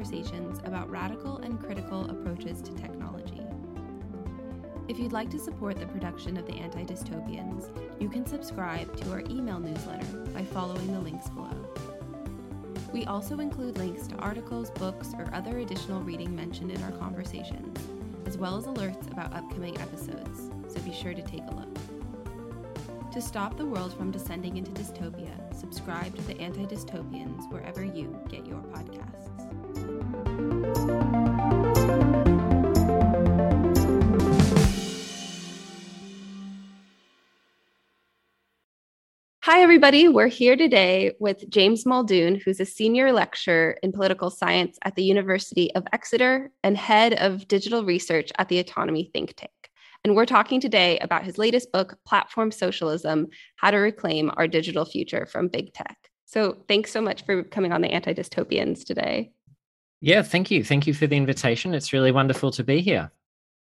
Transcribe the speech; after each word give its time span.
conversations 0.00 0.60
about 0.64 0.88
radical 0.90 1.36
and 1.38 1.60
critical 1.60 2.08
approaches 2.08 2.62
to 2.62 2.72
technology. 2.72 3.42
If 4.88 4.98
you'd 4.98 5.12
like 5.12 5.28
to 5.28 5.38
support 5.38 5.78
the 5.78 5.84
production 5.84 6.38
of 6.38 6.46
the 6.46 6.54
Anti 6.54 6.84
Dystopians, 6.84 7.68
you 8.00 8.08
can 8.08 8.24
subscribe 8.24 8.96
to 8.96 9.12
our 9.12 9.20
email 9.28 9.60
newsletter 9.60 10.16
by 10.32 10.42
following 10.42 10.90
the 10.90 11.00
links 11.00 11.28
below. 11.28 11.68
We 12.94 13.04
also 13.04 13.40
include 13.40 13.76
links 13.76 14.06
to 14.06 14.16
articles, 14.16 14.70
books, 14.70 15.12
or 15.18 15.28
other 15.34 15.58
additional 15.58 16.00
reading 16.00 16.34
mentioned 16.34 16.70
in 16.70 16.82
our 16.82 16.92
conversations, 16.92 17.78
as 18.24 18.38
well 18.38 18.56
as 18.56 18.64
alerts 18.64 19.06
about 19.12 19.34
upcoming 19.34 19.78
episodes, 19.82 20.50
so 20.66 20.80
be 20.80 20.94
sure 20.94 21.12
to 21.12 21.22
take 21.22 21.42
a 21.46 21.54
look. 21.54 21.78
To 23.12 23.20
stop 23.20 23.58
the 23.58 23.66
world 23.66 23.92
from 23.92 24.10
descending 24.10 24.56
into 24.56 24.70
dystopia, 24.70 25.54
subscribe 25.54 26.16
to 26.16 26.22
the 26.22 26.40
Anti 26.40 26.64
Dystopians 26.64 27.52
wherever 27.52 27.84
you 27.84 28.18
get 28.30 28.46
your 28.46 28.62
podcasts. 28.62 29.29
Hi, 39.50 39.62
everybody. 39.62 40.06
We're 40.06 40.28
here 40.28 40.54
today 40.54 41.12
with 41.18 41.50
James 41.50 41.84
Muldoon, 41.84 42.36
who's 42.36 42.60
a 42.60 42.64
senior 42.64 43.12
lecturer 43.12 43.76
in 43.82 43.90
political 43.90 44.30
science 44.30 44.78
at 44.84 44.94
the 44.94 45.02
University 45.02 45.74
of 45.74 45.86
Exeter 45.92 46.52
and 46.62 46.76
head 46.76 47.14
of 47.14 47.48
digital 47.48 47.84
research 47.84 48.30
at 48.38 48.48
the 48.48 48.60
Autonomy 48.60 49.10
think 49.12 49.34
tank. 49.34 49.50
And 50.04 50.14
we're 50.14 50.24
talking 50.24 50.60
today 50.60 50.98
about 51.00 51.24
his 51.24 51.36
latest 51.36 51.72
book, 51.72 51.98
Platform 52.06 52.52
Socialism 52.52 53.26
How 53.56 53.72
to 53.72 53.78
Reclaim 53.78 54.30
Our 54.36 54.46
Digital 54.46 54.84
Future 54.84 55.26
from 55.26 55.48
Big 55.48 55.74
Tech. 55.74 55.96
So, 56.26 56.58
thanks 56.68 56.92
so 56.92 57.00
much 57.00 57.26
for 57.26 57.42
coming 57.42 57.72
on 57.72 57.80
the 57.80 57.90
Anti 57.90 58.14
Dystopians 58.14 58.84
today. 58.84 59.32
Yeah, 60.00 60.22
thank 60.22 60.50
you. 60.50 60.64
Thank 60.64 60.86
you 60.86 60.94
for 60.94 61.06
the 61.06 61.16
invitation. 61.16 61.74
It's 61.74 61.92
really 61.92 62.12
wonderful 62.12 62.50
to 62.52 62.64
be 62.64 62.80
here. 62.80 63.10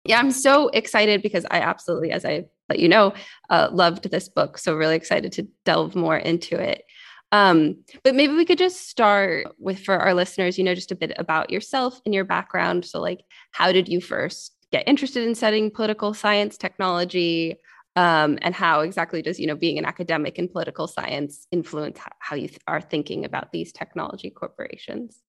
Yeah, 0.06 0.20
I'm 0.20 0.32
so 0.32 0.70
excited 0.70 1.22
because 1.22 1.46
I 1.52 1.60
absolutely, 1.60 2.12
as 2.12 2.26
I 2.26 2.46
let 2.70 2.80
you 2.80 2.90
know, 2.90 3.14
uh, 3.50 3.70
loved 3.72 4.10
this 4.10 4.30
book. 4.30 4.58
So, 4.58 4.76
really 4.76 4.96
excited 4.96 5.32
to 5.34 5.48
delve 5.66 5.96
more 5.96 6.18
into 6.18 6.60
it. 6.60 6.84
Um, 7.32 7.84
but 8.04 8.16
maybe 8.16 8.34
we 8.34 8.46
could 8.46 8.58
just 8.58 8.90
start 8.90 9.48
with, 9.58 9.80
for 9.80 9.98
our 9.98 10.14
listeners, 10.14 10.58
you 10.58 10.64
know, 10.64 10.76
just 10.76 10.92
a 10.92 10.96
bit 10.96 11.14
about 11.18 11.50
yourself 11.50 12.02
and 12.06 12.14
your 12.16 12.26
background. 12.26 12.86
So, 12.86 13.00
like, 13.00 13.22
how 13.52 13.72
did 13.72 13.88
you 13.88 14.02
first 14.02 14.56
get 14.72 14.88
interested 14.88 15.28
in 15.28 15.36
studying 15.36 15.70
political 15.70 16.14
science 16.14 16.58
technology? 16.58 17.58
Um, 17.98 18.40
and 18.42 18.56
how 18.56 18.82
exactly 18.82 19.22
does, 19.22 19.38
you 19.38 19.48
know, 19.48 19.56
being 19.56 19.78
an 19.78 19.86
academic 19.86 20.40
in 20.40 20.48
political 20.48 20.88
science 20.88 21.46
influence 21.52 22.00
how 22.20 22.38
you 22.38 22.48
th- 22.48 22.62
are 22.66 22.80
thinking 22.80 23.26
about 23.26 23.52
these 23.52 23.74
technology 23.74 24.30
corporations? 24.30 25.22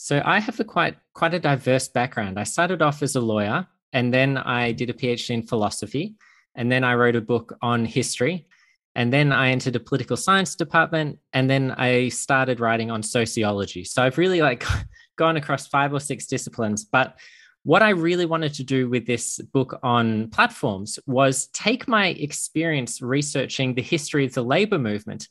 So 0.00 0.22
I 0.24 0.38
have 0.38 0.60
a 0.60 0.64
quite 0.64 0.96
quite 1.12 1.34
a 1.34 1.40
diverse 1.40 1.88
background. 1.88 2.38
I 2.38 2.44
started 2.44 2.82
off 2.82 3.02
as 3.02 3.16
a 3.16 3.20
lawyer, 3.20 3.66
and 3.92 4.14
then 4.14 4.38
I 4.38 4.70
did 4.70 4.90
a 4.90 4.92
PhD 4.92 5.30
in 5.30 5.42
philosophy, 5.42 6.14
and 6.54 6.70
then 6.70 6.84
I 6.84 6.94
wrote 6.94 7.16
a 7.16 7.20
book 7.20 7.56
on 7.62 7.84
history, 7.84 8.46
and 8.94 9.12
then 9.12 9.32
I 9.32 9.50
entered 9.50 9.74
a 9.74 9.80
political 9.80 10.16
science 10.16 10.54
department, 10.54 11.18
and 11.32 11.50
then 11.50 11.72
I 11.72 12.10
started 12.10 12.60
writing 12.60 12.92
on 12.92 13.02
sociology. 13.02 13.82
So 13.82 14.00
I've 14.04 14.18
really 14.18 14.40
like 14.40 14.64
gone 15.16 15.36
across 15.36 15.66
five 15.66 15.92
or 15.92 16.00
six 16.00 16.26
disciplines, 16.26 16.84
but 16.84 17.18
what 17.64 17.82
I 17.82 17.90
really 17.90 18.24
wanted 18.24 18.54
to 18.54 18.64
do 18.64 18.88
with 18.88 19.04
this 19.04 19.38
book 19.52 19.80
on 19.82 20.30
platforms 20.30 21.00
was 21.08 21.48
take 21.48 21.88
my 21.88 22.10
experience 22.10 23.02
researching 23.02 23.74
the 23.74 23.82
history 23.82 24.24
of 24.24 24.32
the 24.32 24.44
labor 24.44 24.78
movement 24.78 25.26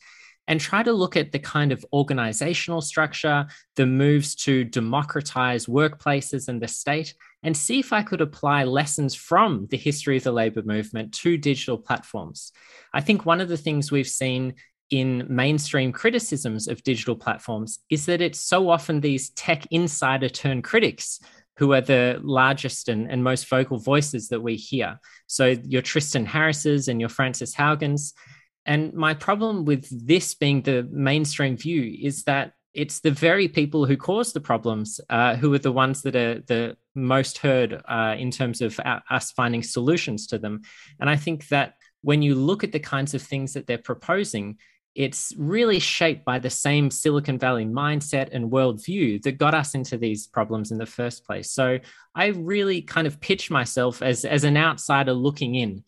and 0.47 0.59
try 0.59 0.83
to 0.83 0.93
look 0.93 1.17
at 1.17 1.31
the 1.31 1.39
kind 1.39 1.71
of 1.71 1.85
organizational 1.91 2.81
structure, 2.81 3.47
the 3.75 3.85
moves 3.85 4.35
to 4.35 4.63
democratize 4.63 5.65
workplaces 5.65 6.47
and 6.47 6.61
the 6.61 6.67
state, 6.67 7.13
and 7.43 7.55
see 7.55 7.79
if 7.79 7.93
I 7.93 8.01
could 8.01 8.21
apply 8.21 8.63
lessons 8.63 9.13
from 9.13 9.67
the 9.69 9.77
history 9.77 10.17
of 10.17 10.23
the 10.23 10.31
labor 10.31 10.63
movement 10.63 11.13
to 11.15 11.37
digital 11.37 11.77
platforms. 11.77 12.51
I 12.93 13.01
think 13.01 13.25
one 13.25 13.41
of 13.41 13.49
the 13.49 13.57
things 13.57 13.91
we've 13.91 14.07
seen 14.07 14.55
in 14.89 15.25
mainstream 15.29 15.91
criticisms 15.91 16.67
of 16.67 16.83
digital 16.83 17.15
platforms 17.15 17.79
is 17.89 18.05
that 18.05 18.21
it's 18.21 18.39
so 18.39 18.69
often 18.69 19.01
these 19.01 19.31
tech 19.31 19.65
insider 19.69 20.29
turn 20.29 20.61
critics 20.61 21.19
who 21.57 21.73
are 21.73 21.81
the 21.81 22.19
largest 22.23 22.87
and, 22.87 23.09
and 23.11 23.23
most 23.23 23.49
vocal 23.49 23.77
voices 23.77 24.29
that 24.29 24.41
we 24.41 24.55
hear. 24.55 24.99
So 25.25 25.55
your 25.65 25.81
Tristan 25.81 26.25
Harris's 26.25 26.87
and 26.87 26.99
your 26.99 27.09
Frances 27.09 27.53
Haugen's. 27.53 28.13
And 28.67 28.93
my 28.93 29.13
problem 29.13 29.63
with 29.63 29.87
this 30.07 30.35
being 30.35 30.61
the 30.61 30.87
mainstream 30.91 31.55
view 31.57 31.97
is 31.99 32.23
that 32.25 32.53
it's 32.73 32.99
the 32.99 33.11
very 33.11 33.47
people 33.47 33.85
who 33.85 33.97
cause 33.97 34.33
the 34.33 34.41
problems 34.41 34.99
uh, 35.09 35.35
who 35.35 35.51
are 35.53 35.59
the 35.59 35.71
ones 35.71 36.03
that 36.03 36.15
are 36.15 36.41
the 36.41 36.77
most 36.93 37.39
heard 37.39 37.81
uh, 37.87 38.15
in 38.19 38.29
terms 38.29 38.61
of 38.61 38.79
us 39.09 39.31
finding 39.31 39.63
solutions 39.63 40.27
to 40.27 40.37
them. 40.37 40.61
And 40.99 41.09
I 41.09 41.15
think 41.15 41.47
that 41.47 41.75
when 42.01 42.21
you 42.21 42.35
look 42.35 42.63
at 42.63 42.73
the 42.73 42.79
kinds 42.79 43.13
of 43.15 43.21
things 43.21 43.53
that 43.53 43.65
they're 43.65 43.79
proposing, 43.79 44.57
it's 44.93 45.33
really 45.37 45.79
shaped 45.79 46.25
by 46.25 46.37
the 46.37 46.49
same 46.49 46.91
Silicon 46.91 47.39
Valley 47.39 47.65
mindset 47.65 48.29
and 48.31 48.51
worldview 48.51 49.21
that 49.23 49.37
got 49.37 49.53
us 49.53 49.75
into 49.75 49.97
these 49.97 50.27
problems 50.27 50.71
in 50.71 50.77
the 50.77 50.85
first 50.85 51.25
place. 51.25 51.51
So 51.51 51.79
I 52.15 52.27
really 52.27 52.81
kind 52.81 53.07
of 53.07 53.19
pitch 53.19 53.49
myself 53.49 54.01
as, 54.01 54.25
as 54.25 54.43
an 54.43 54.57
outsider 54.57 55.13
looking 55.13 55.55
in 55.55 55.83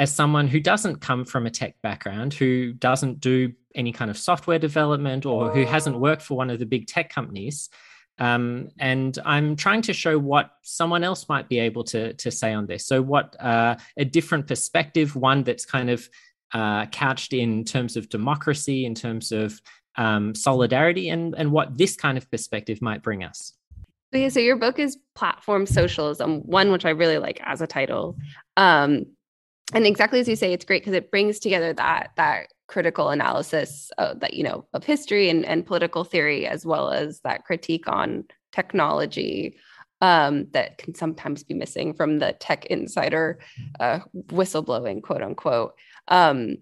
as 0.00 0.10
someone 0.10 0.48
who 0.48 0.60
doesn't 0.60 0.96
come 1.02 1.26
from 1.26 1.44
a 1.44 1.50
tech 1.50 1.74
background, 1.82 2.32
who 2.32 2.72
doesn't 2.72 3.20
do 3.20 3.52
any 3.74 3.92
kind 3.92 4.10
of 4.10 4.16
software 4.16 4.58
development, 4.58 5.26
or 5.26 5.50
who 5.50 5.66
hasn't 5.66 6.00
worked 6.00 6.22
for 6.22 6.38
one 6.38 6.48
of 6.48 6.58
the 6.58 6.64
big 6.64 6.86
tech 6.86 7.10
companies. 7.10 7.68
Um, 8.18 8.70
and 8.78 9.18
I'm 9.26 9.56
trying 9.56 9.82
to 9.82 9.92
show 9.92 10.18
what 10.18 10.52
someone 10.62 11.04
else 11.04 11.28
might 11.28 11.50
be 11.50 11.58
able 11.58 11.84
to, 11.84 12.14
to 12.14 12.30
say 12.30 12.54
on 12.54 12.66
this. 12.66 12.86
So, 12.86 13.02
what 13.02 13.36
uh, 13.38 13.76
a 13.98 14.06
different 14.06 14.46
perspective, 14.46 15.16
one 15.16 15.44
that's 15.44 15.66
kind 15.66 15.90
of 15.90 16.08
uh, 16.54 16.86
couched 16.86 17.34
in 17.34 17.62
terms 17.64 17.98
of 17.98 18.08
democracy, 18.08 18.86
in 18.86 18.94
terms 18.94 19.32
of 19.32 19.60
um, 19.96 20.34
solidarity, 20.34 21.10
and, 21.10 21.34
and 21.36 21.52
what 21.52 21.76
this 21.76 21.94
kind 21.94 22.16
of 22.16 22.30
perspective 22.30 22.80
might 22.80 23.02
bring 23.02 23.22
us. 23.22 23.52
Okay, 24.14 24.30
so 24.30 24.40
your 24.40 24.56
book 24.56 24.78
is 24.78 24.96
Platform 25.14 25.66
Socialism, 25.66 26.40
one 26.40 26.72
which 26.72 26.86
I 26.86 26.90
really 26.90 27.18
like 27.18 27.38
as 27.44 27.60
a 27.60 27.66
title. 27.66 28.16
Um, 28.56 29.04
and 29.74 29.86
exactly 29.86 30.20
as 30.20 30.28
you 30.28 30.36
say 30.36 30.52
it's 30.52 30.64
great 30.64 30.82
because 30.82 30.94
it 30.94 31.10
brings 31.10 31.38
together 31.38 31.72
that 31.72 32.12
that 32.16 32.48
critical 32.66 33.10
analysis 33.10 33.90
of, 33.98 34.20
that 34.20 34.34
you 34.34 34.44
know 34.44 34.64
of 34.72 34.84
history 34.84 35.28
and, 35.28 35.44
and 35.44 35.66
political 35.66 36.04
theory 36.04 36.46
as 36.46 36.64
well 36.64 36.90
as 36.90 37.20
that 37.20 37.44
critique 37.44 37.88
on 37.88 38.24
technology 38.52 39.56
um, 40.00 40.46
that 40.52 40.78
can 40.78 40.94
sometimes 40.94 41.42
be 41.42 41.54
missing 41.54 41.92
from 41.92 42.18
the 42.18 42.32
tech 42.40 42.66
insider 42.66 43.38
uh, 43.80 43.98
whistleblowing 44.28 45.02
quote 45.02 45.22
unquote. 45.22 45.74
Um, 46.08 46.58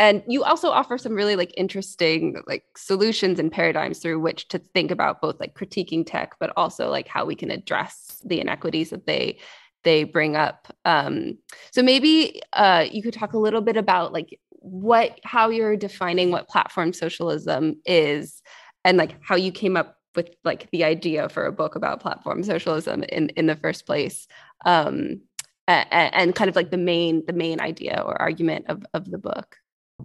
and 0.00 0.22
you 0.28 0.44
also 0.44 0.70
offer 0.70 0.96
some 0.96 1.14
really 1.14 1.34
like 1.34 1.52
interesting 1.56 2.40
like 2.46 2.64
solutions 2.76 3.38
and 3.38 3.50
paradigms 3.50 3.98
through 3.98 4.20
which 4.20 4.46
to 4.48 4.58
think 4.58 4.90
about 4.90 5.20
both 5.20 5.40
like 5.40 5.54
critiquing 5.54 6.04
tech 6.06 6.34
but 6.38 6.52
also 6.56 6.88
like 6.88 7.08
how 7.08 7.24
we 7.24 7.34
can 7.34 7.50
address 7.50 8.22
the 8.24 8.40
inequities 8.40 8.90
that 8.90 9.06
they 9.06 9.38
they 9.84 10.04
bring 10.04 10.36
up. 10.36 10.68
Um, 10.84 11.38
so 11.70 11.82
maybe 11.82 12.40
uh, 12.52 12.86
you 12.90 13.02
could 13.02 13.14
talk 13.14 13.32
a 13.32 13.38
little 13.38 13.60
bit 13.60 13.76
about 13.76 14.12
like 14.12 14.38
what 14.50 15.18
how 15.24 15.48
you're 15.48 15.76
defining 15.76 16.30
what 16.30 16.48
platform 16.48 16.92
socialism 16.92 17.76
is 17.86 18.42
and 18.84 18.98
like 18.98 19.16
how 19.22 19.36
you 19.36 19.52
came 19.52 19.76
up 19.76 19.96
with 20.16 20.30
like 20.44 20.68
the 20.72 20.84
idea 20.84 21.28
for 21.28 21.46
a 21.46 21.52
book 21.52 21.76
about 21.76 22.00
platform 22.00 22.42
socialism 22.42 23.02
in 23.04 23.28
in 23.30 23.46
the 23.46 23.56
first 23.56 23.86
place 23.86 24.26
um, 24.66 25.20
and, 25.68 26.14
and 26.14 26.34
kind 26.34 26.50
of 26.50 26.56
like 26.56 26.70
the 26.70 26.76
main 26.76 27.24
the 27.26 27.32
main 27.32 27.60
idea 27.60 28.02
or 28.04 28.20
argument 28.20 28.64
of 28.68 28.84
of 28.94 29.10
the 29.10 29.18
book 29.18 29.56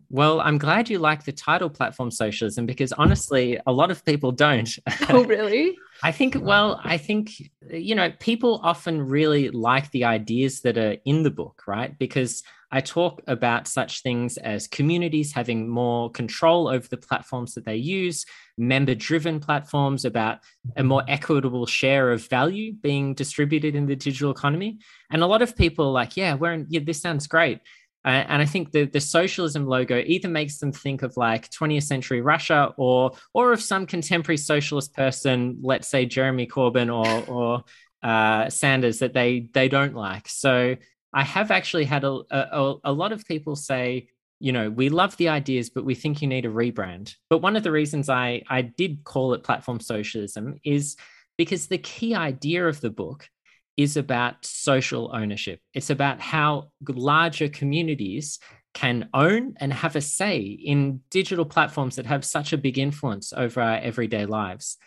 well, 0.09 0.41
I'm 0.41 0.57
glad 0.57 0.89
you 0.89 0.99
like 0.99 1.23
the 1.23 1.31
title 1.31 1.69
platform 1.69 2.11
socialism 2.11 2.65
because 2.65 2.91
honestly, 2.93 3.59
a 3.65 3.71
lot 3.71 3.91
of 3.91 4.03
people 4.05 4.31
don't. 4.31 4.69
Oh, 5.09 5.23
really? 5.23 5.77
I 6.03 6.11
think, 6.11 6.35
well, 6.39 6.81
I 6.83 6.97
think, 6.97 7.31
you 7.69 7.95
know, 7.95 8.11
people 8.19 8.59
often 8.63 9.01
really 9.01 9.49
like 9.49 9.91
the 9.91 10.05
ideas 10.05 10.61
that 10.61 10.77
are 10.77 10.97
in 11.05 11.23
the 11.23 11.31
book, 11.31 11.63
right? 11.67 11.97
Because 11.97 12.43
I 12.71 12.81
talk 12.81 13.21
about 13.27 13.67
such 13.67 14.01
things 14.01 14.37
as 14.37 14.67
communities 14.67 15.31
having 15.31 15.69
more 15.69 16.09
control 16.09 16.67
over 16.67 16.87
the 16.87 16.97
platforms 16.97 17.53
that 17.53 17.65
they 17.65 17.75
use, 17.75 18.25
member 18.57 18.95
driven 18.95 19.39
platforms, 19.39 20.05
about 20.05 20.39
a 20.75 20.83
more 20.83 21.03
equitable 21.07 21.67
share 21.67 22.11
of 22.11 22.27
value 22.27 22.73
being 22.73 23.13
distributed 23.13 23.75
in 23.75 23.85
the 23.85 23.95
digital 23.95 24.31
economy. 24.31 24.79
And 25.11 25.21
a 25.21 25.27
lot 25.27 25.43
of 25.43 25.55
people 25.55 25.85
are 25.85 25.91
like, 25.91 26.17
yeah, 26.17 26.33
we're 26.33 26.53
in, 26.53 26.65
yeah, 26.67 26.81
this 26.83 26.99
sounds 26.99 27.27
great. 27.27 27.59
And 28.05 28.41
I 28.41 28.45
think 28.45 28.71
the, 28.71 28.85
the 28.85 28.99
socialism 28.99 29.65
logo 29.65 30.03
either 30.05 30.27
makes 30.27 30.57
them 30.57 30.73
think 30.73 31.03
of 31.03 31.15
like 31.15 31.49
20th 31.49 31.83
century 31.83 32.21
Russia 32.21 32.73
or 32.75 33.13
or 33.33 33.53
of 33.53 33.61
some 33.61 33.85
contemporary 33.85 34.37
socialist 34.37 34.93
person, 34.93 35.59
let's 35.61 35.87
say 35.87 36.05
Jeremy 36.05 36.47
Corbyn 36.47 36.93
or 36.93 37.33
or 37.33 37.63
uh, 38.03 38.49
Sanders, 38.49 38.99
that 38.99 39.13
they 39.13 39.47
they 39.53 39.69
don't 39.69 39.95
like. 39.95 40.27
So 40.27 40.75
I 41.13 41.23
have 41.23 41.51
actually 41.51 41.85
had 41.85 42.03
a, 42.03 42.19
a, 42.31 42.75
a 42.85 42.91
lot 42.91 43.11
of 43.11 43.25
people 43.25 43.55
say, 43.55 44.09
you 44.39 44.51
know, 44.51 44.69
we 44.69 44.89
love 44.89 45.15
the 45.17 45.29
ideas, 45.29 45.69
but 45.69 45.85
we 45.85 45.95
think 45.95 46.21
you 46.21 46.27
need 46.27 46.45
a 46.45 46.49
rebrand. 46.49 47.15
But 47.29 47.37
one 47.37 47.55
of 47.55 47.63
the 47.63 47.71
reasons 47.71 48.09
I 48.09 48.43
I 48.49 48.63
did 48.63 49.05
call 49.05 49.33
it 49.33 49.43
platform 49.43 49.79
socialism 49.79 50.59
is 50.65 50.97
because 51.37 51.67
the 51.67 51.77
key 51.77 52.15
idea 52.15 52.67
of 52.67 52.81
the 52.81 52.89
book 52.89 53.29
is 53.77 53.97
about 53.97 54.45
social 54.45 55.11
ownership. 55.13 55.59
It's 55.73 55.89
about 55.89 56.21
how 56.21 56.71
larger 56.87 57.49
communities 57.49 58.39
can 58.73 59.09
own 59.13 59.55
and 59.59 59.71
have 59.71 59.95
a 59.95 60.01
say 60.01 60.39
in 60.39 61.01
digital 61.09 61.45
platforms 61.45 61.95
that 61.95 62.05
have 62.05 62.25
such 62.25 62.53
a 62.53 62.57
big 62.57 62.77
influence 62.77 63.33
over 63.33 63.61
our 63.61 63.77
everyday 63.77 64.25
lives. 64.25 64.77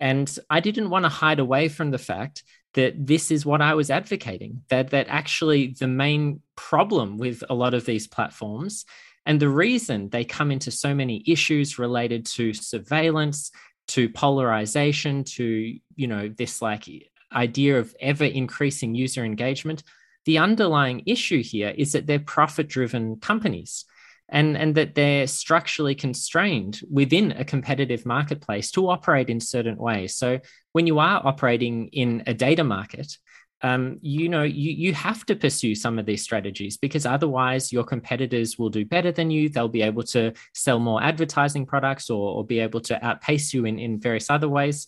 And 0.00 0.34
I 0.50 0.60
didn't 0.60 0.90
want 0.90 1.04
to 1.04 1.10
hide 1.10 1.38
away 1.38 1.68
from 1.68 1.90
the 1.90 1.98
fact 1.98 2.42
that 2.74 3.06
this 3.06 3.30
is 3.30 3.46
what 3.46 3.62
I 3.62 3.74
was 3.74 3.90
advocating, 3.90 4.62
that, 4.68 4.90
that 4.90 5.06
actually 5.08 5.76
the 5.78 5.86
main 5.86 6.40
problem 6.56 7.18
with 7.18 7.44
a 7.48 7.54
lot 7.54 7.74
of 7.74 7.84
these 7.84 8.08
platforms 8.08 8.84
and 9.26 9.40
the 9.40 9.48
reason 9.48 10.10
they 10.10 10.24
come 10.24 10.50
into 10.50 10.70
so 10.70 10.94
many 10.94 11.22
issues 11.26 11.78
related 11.78 12.26
to 12.26 12.52
surveillance, 12.52 13.50
to 13.88 14.08
polarization, 14.08 15.24
to, 15.24 15.78
you 15.96 16.06
know, 16.06 16.28
this 16.28 16.60
like 16.60 16.88
idea 17.34 17.78
of 17.78 17.94
ever 18.00 18.24
increasing 18.24 18.94
user 18.94 19.24
engagement, 19.24 19.82
the 20.24 20.38
underlying 20.38 21.02
issue 21.06 21.42
here 21.42 21.74
is 21.76 21.92
that 21.92 22.06
they're 22.06 22.18
profit 22.18 22.68
driven 22.68 23.16
companies 23.16 23.84
and, 24.28 24.56
and 24.56 24.74
that 24.74 24.94
they're 24.94 25.26
structurally 25.26 25.94
constrained 25.94 26.80
within 26.90 27.32
a 27.32 27.44
competitive 27.44 28.06
marketplace 28.06 28.70
to 28.70 28.88
operate 28.88 29.28
in 29.28 29.40
certain 29.40 29.76
ways. 29.76 30.16
So 30.16 30.40
when 30.72 30.86
you 30.86 30.98
are 30.98 31.20
operating 31.24 31.88
in 31.88 32.22
a 32.26 32.34
data 32.34 32.64
market, 32.64 33.18
um, 33.62 33.98
you 34.02 34.28
know 34.28 34.42
you, 34.42 34.72
you 34.72 34.92
have 34.92 35.24
to 35.26 35.34
pursue 35.34 35.74
some 35.74 35.98
of 35.98 36.04
these 36.04 36.22
strategies 36.22 36.76
because 36.76 37.06
otherwise 37.06 37.72
your 37.72 37.84
competitors 37.84 38.58
will 38.58 38.68
do 38.68 38.84
better 38.84 39.10
than 39.10 39.30
you 39.30 39.48
they'll 39.48 39.68
be 39.68 39.80
able 39.80 40.02
to 40.02 40.34
sell 40.52 40.78
more 40.78 41.02
advertising 41.02 41.64
products 41.64 42.10
or, 42.10 42.36
or 42.36 42.44
be 42.44 42.58
able 42.58 42.80
to 42.82 43.02
outpace 43.02 43.54
you 43.54 43.64
in, 43.64 43.78
in 43.78 43.98
various 43.98 44.28
other 44.28 44.50
ways 44.50 44.86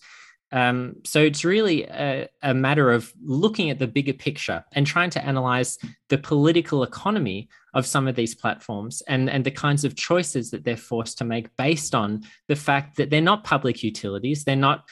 um, 0.53 0.97
so 1.05 1.21
it's 1.23 1.45
really 1.45 1.85
a, 1.85 2.29
a, 2.43 2.55
matter 2.55 2.93
of 2.93 3.13
looking 3.21 3.71
at 3.71 3.81
the 3.81 3.87
bigger 3.89 4.13
picture 4.13 4.65
and 4.73 4.87
trying 4.87 5.11
to 5.11 5.25
analyze 5.25 5.77
the 6.09 6.19
political 6.19 6.85
economy 6.85 7.49
of 7.75 7.85
some 7.85 8.07
of 8.07 8.15
these 8.15 8.35
platforms 8.35 9.03
and, 9.09 9.29
and 9.29 9.45
the 9.45 9.51
kinds 9.51 9.85
of 9.85 9.97
choices 9.97 10.53
that 10.53 10.65
they're 10.65 10.77
forced 10.77 11.19
to 11.19 11.25
make 11.25 11.55
based 11.57 11.97
on 11.97 12.23
the 12.47 12.55
fact 12.55 12.97
that 12.97 13.11
they're 13.11 13.21
not 13.21 13.43
public 13.43 13.83
utilities, 13.83 14.45
they're 14.45 14.55
not 14.55 14.85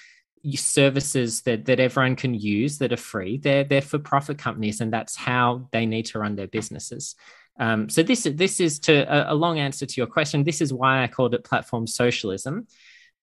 services 0.52 1.42
that, 1.42 1.64
that 1.66 1.80
everyone 1.80 2.16
can 2.16 2.34
use 2.34 2.78
that 2.78 2.92
are 2.92 2.98
free. 2.98 3.38
They're, 3.38 3.64
they're 3.64 3.80
for 3.80 3.98
profit 3.98 4.38
companies, 4.38 4.80
and 4.80 4.92
that's 4.92 5.16
how 5.16 5.68
they 5.72 5.86
need 5.86 6.06
to 6.06 6.18
run 6.18 6.36
their 6.36 6.48
businesses. 6.48 7.14
Um, 7.58 7.88
so 7.88 8.02
this, 8.02 8.28
this 8.30 8.60
is 8.60 8.80
to 8.80 8.92
a, 8.92 9.32
a 9.32 9.34
long 9.34 9.58
answer 9.58 9.86
to 9.86 9.94
your 9.96 10.06
question. 10.06 10.44
This 10.44 10.60
is 10.60 10.72
why 10.72 11.02
I 11.02 11.06
called 11.06 11.34
it 11.34 11.44
platform 11.44 11.86
socialism. 11.86 12.66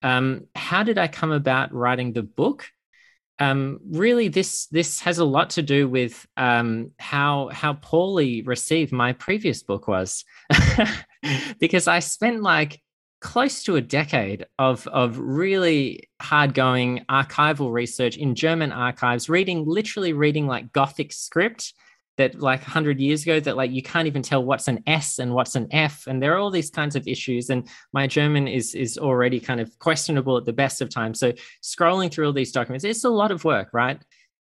Um, 0.02 0.48
how 0.56 0.84
did 0.84 0.98
I 0.98 1.08
come 1.08 1.32
about 1.32 1.74
writing 1.74 2.14
the 2.14 2.24
book? 2.24 2.68
Um, 3.40 3.80
really, 3.90 4.28
this 4.28 4.68
this 4.68 5.00
has 5.02 5.18
a 5.18 5.26
lot 5.26 5.52
to 5.52 5.64
do 5.64 5.88
with 5.90 6.28
um, 6.38 6.92
how 7.00 7.50
how 7.52 7.74
poorly 7.74 8.44
received 8.44 8.92
my 8.92 9.14
previous 9.14 9.64
book 9.64 9.88
was, 9.88 10.24
because 11.60 11.88
I 11.88 12.00
spent 12.00 12.44
like 12.44 12.80
close 13.20 13.64
to 13.64 13.78
a 13.78 13.82
decade 13.82 14.46
of 14.60 14.88
of 14.88 15.18
really 15.18 16.10
hard 16.22 16.54
going 16.54 17.06
archival 17.10 17.72
research 17.72 18.18
in 18.18 18.36
German 18.36 18.72
archives, 18.72 19.30
reading 19.30 19.64
literally 19.66 20.14
reading 20.14 20.46
like 20.46 20.72
Gothic 20.72 21.12
script 21.12 21.74
that 22.18 22.40
like 22.40 22.62
100 22.62 23.00
years 23.00 23.24
ago 23.24 23.40
that 23.40 23.56
like 23.58 23.72
you 23.72 23.82
can't 23.82 24.08
even 24.08 24.22
tell 24.22 24.44
what's 24.44 24.68
an 24.68 24.84
s 24.88 25.20
and 25.20 25.34
what's 25.34 25.56
an 25.56 25.68
f 25.72 26.08
and 26.08 26.22
there 26.22 26.34
are 26.34 26.38
all 26.38 26.52
these 26.52 26.70
kinds 26.70 26.96
of 26.96 27.08
issues 27.08 27.50
and 27.50 27.68
my 27.94 28.06
german 28.06 28.48
is 28.48 28.76
is 28.76 28.98
already 28.98 29.40
kind 29.40 29.60
of 29.60 29.78
questionable 29.80 30.38
at 30.38 30.46
the 30.46 30.54
best 30.54 30.82
of 30.82 30.90
times 30.90 31.20
so 31.20 31.32
scrolling 31.64 32.12
through 32.12 32.26
all 32.26 32.34
these 32.34 32.52
documents 32.52 32.84
it's 32.84 33.04
a 33.04 33.10
lot 33.10 33.32
of 33.32 33.44
work 33.44 33.70
right 33.74 34.02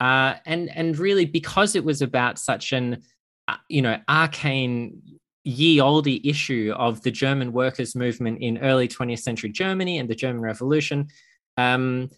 uh, 0.00 0.34
and 0.46 0.70
and 0.74 0.98
really 0.98 1.26
because 1.26 1.76
it 1.76 1.84
was 1.84 2.00
about 2.00 2.38
such 2.38 2.72
an 2.72 3.02
uh, 3.48 3.56
you 3.68 3.82
know 3.82 3.98
arcane 4.08 5.00
ye 5.44 5.80
olde 5.80 6.08
issue 6.08 6.72
of 6.76 7.02
the 7.02 7.10
german 7.10 7.52
workers 7.52 7.94
movement 7.94 8.38
in 8.40 8.58
early 8.58 8.88
20th 8.88 9.20
century 9.20 9.50
germany 9.50 9.98
and 9.98 10.08
the 10.08 10.14
german 10.14 10.40
revolution 10.40 11.08
um, 11.56 12.08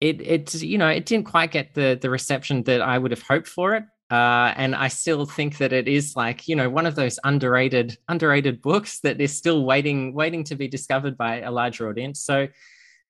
it 0.00 0.20
it 0.20 0.54
you 0.54 0.78
know 0.78 0.88
it 0.88 1.06
didn't 1.06 1.26
quite 1.26 1.50
get 1.50 1.74
the 1.74 1.98
the 2.00 2.10
reception 2.10 2.62
that 2.64 2.80
I 2.80 2.98
would 2.98 3.10
have 3.10 3.22
hoped 3.22 3.48
for 3.48 3.74
it. 3.74 3.84
Uh, 4.10 4.52
and 4.56 4.74
I 4.74 4.88
still 4.88 5.26
think 5.26 5.58
that 5.58 5.72
it 5.72 5.88
is 5.88 6.14
like 6.14 6.46
you 6.46 6.54
know 6.54 6.70
one 6.70 6.86
of 6.86 6.94
those 6.94 7.18
underrated 7.24 7.98
underrated 8.08 8.62
books 8.62 9.00
that 9.00 9.20
is 9.20 9.36
still 9.36 9.64
waiting 9.64 10.14
waiting 10.14 10.44
to 10.44 10.54
be 10.54 10.68
discovered 10.68 11.16
by 11.16 11.40
a 11.40 11.50
larger 11.50 11.88
audience. 11.88 12.20
So 12.20 12.48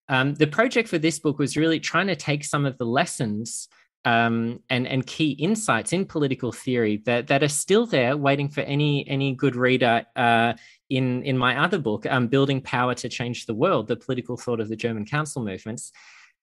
um, 0.08 0.34
the 0.34 0.46
project 0.46 0.88
for 0.88 0.98
this 0.98 1.18
book 1.18 1.38
was 1.38 1.56
really 1.56 1.80
trying 1.80 2.06
to 2.06 2.16
take 2.16 2.44
some 2.44 2.64
of 2.64 2.78
the 2.78 2.86
lessons 2.86 3.68
um, 4.06 4.60
and 4.70 4.86
and 4.86 5.04
key 5.04 5.32
insights 5.32 5.92
in 5.92 6.06
political 6.06 6.52
theory 6.52 7.02
that 7.06 7.26
that 7.26 7.42
are 7.42 7.48
still 7.48 7.86
there, 7.86 8.16
waiting 8.16 8.48
for 8.48 8.60
any 8.60 9.06
any 9.08 9.34
good 9.34 9.56
reader. 9.56 10.06
Uh, 10.14 10.54
in 10.88 11.24
in 11.24 11.36
my 11.36 11.58
other 11.62 11.78
book, 11.78 12.06
um, 12.06 12.28
"Building 12.28 12.60
Power 12.60 12.94
to 12.94 13.08
Change 13.08 13.46
the 13.46 13.54
World: 13.54 13.88
The 13.88 13.96
Political 13.96 14.36
Thought 14.36 14.60
of 14.60 14.68
the 14.68 14.76
German 14.76 15.04
Council 15.04 15.42
Movements," 15.44 15.92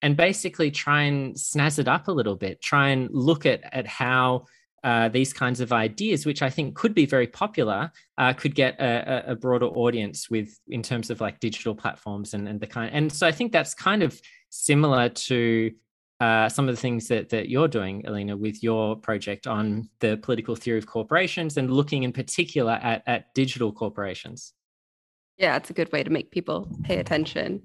and 0.03 0.17
basically 0.17 0.69
try 0.69 1.03
and 1.03 1.33
snazz 1.35 1.79
it 1.79 1.87
up 1.87 2.09
a 2.09 2.11
little 2.11 2.35
bit, 2.35 2.61
try 2.61 2.89
and 2.89 3.09
look 3.11 3.45
at, 3.45 3.61
at 3.73 3.87
how 3.87 4.45
uh, 4.83 5.07
these 5.07 5.31
kinds 5.31 5.61
of 5.61 5.71
ideas, 5.71 6.25
which 6.25 6.41
I 6.41 6.49
think 6.49 6.75
could 6.75 6.93
be 6.93 7.05
very 7.05 7.25
popular, 7.25 7.89
uh, 8.17 8.33
could 8.33 8.53
get 8.53 8.77
a, 8.81 9.31
a, 9.31 9.35
broader 9.35 9.67
audience 9.67 10.29
with 10.29 10.59
in 10.67 10.83
terms 10.83 11.09
of 11.09 11.21
like 11.21 11.39
digital 11.39 11.73
platforms 11.73 12.33
and, 12.33 12.49
and 12.49 12.59
the 12.59 12.67
kind. 12.67 12.93
And 12.93 13.11
so 13.11 13.25
I 13.25 13.31
think 13.31 13.53
that's 13.53 13.73
kind 13.73 14.03
of 14.03 14.19
similar 14.49 15.07
to 15.07 15.71
uh, 16.19 16.49
some 16.49 16.67
of 16.67 16.75
the 16.75 16.81
things 16.81 17.07
that 17.07 17.29
that 17.29 17.47
you're 17.47 17.69
doing, 17.69 18.05
Alina, 18.05 18.35
with 18.35 18.61
your 18.61 18.97
project 18.97 19.47
on 19.47 19.89
the 20.01 20.17
political 20.17 20.57
theory 20.57 20.79
of 20.79 20.85
corporations 20.85 21.55
and 21.55 21.71
looking 21.71 22.03
in 22.03 22.11
particular 22.11 22.73
at 22.73 23.03
at 23.07 23.33
digital 23.33 23.71
corporations. 23.71 24.51
Yeah, 25.37 25.55
it's 25.55 25.69
a 25.69 25.73
good 25.73 25.91
way 25.93 26.03
to 26.03 26.09
make 26.09 26.29
people 26.29 26.67
pay 26.83 26.99
attention 26.99 27.63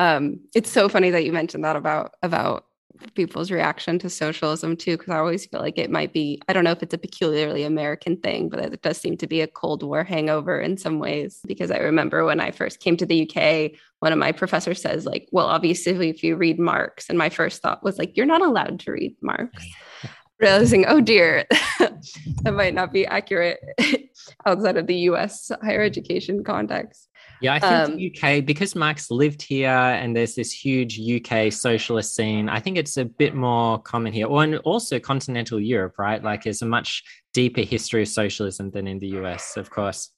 um, 0.00 0.40
it's 0.54 0.70
so 0.70 0.88
funny 0.88 1.10
that 1.10 1.26
you 1.26 1.32
mentioned 1.32 1.62
that 1.62 1.76
about 1.76 2.14
about 2.22 2.64
people's 3.14 3.50
reaction 3.50 3.98
to 3.98 4.10
socialism 4.10 4.76
too 4.76 4.96
because 4.96 5.10
i 5.10 5.16
always 5.16 5.46
feel 5.46 5.60
like 5.60 5.78
it 5.78 5.90
might 5.90 6.12
be 6.12 6.40
i 6.48 6.52
don't 6.52 6.64
know 6.64 6.70
if 6.70 6.82
it's 6.82 6.92
a 6.92 6.98
peculiarly 6.98 7.62
american 7.62 8.16
thing 8.16 8.48
but 8.48 8.60
it 8.60 8.82
does 8.82 8.98
seem 8.98 9.16
to 9.16 9.26
be 9.26 9.40
a 9.40 9.46
cold 9.46 9.82
war 9.82 10.04
hangover 10.04 10.60
in 10.60 10.76
some 10.76 10.98
ways 10.98 11.40
because 11.46 11.70
i 11.70 11.78
remember 11.78 12.24
when 12.24 12.40
i 12.40 12.50
first 12.50 12.80
came 12.80 12.96
to 12.96 13.06
the 13.06 13.22
uk 13.22 13.72
one 14.00 14.12
of 14.12 14.18
my 14.18 14.32
professors 14.32 14.82
says 14.82 15.06
like 15.06 15.28
well 15.32 15.46
obviously 15.46 16.10
if 16.10 16.22
you 16.22 16.36
read 16.36 16.58
marx 16.58 17.08
and 17.08 17.16
my 17.16 17.28
first 17.28 17.62
thought 17.62 17.82
was 17.82 17.98
like 17.98 18.16
you're 18.16 18.26
not 18.26 18.42
allowed 18.42 18.80
to 18.80 18.92
read 18.92 19.14
marx. 19.22 19.64
Realizing 20.40 20.86
oh 20.86 21.02
dear 21.02 21.44
that 21.78 22.54
might 22.54 22.72
not 22.72 22.94
be 22.94 23.06
accurate 23.06 23.58
outside 24.46 24.78
of 24.78 24.86
the 24.86 24.96
us 24.96 25.50
higher 25.62 25.82
education 25.82 26.42
context 26.42 27.09
yeah, 27.40 27.54
I 27.54 27.58
think 27.58 27.72
um, 27.72 27.96
the 27.96 28.14
UK, 28.14 28.44
because 28.44 28.74
Marx 28.74 29.10
lived 29.10 29.42
here 29.42 29.70
and 29.70 30.14
there's 30.14 30.34
this 30.34 30.52
huge 30.52 31.00
UK 31.00 31.52
socialist 31.52 32.14
scene, 32.14 32.48
I 32.48 32.60
think 32.60 32.76
it's 32.76 32.96
a 32.96 33.04
bit 33.04 33.34
more 33.34 33.78
common 33.78 34.12
here. 34.12 34.26
Or 34.26 34.42
and 34.42 34.56
also 34.58 34.98
continental 34.98 35.58
Europe, 35.58 35.98
right? 35.98 36.22
Like 36.22 36.44
there's 36.44 36.62
a 36.62 36.66
much 36.66 37.02
deeper 37.32 37.62
history 37.62 38.02
of 38.02 38.08
socialism 38.08 38.70
than 38.70 38.86
in 38.86 38.98
the 38.98 39.08
US, 39.20 39.56
of 39.56 39.70
course. 39.70 40.10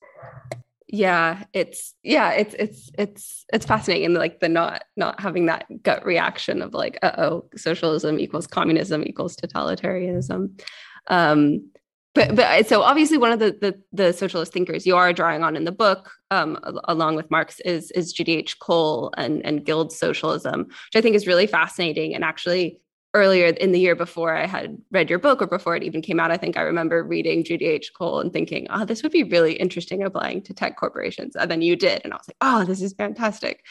Yeah, 0.88 1.44
it's 1.54 1.94
yeah, 2.02 2.32
it's 2.32 2.54
it's 2.58 2.90
it's 2.98 3.44
it's 3.50 3.64
fascinating 3.64 4.06
and 4.06 4.14
like 4.14 4.40
the 4.40 4.48
not 4.48 4.84
not 4.96 5.20
having 5.20 5.46
that 5.46 5.64
gut 5.82 6.04
reaction 6.04 6.60
of 6.60 6.74
like, 6.74 6.98
uh 7.02 7.12
oh, 7.16 7.48
socialism 7.56 8.18
equals 8.18 8.46
communism 8.46 9.02
equals 9.04 9.36
totalitarianism. 9.36 10.60
Um, 11.06 11.70
but 12.14 12.34
but 12.34 12.66
so 12.66 12.82
obviously 12.82 13.18
one 13.18 13.32
of 13.32 13.38
the, 13.38 13.56
the, 13.60 13.80
the 13.92 14.12
socialist 14.12 14.52
thinkers 14.52 14.86
you 14.86 14.96
are 14.96 15.12
drawing 15.12 15.42
on 15.42 15.56
in 15.56 15.64
the 15.64 15.72
book 15.72 16.10
um, 16.30 16.58
along 16.84 17.16
with 17.16 17.30
marx 17.30 17.60
is 17.60 17.90
is 17.92 18.14
GDH 18.14 18.58
Cole 18.58 19.12
and 19.16 19.44
and 19.44 19.64
guild 19.64 19.92
socialism 19.92 20.64
which 20.64 20.96
i 20.96 21.00
think 21.00 21.16
is 21.16 21.26
really 21.26 21.46
fascinating. 21.46 22.14
And 22.14 22.24
actually 22.24 22.80
earlier 23.14 23.48
in 23.48 23.72
the 23.72 23.80
year 23.80 23.94
before 23.94 24.34
i 24.34 24.46
had 24.46 24.78
read 24.90 25.10
your 25.10 25.18
book 25.18 25.42
or 25.42 25.46
before 25.46 25.76
it 25.76 25.82
even 25.82 26.00
came 26.00 26.18
out 26.18 26.30
i 26.30 26.36
think 26.36 26.56
i 26.56 26.62
remember 26.62 27.04
reading 27.04 27.44
GDH 27.44 27.86
Cole 27.96 28.20
and 28.20 28.32
thinking 28.32 28.66
oh 28.70 28.84
this 28.84 29.02
would 29.02 29.12
be 29.12 29.24
really 29.24 29.54
interesting 29.54 30.02
applying 30.02 30.42
to 30.42 30.54
tech 30.54 30.76
corporations. 30.76 31.36
And 31.36 31.50
then 31.50 31.62
you 31.62 31.76
did 31.76 32.00
and 32.04 32.12
i 32.12 32.16
was 32.16 32.28
like 32.28 32.38
oh 32.40 32.64
this 32.64 32.82
is 32.82 32.94
fantastic. 32.94 33.64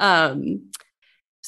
Um, 0.00 0.70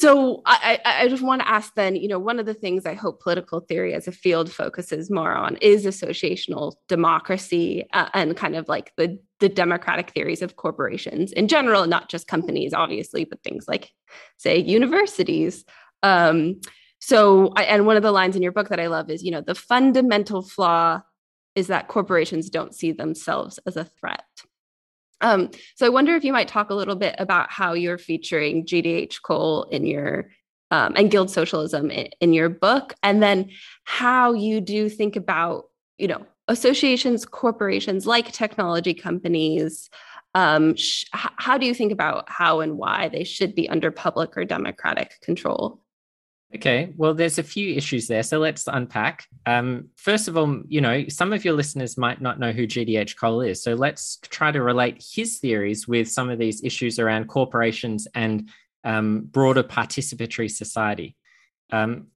so 0.00 0.40
I, 0.46 0.78
I 0.82 1.08
just 1.08 1.22
want 1.22 1.42
to 1.42 1.48
ask 1.48 1.74
then, 1.74 1.94
you 1.94 2.08
know, 2.08 2.18
one 2.18 2.38
of 2.38 2.46
the 2.46 2.54
things 2.54 2.86
I 2.86 2.94
hope 2.94 3.20
political 3.20 3.60
theory 3.60 3.92
as 3.92 4.08
a 4.08 4.12
field 4.12 4.50
focuses 4.50 5.10
more 5.10 5.34
on 5.34 5.56
is 5.56 5.84
associational 5.84 6.72
democracy 6.88 7.84
uh, 7.92 8.08
and 8.14 8.34
kind 8.34 8.56
of 8.56 8.66
like 8.66 8.94
the 8.96 9.18
the 9.40 9.50
democratic 9.50 10.10
theories 10.12 10.40
of 10.40 10.56
corporations 10.56 11.32
in 11.32 11.48
general, 11.48 11.86
not 11.86 12.08
just 12.08 12.26
companies, 12.28 12.72
obviously, 12.72 13.24
but 13.24 13.42
things 13.42 13.68
like, 13.68 13.90
say, 14.38 14.58
universities. 14.58 15.66
Um, 16.02 16.60
so, 16.98 17.52
I, 17.56 17.64
and 17.64 17.84
one 17.84 17.98
of 17.98 18.02
the 18.02 18.12
lines 18.12 18.36
in 18.36 18.42
your 18.42 18.52
book 18.52 18.70
that 18.70 18.80
I 18.80 18.86
love 18.86 19.10
is, 19.10 19.22
you 19.22 19.30
know, 19.30 19.42
the 19.42 19.54
fundamental 19.54 20.40
flaw 20.40 21.02
is 21.54 21.66
that 21.66 21.88
corporations 21.88 22.48
don't 22.48 22.74
see 22.74 22.92
themselves 22.92 23.58
as 23.66 23.76
a 23.76 23.84
threat. 23.84 24.24
Um, 25.20 25.50
so 25.76 25.86
I 25.86 25.90
wonder 25.90 26.14
if 26.16 26.24
you 26.24 26.32
might 26.32 26.48
talk 26.48 26.70
a 26.70 26.74
little 26.74 26.96
bit 26.96 27.14
about 27.18 27.50
how 27.50 27.74
you're 27.74 27.98
featuring 27.98 28.64
GDH 28.64 29.22
Cole 29.22 29.64
in 29.64 29.84
your 29.84 30.30
um, 30.70 30.94
and 30.96 31.10
guild 31.10 31.30
socialism 31.30 31.90
in, 31.90 32.08
in, 32.20 32.32
your 32.32 32.48
book, 32.48 32.94
and 33.02 33.22
then 33.22 33.50
how 33.84 34.32
you 34.32 34.60
do 34.60 34.88
think 34.88 35.16
about 35.16 35.64
you 35.98 36.08
know 36.08 36.24
associations, 36.48 37.24
corporations 37.24 38.06
like 38.06 38.32
technology 38.32 38.94
companies. 38.94 39.90
Um, 40.34 40.76
sh- 40.76 41.06
how 41.12 41.58
do 41.58 41.66
you 41.66 41.74
think 41.74 41.90
about 41.90 42.28
how 42.28 42.60
and 42.60 42.78
why 42.78 43.08
they 43.08 43.24
should 43.24 43.54
be 43.54 43.68
under 43.68 43.90
public 43.90 44.36
or 44.36 44.44
democratic 44.44 45.20
control? 45.22 45.80
Okay, 46.52 46.92
well, 46.96 47.14
there's 47.14 47.38
a 47.38 47.44
few 47.44 47.76
issues 47.76 48.08
there. 48.08 48.24
So 48.24 48.38
let's 48.40 48.66
unpack. 48.66 49.24
Um, 49.46 49.88
first 49.96 50.26
of 50.26 50.36
all, 50.36 50.62
you 50.66 50.80
know, 50.80 51.04
some 51.08 51.32
of 51.32 51.44
your 51.44 51.54
listeners 51.54 51.96
might 51.96 52.20
not 52.20 52.40
know 52.40 52.50
who 52.50 52.66
GDH 52.66 53.16
Cole 53.16 53.40
is. 53.42 53.62
So 53.62 53.74
let's 53.74 54.18
try 54.30 54.50
to 54.50 54.60
relate 54.60 55.04
his 55.14 55.38
theories 55.38 55.86
with 55.86 56.10
some 56.10 56.28
of 56.28 56.40
these 56.40 56.64
issues 56.64 56.98
around 56.98 57.28
corporations 57.28 58.08
and 58.16 58.50
um, 58.82 59.28
broader 59.30 59.62
participatory 59.62 60.50
society. 60.50 61.16
Um, 61.72 62.08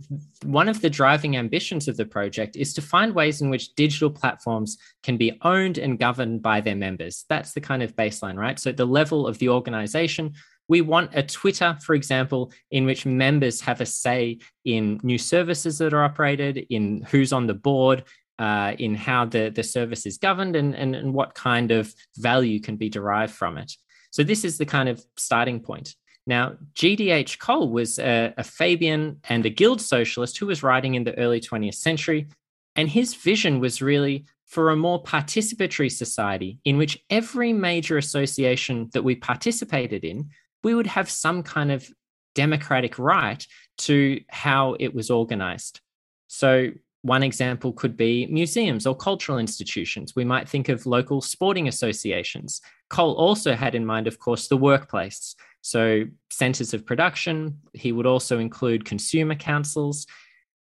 one 0.42 0.68
of 0.68 0.80
the 0.80 0.90
driving 0.90 1.36
ambitions 1.36 1.86
of 1.86 1.96
the 1.96 2.04
project 2.04 2.56
is 2.56 2.74
to 2.74 2.82
find 2.82 3.14
ways 3.14 3.40
in 3.40 3.50
which 3.50 3.74
digital 3.76 4.10
platforms 4.10 4.78
can 5.04 5.16
be 5.16 5.38
owned 5.42 5.78
and 5.78 5.98
governed 5.98 6.42
by 6.42 6.60
their 6.60 6.74
members. 6.74 7.24
That's 7.28 7.52
the 7.52 7.60
kind 7.60 7.82
of 7.82 7.94
baseline, 7.94 8.36
right? 8.36 8.58
So, 8.58 8.72
the 8.72 8.84
level 8.84 9.28
of 9.28 9.38
the 9.38 9.50
organization, 9.50 10.34
we 10.68 10.80
want 10.80 11.11
a 11.14 11.23
Twitter, 11.23 11.76
for 11.83 11.94
example, 11.94 12.52
in 12.71 12.87
which 12.87 13.04
members 13.04 13.61
have 13.61 13.80
a 13.80 13.87
say 13.87 14.38
in 14.64 15.00
new 15.02 15.18
services 15.18 15.78
that 15.78 15.92
are 15.92 16.04
operated, 16.04 16.66
in 16.71 17.02
who's 17.11 17.33
on 17.33 17.47
the 17.47 17.54
board, 17.54 18.04
uh, 18.38 18.75
in 18.78 18.94
how 18.94 19.25
the, 19.25 19.50
the 19.50 19.62
service 19.62 20.06
is 20.06 20.18
governed, 20.18 20.56
and, 20.56 20.75
and, 20.75 20.97
and 20.97 21.12
what 21.12 21.35
kind 21.35 21.71
of 21.71 21.94
value 22.16 22.61
can 22.61 22.76
be 22.76 22.88
derived 22.88 23.33
from 23.33 23.59
it. 23.59 23.73
So, 24.11 24.23
this 24.23 24.44
is 24.44 24.59
the 24.59 24.66
kind 24.66 24.88
of 24.88 25.04
starting 25.16 25.61
point. 25.61 25.94
Now, 26.26 26.54
GDH 26.75 27.38
Cole 27.38 27.68
was 27.68 27.99
a, 27.99 28.33
a 28.38 28.44
Fabian 28.44 29.21
and 29.28 29.44
a 29.44 29.50
guild 29.50 29.80
socialist 29.80 30.38
who 30.38 30.47
was 30.47 30.62
writing 30.62 30.94
in 30.94 31.04
the 31.04 31.16
early 31.18 31.40
20th 31.40 31.75
century. 31.75 32.28
And 32.76 32.88
his 32.88 33.14
vision 33.14 33.61
was 33.61 33.83
really 33.83 34.25
for 34.47 34.71
a 34.71 34.76
more 34.76 35.02
participatory 35.02 35.92
society 35.92 36.59
in 36.64 36.76
which 36.76 37.02
every 37.11 37.52
major 37.52 37.99
association 37.99 38.88
that 38.92 39.04
we 39.04 39.14
participated 39.14 40.04
in 40.04 40.30
we 40.64 40.75
would 40.75 40.87
have 40.87 41.09
some 41.11 41.42
kind 41.42 41.71
of 41.71 41.88
democratic 42.35 42.99
right 42.99 43.47
to 43.78 44.21
how 44.28 44.76
it 44.80 44.94
was 44.94 45.11
organized. 45.11 45.80
So, 46.26 46.71
one 47.02 47.23
example 47.23 47.75
could 47.75 47.99
be 47.99 48.26
museums 48.26 48.87
or 48.87 48.97
cultural 48.97 49.37
institutions. 49.37 50.16
We 50.16 50.25
might 50.25 50.49
think 50.49 50.71
of 50.71 50.87
local 50.87 51.21
sporting 51.21 51.68
associations. 51.68 52.62
Cole 52.88 53.12
also 53.12 53.54
had 53.54 53.75
in 53.75 53.85
mind, 53.85 54.06
of 54.06 54.18
course, 54.18 54.49
the 54.49 54.56
workplace. 54.56 55.37
So, 55.61 56.04
centers 56.30 56.75
of 56.75 56.87
production. 56.87 57.59
He 57.75 57.92
would 57.92 58.06
also 58.06 58.38
include 58.38 58.85
consumer 58.85 59.35
councils. 59.35 60.06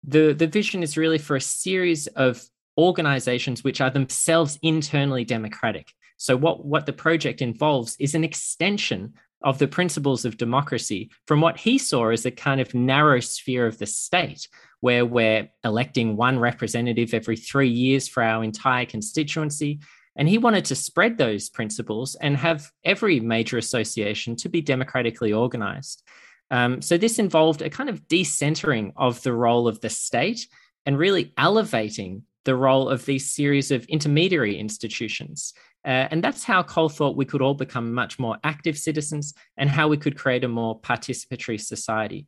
The, 0.03 0.33
the 0.33 0.47
vision 0.47 0.81
is 0.81 0.97
really 0.97 1.19
for 1.19 1.35
a 1.35 1.41
series 1.41 2.07
of 2.07 2.41
organizations 2.77 3.63
which 3.63 3.81
are 3.81 3.91
themselves 3.91 4.57
internally 4.63 5.23
democratic. 5.23 5.91
So, 6.17 6.35
what, 6.35 6.65
what 6.65 6.85
the 6.85 6.93
project 6.93 7.41
involves 7.41 7.95
is 7.99 8.15
an 8.15 8.23
extension 8.23 9.13
of 9.43 9.57
the 9.57 9.67
principles 9.67 10.25
of 10.25 10.37
democracy 10.37 11.09
from 11.25 11.41
what 11.41 11.57
he 11.57 11.77
saw 11.77 12.09
as 12.09 12.25
a 12.25 12.31
kind 12.31 12.61
of 12.61 12.73
narrow 12.73 13.19
sphere 13.19 13.65
of 13.65 13.77
the 13.77 13.85
state, 13.85 14.47
where 14.81 15.05
we're 15.05 15.49
electing 15.63 16.15
one 16.15 16.39
representative 16.39 17.13
every 17.13 17.37
three 17.37 17.69
years 17.69 18.07
for 18.07 18.23
our 18.23 18.43
entire 18.43 18.85
constituency. 18.85 19.79
And 20.15 20.27
he 20.27 20.37
wanted 20.37 20.65
to 20.65 20.75
spread 20.75 21.17
those 21.17 21.49
principles 21.49 22.15
and 22.15 22.35
have 22.37 22.69
every 22.83 23.19
major 23.19 23.57
association 23.57 24.35
to 24.37 24.49
be 24.49 24.61
democratically 24.61 25.33
organized. 25.33 26.03
Um, 26.49 26.81
so 26.81 26.97
this 26.97 27.17
involved 27.17 27.61
a 27.61 27.69
kind 27.69 27.89
of 27.89 28.07
decentering 28.07 28.91
of 28.97 29.23
the 29.23 29.33
role 29.33 29.67
of 29.67 29.79
the 29.79 29.89
state 29.89 30.47
and 30.85 30.97
really 30.97 31.33
elevating 31.37 32.23
the 32.43 32.55
role 32.55 32.89
of 32.89 33.05
these 33.05 33.29
series 33.29 33.71
of 33.71 33.85
intermediary 33.85 34.57
institutions. 34.57 35.53
Uh, 35.83 36.07
and 36.11 36.23
that's 36.23 36.43
how 36.43 36.61
Cole 36.61 36.89
thought 36.89 37.15
we 37.15 37.25
could 37.25 37.41
all 37.41 37.55
become 37.55 37.93
much 37.93 38.19
more 38.19 38.37
active 38.43 38.77
citizens 38.77 39.33
and 39.57 39.69
how 39.69 39.87
we 39.87 39.97
could 39.97 40.17
create 40.17 40.43
a 40.43 40.47
more 40.47 40.79
participatory 40.79 41.59
society. 41.59 42.27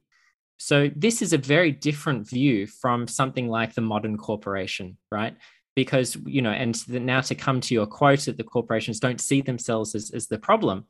So, 0.57 0.89
this 0.95 1.21
is 1.21 1.33
a 1.33 1.37
very 1.37 1.71
different 1.71 2.27
view 2.27 2.67
from 2.67 3.07
something 3.07 3.47
like 3.47 3.73
the 3.73 3.81
modern 3.81 4.17
corporation, 4.17 4.97
right? 5.11 5.35
Because, 5.75 6.17
you 6.25 6.41
know, 6.41 6.51
and 6.51 6.77
now 6.87 7.21
to 7.21 7.35
come 7.35 7.59
to 7.61 7.73
your 7.73 7.85
quote 7.85 8.21
that 8.21 8.37
the 8.37 8.43
corporations 8.43 8.99
don't 8.99 9.21
see 9.21 9.41
themselves 9.41 9.93
as, 9.93 10.11
as 10.11 10.27
the 10.27 10.37
problem. 10.37 10.85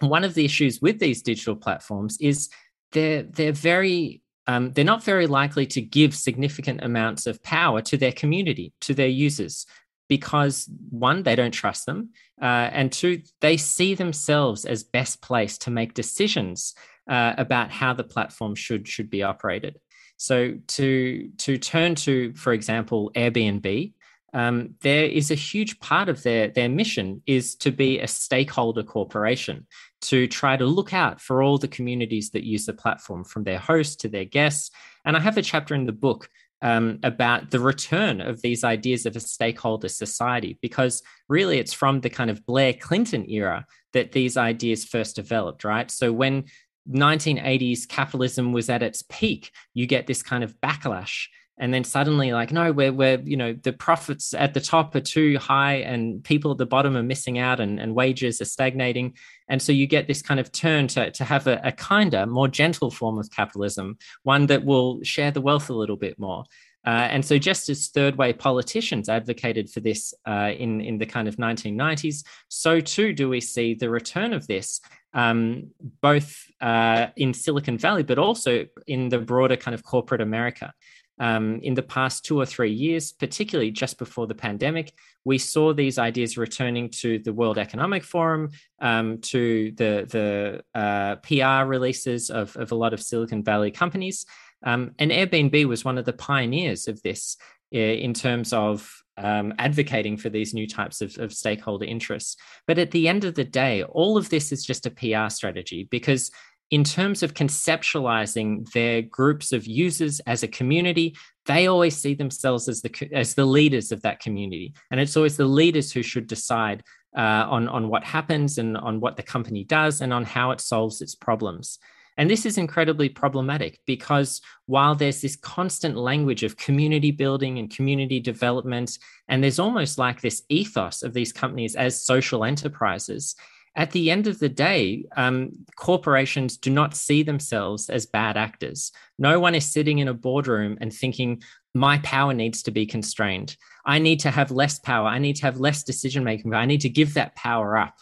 One 0.00 0.24
of 0.24 0.34
the 0.34 0.44
issues 0.44 0.80
with 0.80 0.98
these 0.98 1.22
digital 1.22 1.56
platforms 1.56 2.18
is 2.20 2.50
they're, 2.92 3.22
they're 3.24 3.52
very 3.52 4.22
um, 4.46 4.72
they're 4.72 4.84
not 4.84 5.04
very 5.04 5.26
likely 5.26 5.66
to 5.66 5.82
give 5.82 6.14
significant 6.14 6.82
amounts 6.82 7.26
of 7.26 7.42
power 7.42 7.82
to 7.82 7.98
their 7.98 8.12
community, 8.12 8.72
to 8.80 8.94
their 8.94 9.08
users 9.08 9.66
because 10.08 10.68
one, 10.90 11.22
they 11.22 11.36
don't 11.36 11.52
trust 11.52 11.86
them, 11.86 12.10
uh, 12.40 12.70
and 12.72 12.90
two, 12.90 13.22
they 13.40 13.56
see 13.56 13.94
themselves 13.94 14.64
as 14.64 14.82
best 14.82 15.20
placed 15.22 15.62
to 15.62 15.70
make 15.70 15.94
decisions 15.94 16.74
uh, 17.08 17.34
about 17.36 17.70
how 17.70 17.92
the 17.92 18.04
platform 18.04 18.54
should 18.54 18.88
should 18.88 19.10
be 19.10 19.22
operated. 19.22 19.78
So 20.16 20.54
to 20.68 21.30
to 21.38 21.58
turn 21.58 21.94
to, 21.96 22.32
for 22.34 22.52
example, 22.52 23.12
Airbnb, 23.14 23.92
um, 24.34 24.74
there 24.82 25.04
is 25.04 25.30
a 25.30 25.34
huge 25.34 25.80
part 25.80 26.08
of 26.08 26.22
their 26.22 26.48
their 26.48 26.68
mission 26.68 27.22
is 27.26 27.54
to 27.56 27.70
be 27.70 27.98
a 27.98 28.06
stakeholder 28.06 28.82
corporation 28.82 29.66
to 30.02 30.26
try 30.26 30.56
to 30.56 30.66
look 30.66 30.92
out 30.92 31.20
for 31.20 31.42
all 31.42 31.58
the 31.58 31.68
communities 31.68 32.30
that 32.30 32.44
use 32.44 32.66
the 32.66 32.72
platform 32.72 33.24
from 33.24 33.44
their 33.44 33.58
hosts 33.58 33.96
to 33.96 34.08
their 34.08 34.26
guests 34.26 34.70
and 35.04 35.16
i 35.16 35.20
have 35.20 35.38
a 35.38 35.42
chapter 35.42 35.74
in 35.74 35.86
the 35.86 35.92
book 35.92 36.28
um, 36.62 36.98
about 37.02 37.50
the 37.50 37.60
return 37.60 38.20
of 38.20 38.42
these 38.42 38.64
ideas 38.64 39.06
of 39.06 39.16
a 39.16 39.20
stakeholder 39.20 39.88
society, 39.88 40.58
because 40.60 41.02
really 41.28 41.58
it's 41.58 41.72
from 41.72 42.00
the 42.00 42.10
kind 42.10 42.30
of 42.30 42.44
Blair 42.46 42.72
Clinton 42.72 43.28
era 43.28 43.66
that 43.92 44.12
these 44.12 44.36
ideas 44.36 44.84
first 44.84 45.16
developed, 45.16 45.64
right? 45.64 45.90
So 45.90 46.12
when 46.12 46.44
1980s 46.90 47.86
capitalism 47.88 48.52
was 48.52 48.70
at 48.70 48.82
its 48.82 49.02
peak, 49.02 49.52
you 49.74 49.86
get 49.86 50.06
this 50.06 50.22
kind 50.22 50.42
of 50.42 50.54
backlash 50.60 51.26
and 51.58 51.74
then 51.74 51.84
suddenly 51.84 52.32
like 52.32 52.52
no 52.52 52.72
we're, 52.72 52.92
we're 52.92 53.20
you 53.20 53.36
know 53.36 53.52
the 53.52 53.72
profits 53.72 54.32
at 54.34 54.54
the 54.54 54.60
top 54.60 54.94
are 54.94 55.00
too 55.00 55.38
high 55.38 55.74
and 55.74 56.22
people 56.24 56.52
at 56.52 56.58
the 56.58 56.66
bottom 56.66 56.96
are 56.96 57.02
missing 57.02 57.38
out 57.38 57.60
and, 57.60 57.80
and 57.80 57.94
wages 57.94 58.40
are 58.40 58.46
stagnating. 58.46 59.14
And 59.48 59.60
so 59.62 59.72
you 59.72 59.86
get 59.86 60.06
this 60.06 60.20
kind 60.20 60.38
of 60.38 60.52
turn 60.52 60.88
to, 60.88 61.10
to 61.10 61.24
have 61.24 61.46
a, 61.46 61.60
a 61.64 61.72
kinder 61.72 62.26
more 62.26 62.48
gentle 62.48 62.90
form 62.90 63.18
of 63.18 63.30
capitalism 63.30 63.96
one 64.22 64.46
that 64.46 64.64
will 64.64 65.02
share 65.02 65.30
the 65.30 65.40
wealth 65.40 65.70
a 65.70 65.74
little 65.74 65.96
bit 65.96 66.18
more. 66.18 66.44
Uh, 66.86 67.08
and 67.10 67.24
so, 67.24 67.36
just 67.38 67.68
as 67.68 67.88
third 67.88 68.16
way 68.16 68.32
politicians 68.32 69.08
advocated 69.08 69.68
for 69.68 69.80
this 69.80 70.14
uh, 70.26 70.52
in, 70.56 70.80
in 70.80 70.96
the 70.96 71.04
kind 71.04 71.28
of 71.28 71.36
1990s, 71.36 72.24
so 72.48 72.80
too 72.80 73.12
do 73.12 73.28
we 73.28 73.40
see 73.40 73.74
the 73.74 73.90
return 73.90 74.32
of 74.32 74.46
this, 74.46 74.80
um, 75.12 75.70
both 76.00 76.44
uh, 76.60 77.08
in 77.16 77.34
Silicon 77.34 77.76
Valley, 77.78 78.04
but 78.04 78.18
also 78.18 78.64
in 78.86 79.08
the 79.08 79.18
broader 79.18 79.56
kind 79.56 79.74
of 79.74 79.82
corporate 79.82 80.20
America 80.20 80.72
um, 81.20 81.60
in 81.62 81.74
the 81.74 81.82
past 81.82 82.24
two 82.24 82.38
or 82.40 82.46
three 82.46 82.72
years, 82.72 83.12
particularly 83.12 83.70
just 83.70 83.98
before 83.98 84.26
the 84.26 84.34
pandemic, 84.34 84.92
we 85.24 85.38
saw 85.38 85.72
these 85.72 85.98
ideas 85.98 86.38
returning 86.38 86.90
to 86.90 87.18
the 87.18 87.32
World 87.32 87.58
Economic 87.58 88.04
Forum, 88.04 88.50
um, 88.80 89.18
to 89.18 89.72
the, 89.72 90.62
the 90.74 90.78
uh, 90.78 91.16
PR 91.16 91.68
releases 91.68 92.30
of, 92.30 92.56
of 92.56 92.72
a 92.72 92.76
lot 92.76 92.94
of 92.94 93.02
Silicon 93.02 93.42
Valley 93.42 93.70
companies. 93.70 94.26
Um, 94.64 94.92
and 94.98 95.10
Airbnb 95.10 95.66
was 95.66 95.84
one 95.84 95.98
of 95.98 96.04
the 96.04 96.12
pioneers 96.12 96.88
of 96.88 97.02
this 97.02 97.36
in 97.70 98.14
terms 98.14 98.52
of 98.52 98.90
um, 99.18 99.52
advocating 99.58 100.16
for 100.16 100.28
these 100.30 100.54
new 100.54 100.66
types 100.66 101.00
of, 101.00 101.18
of, 101.18 101.32
stakeholder 101.32 101.84
interests. 101.84 102.36
But 102.66 102.78
at 102.78 102.92
the 102.92 103.08
end 103.08 103.24
of 103.24 103.34
the 103.34 103.44
day, 103.44 103.82
all 103.82 104.16
of 104.16 104.30
this 104.30 104.52
is 104.52 104.64
just 104.64 104.86
a 104.86 104.90
PR 104.90 105.28
strategy 105.28 105.88
because 105.90 106.30
in 106.70 106.84
terms 106.84 107.22
of 107.22 107.34
conceptualizing 107.34 108.70
their 108.72 109.00
groups 109.02 109.52
of 109.52 109.66
users 109.66 110.20
as 110.20 110.42
a 110.42 110.48
community, 110.48 111.16
they 111.46 111.66
always 111.66 111.96
see 111.96 112.14
themselves 112.14 112.68
as 112.68 112.82
the 112.82 113.08
as 113.12 113.34
the 113.34 113.46
leaders 113.46 113.90
of 113.90 114.02
that 114.02 114.20
community, 114.20 114.74
and 114.90 115.00
it's 115.00 115.16
always 115.16 115.36
the 115.36 115.46
leaders 115.46 115.92
who 115.92 116.02
should 116.02 116.26
decide 116.26 116.82
uh, 117.16 117.46
on 117.48 117.68
on 117.68 117.88
what 117.88 118.04
happens 118.04 118.58
and 118.58 118.76
on 118.76 119.00
what 119.00 119.16
the 119.16 119.22
company 119.22 119.64
does 119.64 120.00
and 120.02 120.12
on 120.12 120.24
how 120.24 120.50
it 120.50 120.60
solves 120.60 121.00
its 121.00 121.14
problems. 121.14 121.78
And 122.18 122.28
this 122.28 122.44
is 122.44 122.58
incredibly 122.58 123.08
problematic 123.08 123.78
because 123.86 124.40
while 124.66 124.96
there's 124.96 125.20
this 125.20 125.36
constant 125.36 125.96
language 125.96 126.42
of 126.42 126.56
community 126.56 127.12
building 127.12 127.60
and 127.60 127.70
community 127.70 128.18
development, 128.18 128.98
and 129.28 129.42
there's 129.42 129.60
almost 129.60 129.98
like 129.98 130.20
this 130.20 130.42
ethos 130.48 131.04
of 131.04 131.14
these 131.14 131.32
companies 131.32 131.76
as 131.76 132.02
social 132.02 132.44
enterprises, 132.44 133.36
at 133.76 133.92
the 133.92 134.10
end 134.10 134.26
of 134.26 134.38
the 134.38 134.48
day, 134.48 135.04
um, 135.16 135.52
corporations 135.76 136.56
do 136.56 136.70
not 136.70 136.96
see 136.96 137.22
themselves 137.22 137.88
as 137.88 138.06
bad 138.06 138.36
actors. 138.36 138.92
No 139.18 139.38
one 139.38 139.54
is 139.54 139.70
sitting 139.70 139.98
in 139.98 140.08
a 140.08 140.14
boardroom 140.14 140.78
and 140.80 140.92
thinking, 140.92 141.42
my 141.74 141.98
power 141.98 142.34
needs 142.34 142.62
to 142.64 142.70
be 142.70 142.86
constrained. 142.86 143.56
I 143.84 143.98
need 143.98 144.20
to 144.20 144.30
have 144.30 144.50
less 144.50 144.78
power. 144.78 145.06
I 145.06 145.18
need 145.18 145.36
to 145.36 145.42
have 145.42 145.60
less 145.60 145.82
decision 145.84 146.24
making. 146.24 146.52
I 146.54 146.66
need 146.66 146.80
to 146.82 146.88
give 146.88 147.14
that 147.14 147.36
power 147.36 147.76
up. 147.76 147.94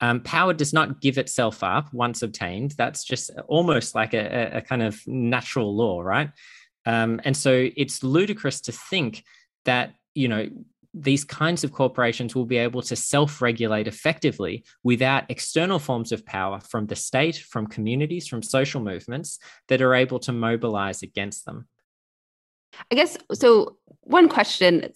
Um, 0.00 0.20
power 0.20 0.52
does 0.52 0.72
not 0.72 1.00
give 1.00 1.16
itself 1.16 1.62
up 1.62 1.92
once 1.94 2.22
obtained. 2.22 2.72
That's 2.76 3.04
just 3.04 3.30
almost 3.46 3.94
like 3.94 4.14
a, 4.14 4.56
a 4.56 4.60
kind 4.60 4.82
of 4.82 5.00
natural 5.06 5.76
law, 5.76 6.00
right? 6.00 6.30
Um, 6.84 7.20
and 7.24 7.36
so 7.36 7.68
it's 7.76 8.02
ludicrous 8.02 8.60
to 8.62 8.72
think 8.72 9.22
that 9.64 9.94
you 10.14 10.28
know 10.28 10.48
these 10.94 11.24
kinds 11.24 11.64
of 11.64 11.72
corporations 11.72 12.34
will 12.34 12.44
be 12.44 12.58
able 12.58 12.82
to 12.82 12.94
self-regulate 12.94 13.88
effectively 13.88 14.64
without 14.82 15.30
external 15.30 15.78
forms 15.78 16.12
of 16.12 16.26
power 16.26 16.60
from 16.60 16.86
the 16.86 16.96
state, 16.96 17.36
from 17.36 17.66
communities, 17.66 18.28
from 18.28 18.42
social 18.42 18.80
movements 18.80 19.38
that 19.68 19.80
are 19.80 19.94
able 19.94 20.18
to 20.18 20.32
mobilize 20.32 21.02
against 21.02 21.46
them. 21.46 21.66
I 22.90 22.94
guess 22.94 23.16
so. 23.32 23.76
One 24.00 24.28
question 24.28 24.92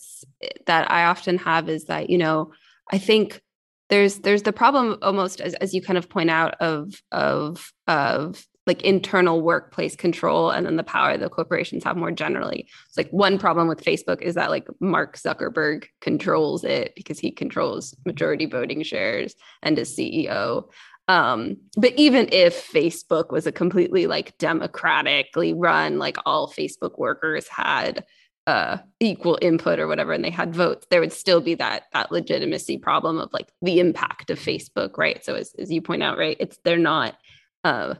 that 0.66 0.90
I 0.90 1.04
often 1.04 1.38
have 1.38 1.68
is 1.68 1.84
that 1.84 2.10
you 2.10 2.18
know 2.18 2.52
I 2.90 2.98
think 2.98 3.42
there's 3.88 4.18
there's 4.18 4.42
the 4.42 4.52
problem 4.52 4.98
almost 5.02 5.40
as, 5.40 5.54
as 5.54 5.74
you 5.74 5.82
kind 5.82 5.98
of 5.98 6.08
point 6.08 6.30
out 6.30 6.54
of 6.60 6.94
of 7.12 7.72
of 7.86 8.44
like 8.66 8.82
internal 8.82 9.40
workplace 9.40 9.94
control 9.94 10.50
and 10.50 10.66
then 10.66 10.76
the 10.76 10.82
power 10.82 11.16
the 11.16 11.28
corporations 11.28 11.84
have 11.84 11.96
more 11.96 12.10
generally. 12.10 12.68
It's 12.88 12.96
like 12.96 13.10
one 13.10 13.38
problem 13.38 13.68
with 13.68 13.84
Facebook 13.84 14.22
is 14.22 14.34
that 14.34 14.50
like 14.50 14.66
Mark 14.80 15.16
Zuckerberg 15.16 15.86
controls 16.00 16.64
it 16.64 16.92
because 16.96 17.18
he 17.18 17.30
controls 17.30 17.94
majority 18.04 18.46
voting 18.46 18.82
shares 18.82 19.34
and 19.62 19.78
is 19.78 19.96
CEO. 19.96 20.64
Um, 21.08 21.58
but 21.76 21.92
even 21.96 22.28
if 22.32 22.70
Facebook 22.72 23.30
was 23.30 23.46
a 23.46 23.52
completely 23.52 24.08
like 24.08 24.36
democratically 24.38 25.54
run, 25.54 25.98
like 25.98 26.16
all 26.26 26.48
Facebook 26.48 26.98
workers 26.98 27.46
had 27.46 28.04
uh, 28.48 28.78
equal 29.00 29.38
input 29.42 29.78
or 29.78 29.86
whatever, 29.86 30.12
and 30.12 30.24
they 30.24 30.30
had 30.30 30.54
votes, 30.54 30.86
there 30.90 31.00
would 31.00 31.12
still 31.12 31.40
be 31.40 31.54
that 31.54 31.84
that 31.92 32.10
legitimacy 32.12 32.78
problem 32.78 33.18
of 33.18 33.28
like 33.32 33.48
the 33.62 33.80
impact 33.80 34.30
of 34.30 34.38
Facebook, 34.38 34.98
right? 34.98 35.24
So 35.24 35.34
as, 35.34 35.52
as 35.58 35.70
you 35.70 35.82
point 35.82 36.02
out, 36.02 36.18
right, 36.18 36.36
it's 36.40 36.58
they're 36.64 36.76
not 36.76 37.16
uh, 37.64 37.94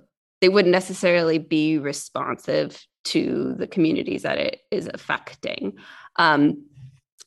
wouldn't 0.49 0.73
necessarily 0.73 1.39
be 1.39 1.79
responsive 1.79 2.85
to 3.05 3.55
the 3.59 3.67
communities 3.67 4.23
that 4.23 4.39
it 4.39 4.61
is 4.71 4.91
affecting. 4.93 5.75
Um, 6.17 6.65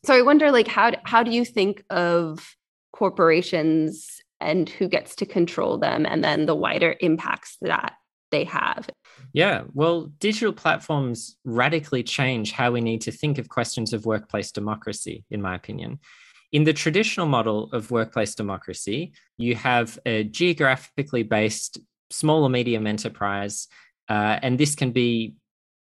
so 0.05 0.13
I 0.13 0.21
wonder, 0.21 0.51
like, 0.51 0.67
how 0.67 0.91
how 1.03 1.23
do 1.23 1.31
you 1.31 1.45
think 1.45 1.83
of 1.89 2.55
corporations 2.93 4.21
and 4.39 4.69
who 4.69 4.87
gets 4.87 5.15
to 5.15 5.25
control 5.25 5.77
them, 5.77 6.05
and 6.05 6.23
then 6.23 6.45
the 6.45 6.55
wider 6.55 6.95
impacts 7.01 7.57
that 7.61 7.93
they 8.31 8.45
have? 8.45 8.89
Yeah, 9.33 9.63
well, 9.73 10.11
digital 10.19 10.53
platforms 10.53 11.35
radically 11.43 12.03
change 12.03 12.51
how 12.51 12.71
we 12.71 12.81
need 12.81 13.01
to 13.01 13.11
think 13.11 13.37
of 13.37 13.49
questions 13.49 13.93
of 13.93 14.05
workplace 14.05 14.51
democracy, 14.51 15.25
in 15.29 15.41
my 15.41 15.55
opinion. 15.55 15.99
In 16.51 16.63
the 16.63 16.73
traditional 16.73 17.27
model 17.27 17.69
of 17.73 17.91
workplace 17.91 18.33
democracy, 18.33 19.13
you 19.37 19.55
have 19.55 19.99
a 20.05 20.23
geographically 20.23 21.23
based 21.23 21.77
small 22.11 22.43
or 22.43 22.49
medium 22.49 22.87
enterprise, 22.87 23.67
uh, 24.09 24.39
and 24.41 24.57
this 24.57 24.75
can 24.75 24.91
be 24.91 25.35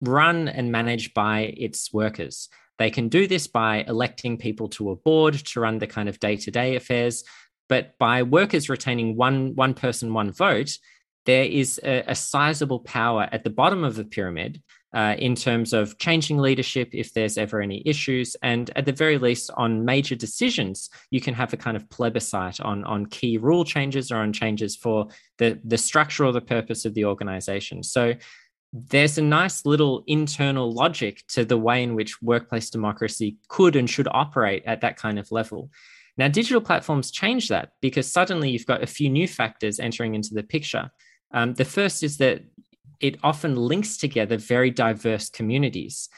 run 0.02 0.48
and 0.48 0.72
managed 0.72 1.14
by 1.14 1.54
its 1.58 1.92
workers. 1.94 2.50
They 2.78 2.90
can 2.90 3.10
do 3.10 3.28
this 3.28 3.48
by 3.48 3.86
electing 3.88 4.38
people 4.38 4.70
to 4.70 4.92
a 4.92 4.96
board 4.96 5.34
to 5.34 5.60
run 5.60 5.80
the 5.80 5.88
kind 5.88 6.10
of 6.10 6.20
day 6.20 6.36
to 6.38 6.52
day 6.52 6.76
affairs. 6.76 7.24
But 7.70 7.98
by 7.98 8.24
workers 8.24 8.70
retaining 8.70 9.16
one, 9.16 9.56
one 9.56 9.74
person, 9.74 10.14
one 10.14 10.32
vote, 10.32 10.78
there 11.26 11.46
is 11.46 11.80
a, 11.84 12.04
a 12.08 12.16
sizable 12.16 12.80
power 12.80 13.28
at 13.32 13.44
the 13.44 13.50
bottom 13.50 13.84
of 13.84 13.96
the 13.96 14.06
pyramid 14.06 14.62
uh, 14.96 15.14
in 15.20 15.36
terms 15.36 15.74
of 15.74 15.98
changing 15.98 16.38
leadership 16.38 16.90
if 16.94 17.14
there's 17.14 17.38
ever 17.38 17.62
any 17.62 17.84
issues. 17.86 18.36
And 18.42 18.72
at 18.78 18.86
the 18.86 18.94
very 18.94 19.18
least, 19.18 19.52
on 19.58 19.84
major 19.84 20.16
decisions, 20.16 20.90
you 21.12 21.20
can 21.20 21.34
have 21.34 21.52
a 21.52 21.58
kind 21.58 21.76
of 21.76 21.90
plebiscite 21.90 22.62
on, 22.62 22.86
on 22.86 23.06
key 23.08 23.38
rule 23.38 23.66
changes 23.66 24.10
or 24.10 24.18
on 24.18 24.32
changes 24.32 24.76
for 24.78 25.08
the, 25.38 25.60
the 25.66 25.78
structure 25.78 26.24
or 26.24 26.32
the 26.32 26.40
purpose 26.40 26.86
of 26.86 26.94
the 26.94 27.04
organization. 27.04 27.84
So 27.84 28.14
there's 28.72 29.18
a 29.18 29.22
nice 29.22 29.66
little 29.66 30.06
internal 30.08 30.72
logic 30.72 31.24
to 31.28 31.44
the 31.44 31.58
way 31.58 31.84
in 31.84 31.96
which 31.96 32.22
workplace 32.22 32.70
democracy 32.70 33.38
could 33.50 33.76
and 33.76 33.90
should 33.90 34.08
operate 34.10 34.64
at 34.66 34.80
that 34.82 34.96
kind 34.96 35.20
of 35.20 35.30
level. 35.30 35.70
Now, 36.18 36.30
digital 36.30 36.62
platforms 36.62 37.12
change 37.12 37.50
that 37.50 37.74
because 37.82 38.10
suddenly 38.10 38.50
you've 38.50 38.66
got 38.66 38.82
a 38.82 38.88
few 38.88 39.10
new 39.10 39.28
factors 39.28 39.78
entering 39.78 40.16
into 40.16 40.34
the 40.34 40.44
picture. 40.44 40.90
Um, 41.34 41.54
the 41.54 41.66
first 41.66 42.02
is 42.02 42.18
that 42.18 42.44
it 43.00 43.18
often 43.24 43.56
links 43.56 43.98
together 43.98 44.38
very 44.38 44.72
diverse 44.72 45.30
communities. 45.30 46.10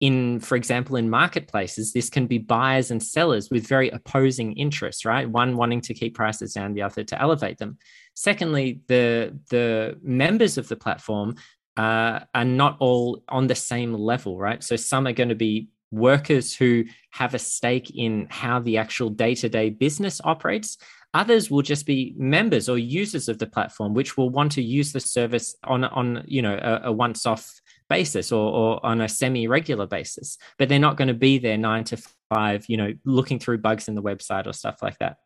In, 0.00 0.38
for 0.38 0.54
example, 0.54 0.94
in 0.94 1.10
marketplaces, 1.10 1.92
this 1.92 2.08
can 2.08 2.28
be 2.28 2.38
buyers 2.38 2.92
and 2.92 3.02
sellers 3.02 3.50
with 3.50 3.66
very 3.66 3.90
opposing 3.90 4.52
interests, 4.52 5.04
right? 5.04 5.28
One 5.28 5.56
wanting 5.56 5.80
to 5.82 5.94
keep 5.94 6.14
prices 6.14 6.52
down, 6.52 6.74
the 6.74 6.82
other 6.82 7.02
to 7.02 7.20
elevate 7.20 7.58
them. 7.58 7.78
Secondly, 8.14 8.82
the 8.86 9.36
the 9.50 9.98
members 10.02 10.56
of 10.56 10.68
the 10.68 10.76
platform 10.76 11.34
uh, 11.76 12.20
are 12.34 12.44
not 12.44 12.76
all 12.80 13.24
on 13.28 13.46
the 13.48 13.54
same 13.54 13.92
level, 13.92 14.38
right? 14.38 14.62
So 14.62 14.76
some 14.76 15.06
are 15.06 15.12
going 15.12 15.30
to 15.30 15.34
be 15.34 15.68
workers 15.90 16.54
who 16.54 16.84
have 17.10 17.34
a 17.34 17.38
stake 17.38 17.90
in 17.94 18.26
how 18.30 18.60
the 18.60 18.78
actual 18.78 19.10
day 19.10 19.34
to 19.36 19.48
day 19.48 19.70
business 19.70 20.20
operates. 20.22 20.76
Others 21.14 21.50
will 21.50 21.62
just 21.62 21.86
be 21.86 22.14
members 22.16 22.68
or 22.68 22.78
users 22.78 23.28
of 23.28 23.38
the 23.38 23.46
platform, 23.46 23.94
which 23.94 24.16
will 24.16 24.30
want 24.30 24.52
to 24.52 24.62
use 24.62 24.92
the 24.92 25.00
service 25.00 25.56
on, 25.64 25.84
on 25.84 26.22
you 26.26 26.42
know, 26.42 26.54
a, 26.54 26.88
a 26.88 26.92
once 26.92 27.24
off 27.26 27.60
basis 27.88 28.30
or, 28.30 28.52
or 28.52 28.86
on 28.86 29.00
a 29.00 29.08
semi 29.08 29.48
regular 29.48 29.86
basis, 29.86 30.36
but 30.58 30.68
they're 30.68 30.78
not 30.78 30.96
going 30.96 31.08
to 31.08 31.14
be 31.14 31.38
there 31.38 31.56
nine 31.56 31.84
to 31.84 31.98
five, 32.28 32.64
you 32.68 32.76
know, 32.76 32.92
looking 33.04 33.38
through 33.38 33.58
bugs 33.58 33.88
in 33.88 33.94
the 33.94 34.02
website 34.02 34.46
or 34.46 34.52
stuff 34.52 34.82
like 34.82 34.98
that. 34.98 35.16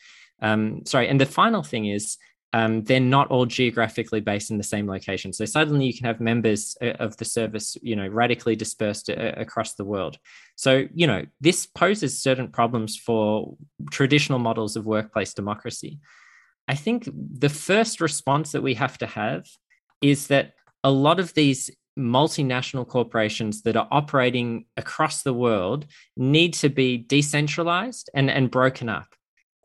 Um, 0.41 0.83
sorry. 0.87 1.09
And 1.09 1.21
the 1.21 1.27
final 1.27 1.63
thing 1.63 1.87
is 1.87 2.17
um, 2.53 2.85
they're 2.85 3.01
not 3.01 3.29
all 3.29 3.47
geographically 3.47 4.21
based 4.21 4.51
in 4.51 4.59
the 4.59 4.65
same 4.65 4.87
location. 4.87 5.33
So 5.33 5.45
suddenly 5.45 5.87
you 5.87 5.95
can 5.95 6.07
have 6.07 6.21
members 6.21 6.77
uh, 6.83 6.91
of 6.99 7.17
the 7.17 7.25
service, 7.25 7.77
you 7.81 7.97
know, 7.97 8.07
radically 8.07 8.57
dispersed 8.57 9.09
uh, 9.09 9.33
across 9.37 9.75
the 9.75 9.85
world. 9.85 10.19
So, 10.57 10.87
you 10.95 11.07
know, 11.07 11.25
this 11.41 11.67
poses 11.67 12.19
certain 12.19 12.49
problems 12.49 12.97
for 12.97 13.57
traditional 13.91 14.39
models 14.39 14.77
of 14.77 14.85
workplace 14.85 15.33
democracy. 15.33 15.99
I 16.69 16.75
think 16.75 17.09
the 17.13 17.49
first 17.49 18.01
response 18.01 18.53
that 18.53 18.63
we 18.63 18.75
have 18.75 18.99
to 18.99 19.07
have 19.07 19.47
is 20.03 20.27
that 20.27 20.53
a 20.85 20.91
lot 20.91 21.21
of 21.21 21.33
these 21.35 21.71
multinational 21.99 22.87
corporations 22.87 23.63
that 23.63 23.77
are 23.77 23.89
operating 23.91 24.67
across 24.77 25.23
the 25.23 25.35
world 25.35 25.87
need 26.17 26.55
to 26.55 26.69
be 26.69 26.99
decentralized 26.99 28.11
and, 28.15 28.31
and 28.31 28.51
broken 28.51 28.89
up. 28.89 29.15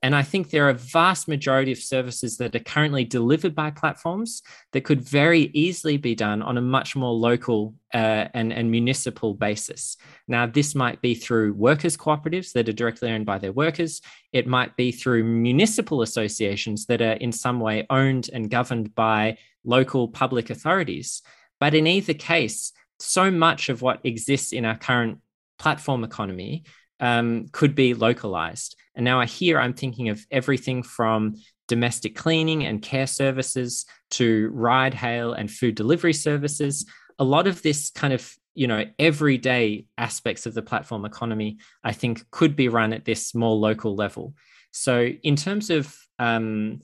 And 0.03 0.15
I 0.15 0.21
think 0.21 0.49
there 0.49 0.67
are 0.67 0.71
a 0.71 0.75
vast 0.75 1.27
majority 1.27 1.71
of 1.71 1.79
services 1.79 2.38
that 2.38 2.55
are 2.55 2.60
currently 2.60 3.03
delivered 3.03 3.55
by 3.55 3.71
platforms 3.71 4.43
that 4.71 4.83
could 4.83 5.01
very 5.01 5.49
easily 5.53 5.97
be 5.97 6.13
done 6.13 6.43
on 6.43 6.57
a 6.57 6.62
much 6.62 6.95
more 6.95 7.13
local 7.13 7.73
uh, 7.93 8.27
and, 8.33 8.53
and 8.53 8.69
municipal 8.69 9.33
basis. 9.33 9.97
Now, 10.27 10.45
this 10.45 10.75
might 10.75 11.01
be 11.01 11.15
through 11.15 11.53
workers' 11.53 11.97
cooperatives 11.97 12.51
that 12.53 12.69
are 12.69 12.73
directly 12.73 13.10
owned 13.10 13.25
by 13.25 13.39
their 13.39 13.51
workers. 13.51 14.01
It 14.31 14.45
might 14.45 14.75
be 14.75 14.91
through 14.91 15.23
municipal 15.23 16.03
associations 16.03 16.86
that 16.86 17.01
are 17.01 17.13
in 17.13 17.31
some 17.31 17.60
way 17.60 17.88
owned 17.89 18.29
and 18.31 18.51
governed 18.51 18.93
by 18.93 19.39
local 19.63 20.07
public 20.07 20.51
authorities. 20.51 21.23
But 21.60 21.73
in 21.73 21.88
either 21.88 22.13
case, 22.13 22.71
so 22.99 23.31
much 23.31 23.69
of 23.69 23.81
what 23.81 24.01
exists 24.03 24.53
in 24.53 24.63
our 24.63 24.77
current 24.77 25.19
platform 25.57 26.03
economy 26.03 26.65
um, 26.99 27.47
could 27.51 27.75
be 27.75 27.93
localized. 27.93 28.75
And 28.95 29.03
now 29.03 29.19
I 29.19 29.25
hear 29.25 29.60
I'm 29.60 29.73
thinking 29.73 30.10
of 30.10 30.25
everything 30.31 30.83
from 30.83 31.36
domestic 31.67 32.15
cleaning 32.15 32.65
and 32.65 32.81
care 32.81 33.07
services 33.07 33.86
to 34.12 34.49
ride 34.53 34.93
hail 34.93 35.33
and 35.33 35.51
food 35.51 35.75
delivery 35.75 36.13
services. 36.13 36.86
A 37.19 37.23
lot 37.23 37.47
of 37.47 37.62
this 37.62 37.91
kind 37.91 38.13
of 38.13 38.33
you 38.57 38.65
know 38.65 38.83
everyday 38.97 39.86
aspects 39.99 40.47
of 40.47 40.55
the 40.55 40.63
platform 40.63 41.05
economy 41.05 41.60
i 41.83 41.93
think 41.93 42.25
could 42.31 42.55
be 42.55 42.67
run 42.67 42.91
at 42.91 43.05
this 43.05 43.36
more 43.36 43.55
local 43.55 43.95
level 43.95 44.33
so 44.71 45.05
in 45.05 45.36
terms 45.36 45.69
of 45.69 45.95
um, 46.17 46.81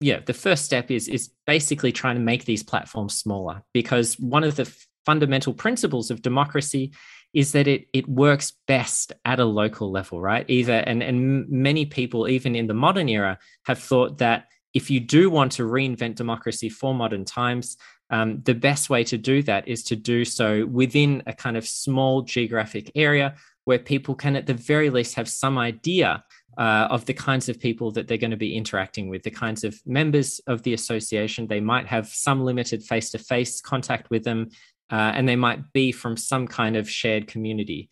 yeah 0.00 0.20
the 0.24 0.34
first 0.34 0.66
step 0.66 0.90
is 0.90 1.08
is 1.08 1.30
basically 1.46 1.92
trying 1.92 2.16
to 2.16 2.20
make 2.20 2.44
these 2.44 2.62
platforms 2.62 3.16
smaller 3.16 3.62
because 3.72 4.18
one 4.20 4.44
of 4.44 4.56
the 4.56 4.70
fundamental 5.06 5.54
principles 5.54 6.10
of 6.10 6.20
democracy 6.20 6.92
is 7.38 7.52
that 7.52 7.68
it 7.68 7.86
it 7.92 8.08
works 8.08 8.52
best 8.66 9.12
at 9.24 9.38
a 9.38 9.44
local 9.44 9.92
level, 9.92 10.20
right? 10.20 10.44
Either 10.48 10.72
and 10.72 11.04
and 11.04 11.48
many 11.48 11.86
people, 11.86 12.26
even 12.26 12.56
in 12.56 12.66
the 12.66 12.74
modern 12.74 13.08
era, 13.08 13.38
have 13.64 13.78
thought 13.78 14.18
that 14.18 14.46
if 14.74 14.90
you 14.90 14.98
do 14.98 15.30
want 15.30 15.52
to 15.52 15.62
reinvent 15.62 16.16
democracy 16.16 16.68
for 16.68 16.92
modern 16.92 17.24
times, 17.24 17.76
um, 18.10 18.42
the 18.42 18.54
best 18.54 18.90
way 18.90 19.04
to 19.04 19.16
do 19.16 19.40
that 19.44 19.68
is 19.68 19.84
to 19.84 19.94
do 19.94 20.24
so 20.24 20.66
within 20.66 21.22
a 21.28 21.32
kind 21.32 21.56
of 21.56 21.64
small 21.64 22.22
geographic 22.22 22.90
area 22.96 23.36
where 23.66 23.78
people 23.78 24.16
can, 24.16 24.34
at 24.34 24.46
the 24.46 24.54
very 24.54 24.90
least, 24.90 25.14
have 25.14 25.28
some 25.28 25.58
idea 25.58 26.24
uh, 26.58 26.88
of 26.90 27.04
the 27.04 27.14
kinds 27.14 27.48
of 27.48 27.60
people 27.60 27.92
that 27.92 28.08
they're 28.08 28.24
going 28.26 28.32
to 28.32 28.36
be 28.48 28.56
interacting 28.56 29.08
with, 29.08 29.22
the 29.22 29.30
kinds 29.30 29.62
of 29.62 29.80
members 29.86 30.40
of 30.48 30.64
the 30.64 30.74
association. 30.74 31.46
They 31.46 31.60
might 31.60 31.86
have 31.86 32.08
some 32.08 32.44
limited 32.44 32.82
face 32.82 33.10
to 33.12 33.18
face 33.18 33.60
contact 33.60 34.10
with 34.10 34.24
them, 34.24 34.48
uh, 34.90 35.12
and 35.14 35.28
they 35.28 35.36
might 35.36 35.72
be 35.72 35.92
from 35.92 36.16
some 36.16 36.46
kind 36.46 36.76
of 36.76 36.88
shared 36.88 37.26
community. 37.26 37.90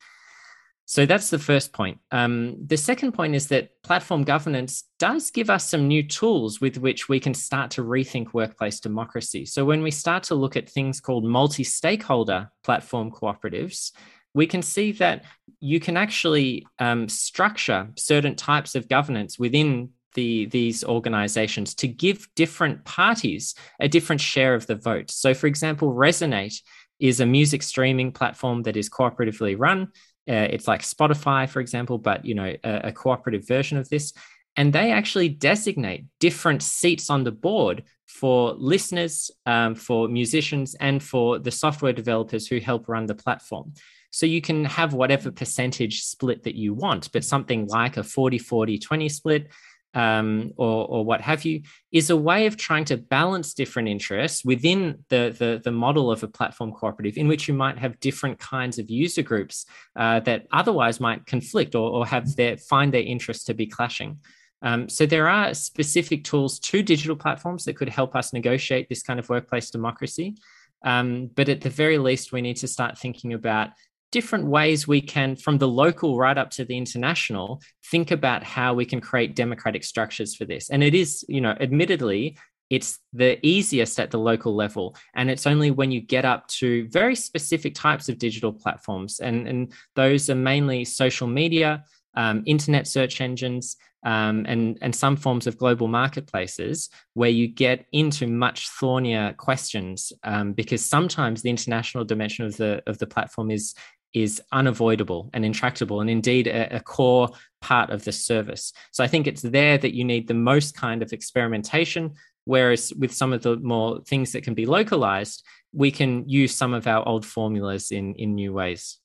So 0.89 1.05
that's 1.05 1.31
the 1.31 1.39
first 1.41 1.73
point. 1.73 1.99
Um, 2.13 2.65
the 2.65 2.77
second 2.77 3.13
point 3.13 3.35
is 3.35 3.49
that 3.49 3.71
platform 3.83 4.23
governance 4.23 4.85
does 5.01 5.33
give 5.33 5.51
us 5.51 5.69
some 5.69 5.89
new 5.89 6.05
tools 6.05 6.61
with 6.61 6.79
which 6.79 7.09
we 7.09 7.19
can 7.19 7.35
start 7.35 7.73
to 7.73 7.83
rethink 7.83 8.33
workplace 8.33 8.79
democracy. 8.79 9.47
So 9.47 9.65
when 9.65 9.83
we 9.83 9.91
start 9.91 10.23
to 10.25 10.37
look 10.37 10.57
at 10.57 10.71
things 10.71 11.01
called 11.01 11.25
multi 11.25 11.65
stakeholder 11.65 12.53
platform 12.63 13.11
cooperatives, 13.11 13.91
we 14.33 14.47
can 14.47 14.63
see 14.63 14.93
that 14.93 15.25
you 15.59 15.81
can 15.81 15.97
actually 15.97 16.65
um, 16.79 17.09
structure 17.09 17.89
certain 17.97 18.37
types 18.37 18.77
of 18.77 18.89
governance 18.89 19.41
within 19.41 19.91
the, 20.15 20.47
these 20.47 20.85
organizations 20.85 21.75
to 21.77 21.89
give 21.89 22.29
different 22.37 22.85
parties 22.85 23.55
a 23.81 23.89
different 23.89 24.21
share 24.21 24.55
of 24.55 24.67
the 24.67 24.77
vote. 24.77 25.11
So, 25.11 25.35
for 25.35 25.47
example, 25.47 25.93
Resonate 25.93 26.61
is 26.99 27.21
a 27.21 27.27
music 27.27 27.63
streaming 27.63 28.13
platform 28.13 28.63
that 28.63 28.77
is 28.77 28.89
cooperatively 28.89 29.57
run. 29.59 29.89
Uh, 30.29 30.49
it's 30.51 30.67
like 30.67 30.83
Spotify, 30.83 31.49
for 31.49 31.61
example, 31.61 31.99
but 31.99 32.25
you 32.25 32.35
know 32.35 32.55
a, 32.65 32.81
a 32.85 32.93
cooperative 32.93 33.47
version 33.47 33.79
of 33.79 33.89
this, 33.89 34.13
and 34.57 34.73
they 34.73 34.91
actually 34.91 35.29
designate 35.29 36.07
different 36.19 36.63
seats 36.63 37.11
on 37.11 37.25
the 37.25 37.33
board 37.33 37.85
for 38.07 38.55
listeners, 38.55 39.31
um, 39.45 39.75
for 39.75 40.09
musicians, 40.09 40.75
and 40.77 41.03
for 41.03 41.39
the 41.39 41.51
software 41.51 41.93
developers 41.93 42.47
who 42.47 42.59
help 42.59 42.89
run 42.89 43.07
the 43.07 43.15
platform. 43.15 43.73
So 44.11 44.25
you 44.25 44.41
can 44.41 44.65
have 44.65 44.95
whatever 44.95 45.31
percentage 45.31 46.03
split 46.03 46.45
that 46.45 46.55
you 46.55 46.73
want, 46.73 47.13
but 47.13 47.25
something 47.25 47.67
like 47.67 47.97
a 47.99 48.03
40 48.03 48.39
40 48.39 48.79
20 48.79 49.09
split 49.09 49.49
um, 49.97 50.53
or, 50.59 50.87
or 50.87 51.05
what 51.07 51.23
have 51.23 51.47
you, 51.47 51.63
is 51.91 52.11
a 52.11 52.17
way 52.17 52.45
of 52.47 52.59
trying 52.59 52.85
to 52.85 52.99
balance 52.99 53.55
different 53.55 53.89
interests 53.89 54.45
within 54.45 55.03
the, 55.09 55.35
the, 55.39 55.61
the 55.65 55.73
model 55.73 56.13
of 56.13 56.23
a 56.23 56.29
platform 56.29 56.71
cooperative 56.71 57.17
in 57.17 57.27
which 57.27 57.49
you 57.49 57.55
might 57.55 57.79
have 57.79 57.99
different 58.01 58.39
kinds 58.39 58.79
of 58.79 58.91
user 58.91 59.23
groups 59.23 59.65
uh, 59.97 60.21
that 60.21 60.47
otherwise 60.53 61.01
might 61.01 61.25
conflict 61.25 61.75
or, 61.75 61.91
or 61.91 62.07
have 62.07 62.37
their 62.37 62.59
find 62.59 62.93
their 62.93 63.01
interests 63.01 63.45
to 63.45 63.55
be 63.55 63.67
clashing. 63.67 64.19
Um, 64.61 64.87
so 64.91 65.07
there 65.07 65.29
are 65.29 65.55
specific 65.55 66.25
tools 66.25 66.59
to 66.59 66.83
digital 66.83 67.17
platforms 67.17 67.65
that 67.65 67.77
could 67.77 67.89
help 67.89 68.15
us 68.15 68.35
negotiate 68.35 68.91
this 68.91 69.03
kind 69.03 69.19
of 69.19 69.31
workplace 69.31 69.71
democracy. 69.71 70.37
Um, 70.85 71.31
but 71.35 71.49
at 71.49 71.63
the 71.63 71.71
very 71.71 71.97
least, 71.97 72.33
we 72.33 72.43
need 72.43 72.57
to 72.59 72.69
start 72.69 72.99
thinking 72.99 73.33
about 73.33 73.71
different 74.17 74.47
ways 74.47 74.89
we 74.89 74.99
can, 74.99 75.37
from 75.37 75.59
the 75.59 75.69
local 75.69 76.17
right 76.17 76.39
up 76.39 76.49
to 76.49 76.65
the 76.65 76.75
international, 76.75 77.61
think 77.91 78.11
about 78.11 78.43
how 78.43 78.73
we 78.73 78.87
can 78.87 78.99
create 78.99 79.37
democratic 79.37 79.85
structures 79.85 80.35
for 80.35 80.47
this. 80.47 80.71
And 80.71 80.83
it 80.83 80.95
is, 80.95 81.23
you 81.29 81.43
know, 81.43 81.55
admittedly, 81.61 82.39
it's 82.71 82.99
the 83.13 83.39
easiest 83.47 84.01
at 84.01 84.11
the 84.11 84.19
local 84.19 84.55
level. 84.57 84.97
And 85.15 85.31
it's 85.31 85.47
only 85.47 85.71
when 85.71 85.91
you 85.91 86.01
get 86.01 86.25
up 86.25 86.49
to 86.61 86.89
very 86.89 87.15
specific 87.15 87.75
types 87.75 88.09
of 88.09 88.17
digital 88.17 88.55
platforms, 88.55 89.21
and, 89.21 89.47
and 89.47 89.73
those 89.97 90.31
are 90.31 90.35
mainly 90.53 90.87
social 90.87 91.27
media, 91.27 91.85
um, 92.15 92.43
internet 92.47 92.87
search 92.87 93.21
engines, 93.21 93.77
um, 94.07 94.47
and, 94.49 94.79
and 94.83 94.95
some 94.95 95.17
forms 95.17 95.49
of 95.49 95.59
global 95.59 95.89
marketplaces 95.89 96.91
where 97.15 97.29
you 97.29 97.49
get 97.49 97.87
into 97.91 98.29
much 98.29 98.69
thornier 98.69 99.35
questions 99.37 100.13
um, 100.23 100.53
because 100.53 100.83
sometimes 100.85 101.43
the 101.43 101.51
international 101.51 102.05
dimension 102.05 102.47
of 102.47 102.57
the 102.57 102.83
of 102.87 102.99
the 102.99 103.07
platform 103.07 103.51
is 103.51 103.75
is 104.17 104.41
unavoidable 104.51 105.29
and 105.35 105.45
intractable 105.45 106.01
and 106.01 106.09
indeed 106.09 106.47
a, 106.47 106.77
a, 106.77 106.81
core 106.81 107.29
part 107.61 107.91
of 107.91 108.03
the 108.05 108.13
service. 108.13 108.73
So 108.91 109.05
I 109.05 109.09
think 109.09 109.27
it's 109.27 109.43
there 109.43 109.77
that 109.77 109.95
you 109.95 110.05
need 110.05 110.27
the 110.27 110.33
most 110.33 110.75
kind 110.75 111.03
of 111.03 111.13
experimentation. 111.13 112.15
Whereas 112.47 112.95
with 112.95 113.13
some 113.13 113.35
of 113.35 113.43
the 113.43 113.59
more 113.59 114.01
things 114.09 114.33
that 114.33 114.43
can 114.43 114.55
be 114.55 114.65
localized, 114.65 115.45
we 115.75 115.91
can 115.91 116.27
use 116.27 116.55
some 116.55 116.73
of 116.73 116.87
our 116.87 117.07
old 117.07 117.27
formulas 117.27 117.93
in, 117.93 118.15
in 118.15 118.35
new 118.35 118.55
ways. 118.55 118.97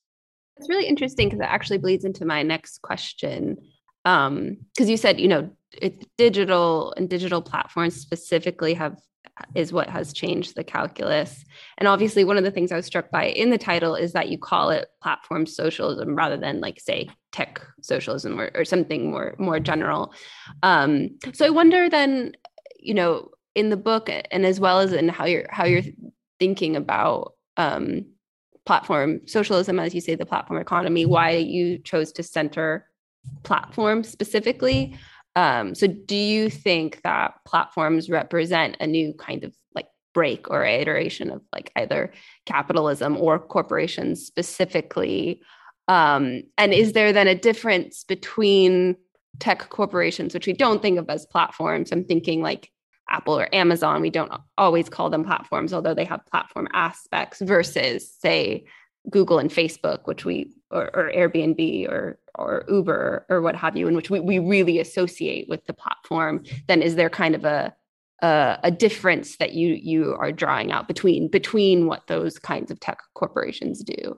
It's 0.55 0.69
really 0.69 0.87
interesting 0.87 1.27
because 1.27 1.41
it 1.41 1.49
actually 1.49 1.79
bleeds 1.79 2.05
into 2.05 2.23
my 2.23 2.41
next 2.41 2.81
question. 2.81 3.57
Because 4.05 4.27
um, 4.27 4.57
you 4.77 4.95
said, 4.95 5.19
you 5.19 5.27
know, 5.27 5.49
it, 5.73 6.07
digital 6.17 6.93
and 6.95 7.09
digital 7.09 7.41
platforms 7.41 7.95
specifically 7.95 8.75
have 8.75 8.97
is 9.55 9.73
what 9.73 9.89
has 9.89 10.13
changed 10.13 10.55
the 10.55 10.63
calculus. 10.63 11.45
And 11.77 11.87
obviously, 11.87 12.23
one 12.23 12.37
of 12.37 12.43
the 12.43 12.51
things 12.51 12.71
I 12.71 12.75
was 12.75 12.85
struck 12.85 13.11
by 13.11 13.25
in 13.25 13.49
the 13.49 13.57
title 13.57 13.95
is 13.95 14.13
that 14.13 14.29
you 14.29 14.37
call 14.37 14.69
it 14.69 14.89
platform 15.01 15.45
socialism 15.45 16.15
rather 16.15 16.37
than 16.37 16.61
like 16.61 16.79
say 16.79 17.09
tech 17.31 17.61
socialism 17.81 18.39
or, 18.39 18.51
or 18.55 18.65
something 18.65 19.11
more 19.11 19.35
more 19.37 19.59
general. 19.59 20.13
Um, 20.63 21.09
so 21.33 21.45
I 21.45 21.49
wonder 21.49 21.89
then, 21.89 22.33
you 22.79 22.93
know, 22.93 23.29
in 23.55 23.69
the 23.69 23.77
book 23.77 24.09
and 24.09 24.45
as 24.45 24.59
well 24.59 24.79
as 24.79 24.93
in 24.93 25.09
how 25.09 25.25
you're 25.25 25.45
how 25.49 25.65
you're 25.65 25.83
thinking 26.39 26.75
about 26.75 27.33
um, 27.57 28.05
platform 28.65 29.21
socialism, 29.27 29.79
as 29.79 29.93
you 29.93 30.01
say, 30.01 30.15
the 30.15 30.25
platform 30.25 30.59
economy, 30.59 31.05
why 31.05 31.31
you 31.31 31.77
chose 31.79 32.11
to 32.13 32.23
center 32.23 32.87
platform 33.43 34.03
specifically 34.03 34.97
um, 35.35 35.75
so 35.75 35.87
do 35.87 36.15
you 36.15 36.49
think 36.49 37.01
that 37.03 37.35
platforms 37.45 38.09
represent 38.09 38.77
a 38.79 38.87
new 38.87 39.13
kind 39.13 39.43
of 39.43 39.53
like 39.73 39.87
break 40.13 40.49
or 40.49 40.65
iteration 40.65 41.31
of 41.31 41.41
like 41.53 41.71
either 41.75 42.11
capitalism 42.45 43.17
or 43.17 43.39
corporations 43.39 44.25
specifically? 44.25 45.41
Um, 45.87 46.43
and 46.57 46.73
is 46.73 46.93
there 46.93 47.13
then 47.13 47.27
a 47.27 47.35
difference 47.35 48.03
between 48.03 48.95
tech 49.39 49.69
corporations, 49.69 50.33
which 50.33 50.47
we 50.47 50.53
don't 50.53 50.81
think 50.81 50.99
of 50.99 51.09
as 51.09 51.25
platforms? 51.25 51.91
I'm 51.91 52.03
thinking 52.03 52.41
like 52.41 52.69
Apple 53.09 53.37
or 53.37 53.53
Amazon, 53.53 54.01
we 54.01 54.09
don't 54.09 54.31
always 54.57 54.89
call 54.89 55.09
them 55.09 55.23
platforms, 55.23 55.73
although 55.73 55.93
they 55.93 56.05
have 56.05 56.25
platform 56.25 56.67
aspects, 56.73 57.41
versus, 57.41 58.09
say, 58.19 58.65
Google 59.09 59.39
and 59.39 59.49
Facebook, 59.49 60.01
which 60.05 60.23
we 60.23 60.53
or, 60.71 60.95
or 60.95 61.11
Airbnb 61.11 61.89
or 61.89 62.19
or 62.35 62.63
Uber 62.69 63.25
or 63.29 63.41
what 63.41 63.55
have 63.55 63.75
you, 63.75 63.87
in 63.87 63.95
which 63.95 64.09
we, 64.09 64.19
we 64.19 64.39
really 64.39 64.79
associate 64.79 65.47
with 65.49 65.65
the 65.65 65.73
platform, 65.73 66.43
then 66.67 66.81
is 66.81 66.95
there 66.95 67.09
kind 67.09 67.35
of 67.35 67.45
a 67.45 67.75
a, 68.21 68.59
a 68.63 68.71
difference 68.71 69.37
that 69.37 69.53
you 69.53 69.73
you 69.73 70.15
are 70.19 70.31
drawing 70.31 70.71
out 70.71 70.87
between 70.87 71.27
between 71.27 71.87
what 71.87 72.07
those 72.07 72.39
kinds 72.39 72.71
of 72.71 72.79
tech 72.79 72.99
corporations 73.13 73.83
do? 73.83 74.17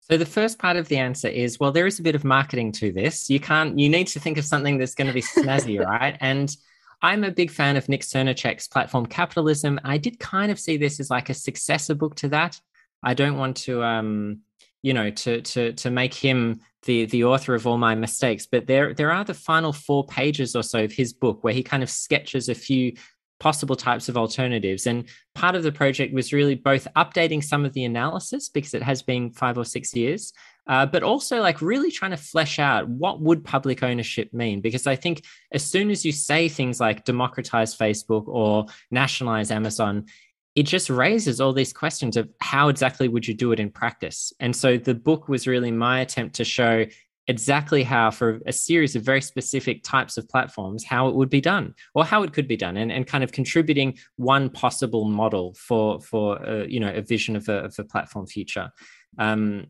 So 0.00 0.18
the 0.18 0.26
first 0.26 0.58
part 0.58 0.76
of 0.76 0.88
the 0.88 0.98
answer 0.98 1.28
is 1.28 1.58
well, 1.58 1.72
there 1.72 1.86
is 1.86 1.98
a 1.98 2.02
bit 2.02 2.14
of 2.14 2.24
marketing 2.24 2.72
to 2.72 2.92
this. 2.92 3.30
You 3.30 3.40
can't 3.40 3.78
you 3.78 3.88
need 3.88 4.08
to 4.08 4.20
think 4.20 4.38
of 4.38 4.44
something 4.44 4.78
that's 4.78 4.94
going 4.94 5.08
to 5.08 5.14
be 5.14 5.22
snazzy, 5.22 5.78
right? 5.84 6.16
And 6.20 6.54
I'm 7.02 7.24
a 7.24 7.30
big 7.30 7.50
fan 7.50 7.76
of 7.76 7.88
Nick 7.88 8.02
Srnicek's 8.02 8.68
platform 8.68 9.06
capitalism. 9.06 9.78
I 9.84 9.98
did 9.98 10.18
kind 10.18 10.50
of 10.50 10.58
see 10.58 10.76
this 10.76 11.00
as 11.00 11.10
like 11.10 11.28
a 11.28 11.34
successor 11.34 11.94
book 11.94 12.16
to 12.16 12.28
that. 12.28 12.60
I 13.02 13.14
don't 13.14 13.36
want 13.36 13.56
to 13.58 13.82
um 13.82 14.40
you 14.84 14.92
know 14.92 15.10
to 15.10 15.40
to 15.40 15.72
to 15.72 15.90
make 15.90 16.12
him 16.12 16.60
the 16.82 17.06
the 17.06 17.24
author 17.24 17.54
of 17.54 17.66
all 17.66 17.78
my 17.78 17.94
mistakes. 17.94 18.46
But 18.46 18.66
there 18.66 18.92
there 18.92 19.10
are 19.10 19.24
the 19.24 19.34
final 19.34 19.72
four 19.72 20.06
pages 20.06 20.54
or 20.54 20.62
so 20.62 20.84
of 20.84 20.92
his 20.92 21.12
book 21.12 21.42
where 21.42 21.54
he 21.54 21.62
kind 21.62 21.82
of 21.82 21.90
sketches 21.90 22.48
a 22.48 22.54
few 22.54 22.92
possible 23.40 23.76
types 23.76 24.08
of 24.08 24.16
alternatives. 24.16 24.86
And 24.86 25.06
part 25.34 25.54
of 25.56 25.62
the 25.62 25.72
project 25.72 26.14
was 26.14 26.32
really 26.32 26.54
both 26.54 26.86
updating 26.96 27.42
some 27.42 27.64
of 27.64 27.72
the 27.72 27.84
analysis 27.84 28.48
because 28.48 28.74
it 28.74 28.82
has 28.82 29.02
been 29.02 29.32
5 29.32 29.58
or 29.58 29.64
6 29.64 29.96
years 29.96 30.32
uh, 30.66 30.86
but 30.86 31.02
also 31.02 31.40
like 31.40 31.60
really 31.60 31.90
trying 31.90 32.12
to 32.12 32.16
flesh 32.16 32.58
out 32.58 32.88
what 32.88 33.20
would 33.20 33.44
public 33.44 33.82
ownership 33.82 34.32
mean. 34.32 34.60
Because 34.60 34.86
i 34.86 34.96
think 34.96 35.24
as 35.52 35.64
soon 35.64 35.90
as 35.90 36.04
you 36.04 36.12
say 36.12 36.48
things 36.48 36.80
like 36.80 37.04
democratize 37.04 37.76
facebook 37.76 38.26
or 38.26 38.66
nationalize 38.90 39.50
amazon 39.50 40.06
it 40.54 40.64
just 40.64 40.88
raises 40.88 41.40
all 41.40 41.52
these 41.52 41.72
questions 41.72 42.16
of 42.16 42.28
how 42.40 42.68
exactly 42.68 43.08
would 43.08 43.26
you 43.26 43.34
do 43.34 43.52
it 43.52 43.60
in 43.60 43.70
practice? 43.70 44.32
And 44.40 44.54
so 44.54 44.76
the 44.76 44.94
book 44.94 45.28
was 45.28 45.46
really 45.46 45.72
my 45.72 46.00
attempt 46.00 46.36
to 46.36 46.44
show 46.44 46.86
exactly 47.26 47.82
how 47.82 48.10
for 48.10 48.40
a 48.46 48.52
series 48.52 48.94
of 48.94 49.02
very 49.02 49.20
specific 49.20 49.82
types 49.82 50.18
of 50.18 50.28
platforms 50.28 50.84
how 50.84 51.08
it 51.08 51.14
would 51.14 51.30
be 51.30 51.40
done 51.40 51.74
or 51.94 52.04
how 52.04 52.22
it 52.22 52.34
could 52.34 52.46
be 52.46 52.56
done 52.56 52.76
and, 52.76 52.92
and 52.92 53.06
kind 53.06 53.24
of 53.24 53.32
contributing 53.32 53.96
one 54.16 54.50
possible 54.50 55.06
model 55.06 55.54
for 55.54 55.98
for 56.00 56.46
uh, 56.46 56.64
you 56.64 56.78
know 56.78 56.92
a 56.92 57.00
vision 57.00 57.34
of 57.34 57.48
a, 57.48 57.64
of 57.64 57.74
a 57.78 57.84
platform 57.84 58.26
future. 58.26 58.70
Um, 59.18 59.66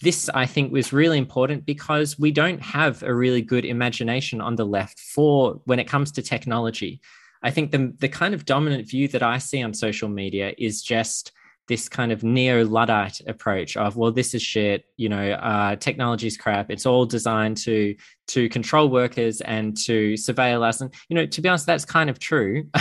this 0.00 0.28
i 0.32 0.46
think 0.46 0.72
was 0.72 0.92
really 0.92 1.18
important 1.18 1.66
because 1.66 2.18
we 2.18 2.30
don't 2.30 2.62
have 2.62 3.02
a 3.02 3.12
really 3.12 3.42
good 3.42 3.64
imagination 3.64 4.40
on 4.40 4.54
the 4.54 4.64
left 4.64 5.00
for 5.00 5.60
when 5.64 5.80
it 5.80 5.88
comes 5.88 6.12
to 6.12 6.22
technology 6.22 7.00
I 7.42 7.50
think 7.50 7.70
the 7.70 7.94
the 7.98 8.08
kind 8.08 8.34
of 8.34 8.44
dominant 8.44 8.88
view 8.88 9.08
that 9.08 9.22
I 9.22 9.38
see 9.38 9.62
on 9.62 9.74
social 9.74 10.08
media 10.08 10.54
is 10.58 10.82
just 10.82 11.32
this 11.68 11.88
kind 11.88 12.10
of 12.10 12.24
neo 12.24 12.64
luddite 12.64 13.20
approach 13.26 13.76
of 13.76 13.94
well 13.96 14.10
this 14.10 14.34
is 14.34 14.42
shit 14.42 14.86
you 14.96 15.08
know 15.08 15.32
uh, 15.32 15.76
technology's 15.76 16.36
crap 16.36 16.70
it's 16.70 16.86
all 16.86 17.04
designed 17.04 17.58
to 17.58 17.94
to 18.26 18.48
control 18.48 18.88
workers 18.88 19.40
and 19.42 19.76
to 19.76 20.14
surveil 20.14 20.62
us. 20.62 20.80
And 20.80 20.92
you 21.08 21.14
know 21.14 21.26
to 21.26 21.40
be 21.40 21.48
honest 21.48 21.66
that's 21.66 21.84
kind 21.84 22.10
of 22.10 22.18
true. 22.18 22.68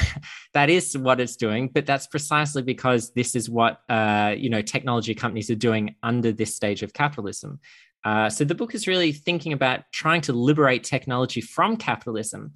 That 0.53 0.71
is 0.71 0.97
what 0.97 1.19
it's 1.19 1.35
doing 1.35 1.69
but 1.71 1.85
that's 1.85 2.07
precisely 2.07 2.63
because 2.63 3.11
this 3.11 3.35
is 3.35 3.47
what 3.47 3.81
uh, 3.89 4.33
you 4.35 4.49
know 4.49 4.63
technology 4.63 5.13
companies 5.13 5.51
are 5.51 5.55
doing 5.55 5.95
under 6.01 6.31
this 6.31 6.55
stage 6.55 6.81
of 6.81 6.93
capitalism. 6.93 7.59
Uh, 8.03 8.29
so 8.29 8.43
the 8.43 8.55
book 8.55 8.73
is 8.73 8.87
really 8.87 9.11
thinking 9.11 9.53
about 9.53 9.81
trying 9.91 10.21
to 10.21 10.33
liberate 10.33 10.83
technology 10.83 11.41
from 11.41 11.77
capitalism 11.77 12.53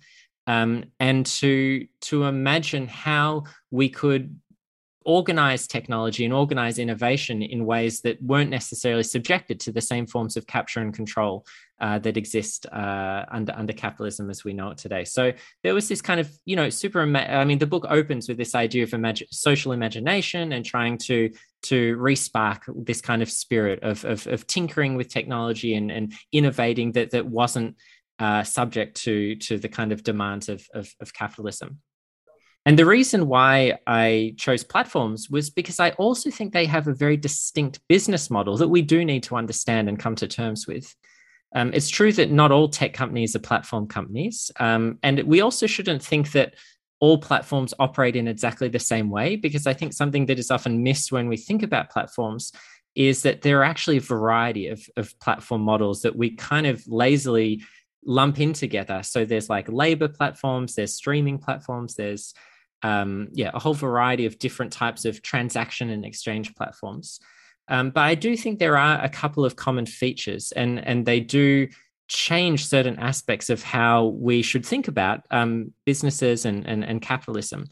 um, 0.48 0.86
and 1.00 1.26
to 1.26 1.88
to 2.02 2.24
imagine 2.24 2.88
how 2.88 3.44
we 3.70 3.90
could 3.90 4.36
organize 5.04 5.66
technology 5.66 6.26
and 6.26 6.34
organize 6.34 6.78
innovation 6.78 7.42
in 7.42 7.66
ways 7.66 8.02
that 8.02 8.22
weren't 8.22 8.52
necessarily 8.52 9.04
subjected 9.04 9.60
to 9.60 9.72
the 9.72 9.82
same 9.82 10.06
forms 10.06 10.38
of 10.38 10.46
capture 10.46 10.80
and 10.80 10.94
control 10.94 11.44
uh, 11.80 11.98
that 11.98 12.18
exist 12.18 12.68
uh, 12.68 13.26
under 13.32 13.54
under 13.54 13.74
capitalism 13.74 14.30
as 14.30 14.44
we 14.44 14.54
know 14.54 14.70
it 14.70 14.78
today. 14.78 15.04
So 15.04 15.34
there 15.64 15.74
was 15.74 15.88
this 15.88 16.02
kind 16.02 16.20
of 16.20 16.32
you 16.46 16.56
know 16.56 16.70
super. 16.70 17.02
I 17.02 17.44
mean, 17.44 17.58
the 17.58 17.66
book 17.66 17.86
opens 17.90 18.28
with 18.28 18.38
this 18.38 18.54
idea 18.54 18.84
of 18.84 18.94
social 19.32 19.72
imagination 19.72 20.54
and 20.54 20.64
trying 20.64 21.00
to 21.00 21.32
to 21.64 21.98
respark 21.98 22.60
this 22.86 23.02
kind 23.02 23.24
of 23.24 23.32
spirit 23.32 23.82
of 23.82 24.06
of, 24.06 24.28
of 24.28 24.46
tinkering 24.46 24.96
with 24.96 25.08
technology 25.08 25.74
and 25.74 25.92
and 25.92 26.14
innovating 26.32 26.92
that 26.92 27.12
that 27.12 27.26
wasn't 27.26 27.76
uh, 28.22 28.44
subject 28.44 28.92
to 29.04 29.36
to 29.48 29.54
the 29.58 29.70
kind 29.70 29.92
of 29.92 30.04
demands 30.04 30.50
of, 30.50 30.60
of, 30.74 30.86
of 31.00 31.14
capitalism. 31.14 31.70
And 32.66 32.78
the 32.78 32.86
reason 32.86 33.28
why 33.28 33.80
I 33.88 34.36
chose 34.38 34.64
platforms 34.64 35.30
was 35.32 35.50
because 35.50 35.80
I 35.80 35.90
also 35.98 36.30
think 36.30 36.54
they 36.54 36.68
have 36.68 36.88
a 36.88 36.94
very 36.94 37.18
distinct 37.18 37.80
business 37.90 38.30
model 38.30 38.56
that 38.58 38.68
we 38.76 38.84
do 38.84 39.04
need 39.04 39.24
to 39.24 39.36
understand 39.36 39.90
and 39.90 40.04
come 40.04 40.16
to 40.18 40.28
terms 40.28 40.68
with. 40.68 40.96
Um, 41.56 41.74
it's 41.74 41.90
true 41.90 42.14
that 42.14 42.32
not 42.32 42.52
all 42.52 42.70
tech 42.70 42.94
companies 42.94 43.36
are 43.36 43.40
platform 43.40 43.88
companies. 43.88 44.52
Um, 44.60 45.00
and 45.02 45.24
we 45.24 45.42
also 45.42 45.68
shouldn't 45.68 46.04
think 46.04 46.32
that 46.32 46.54
all 47.00 47.18
platforms 47.18 47.74
operate 47.80 48.16
in 48.16 48.28
exactly 48.28 48.70
the 48.70 48.80
same 48.94 49.10
way, 49.10 49.36
because 49.36 49.66
I 49.66 49.74
think 49.74 49.94
something 49.94 50.28
that 50.28 50.40
is 50.40 50.52
often 50.52 50.84
missed 50.84 51.12
when 51.12 51.28
we 51.28 51.38
think 51.38 51.64
about 51.64 51.90
platforms 51.90 52.52
is 52.94 53.24
that 53.24 53.42
there 53.42 53.60
are 53.60 53.70
actually 53.72 53.98
a 53.98 54.02
variety 54.02 54.68
of, 54.68 54.80
of 54.98 55.20
platform 55.20 55.62
models 55.62 56.02
that 56.04 56.16
we 56.16 56.36
kind 56.36 56.68
of 56.68 56.86
lazily 56.88 57.64
lump 58.04 58.40
in 58.40 58.54
together. 58.54 59.04
So 59.04 59.26
there's 59.26 59.50
like 59.50 59.70
labor 59.70 60.08
platforms, 60.08 60.76
there's 60.76 60.96
streaming 60.96 61.38
platforms, 61.38 61.96
there's 61.96 62.34
um, 62.84 63.30
yeah, 63.34 63.52
a 63.54 63.60
whole 63.60 63.74
variety 63.74 64.26
of 64.26 64.40
different 64.40 64.74
types 64.74 65.06
of 65.06 65.22
transaction 65.22 65.90
and 65.90 66.06
exchange 66.06 66.56
platforms. 66.56 67.20
Um, 67.68 67.92
but 67.92 68.02
I 68.02 68.16
do 68.16 68.36
think 68.36 68.60
there 68.60 68.78
are 68.78 69.04
a 69.04 69.10
couple 69.10 69.46
of 69.46 69.56
common 69.56 69.86
features, 69.86 70.52
and 70.52 70.86
and 70.86 71.06
they 71.06 71.20
do 71.20 71.68
change 72.08 72.66
certain 72.66 73.00
aspects 73.00 73.50
of 73.50 73.64
how 73.64 74.08
we 74.08 74.42
should 74.42 74.66
think 74.66 74.88
about 74.88 75.26
um, 75.32 75.74
businesses 75.86 76.46
and, 76.46 76.68
and 76.68 76.84
and 76.84 77.02
capitalism. 77.02 77.66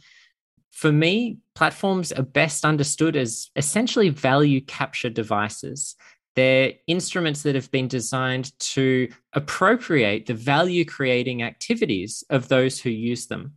For 0.71 0.91
me, 0.91 1.39
platforms 1.55 2.13
are 2.13 2.23
best 2.23 2.63
understood 2.63 3.17
as 3.17 3.49
essentially 3.55 4.09
value 4.09 4.61
capture 4.61 5.09
devices. 5.09 5.95
They're 6.35 6.73
instruments 6.87 7.43
that 7.43 7.55
have 7.55 7.71
been 7.71 7.87
designed 7.87 8.57
to 8.59 9.09
appropriate 9.33 10.25
the 10.25 10.33
value 10.33 10.85
creating 10.85 11.43
activities 11.43 12.23
of 12.29 12.47
those 12.47 12.79
who 12.79 12.89
use 12.89 13.27
them. 13.27 13.53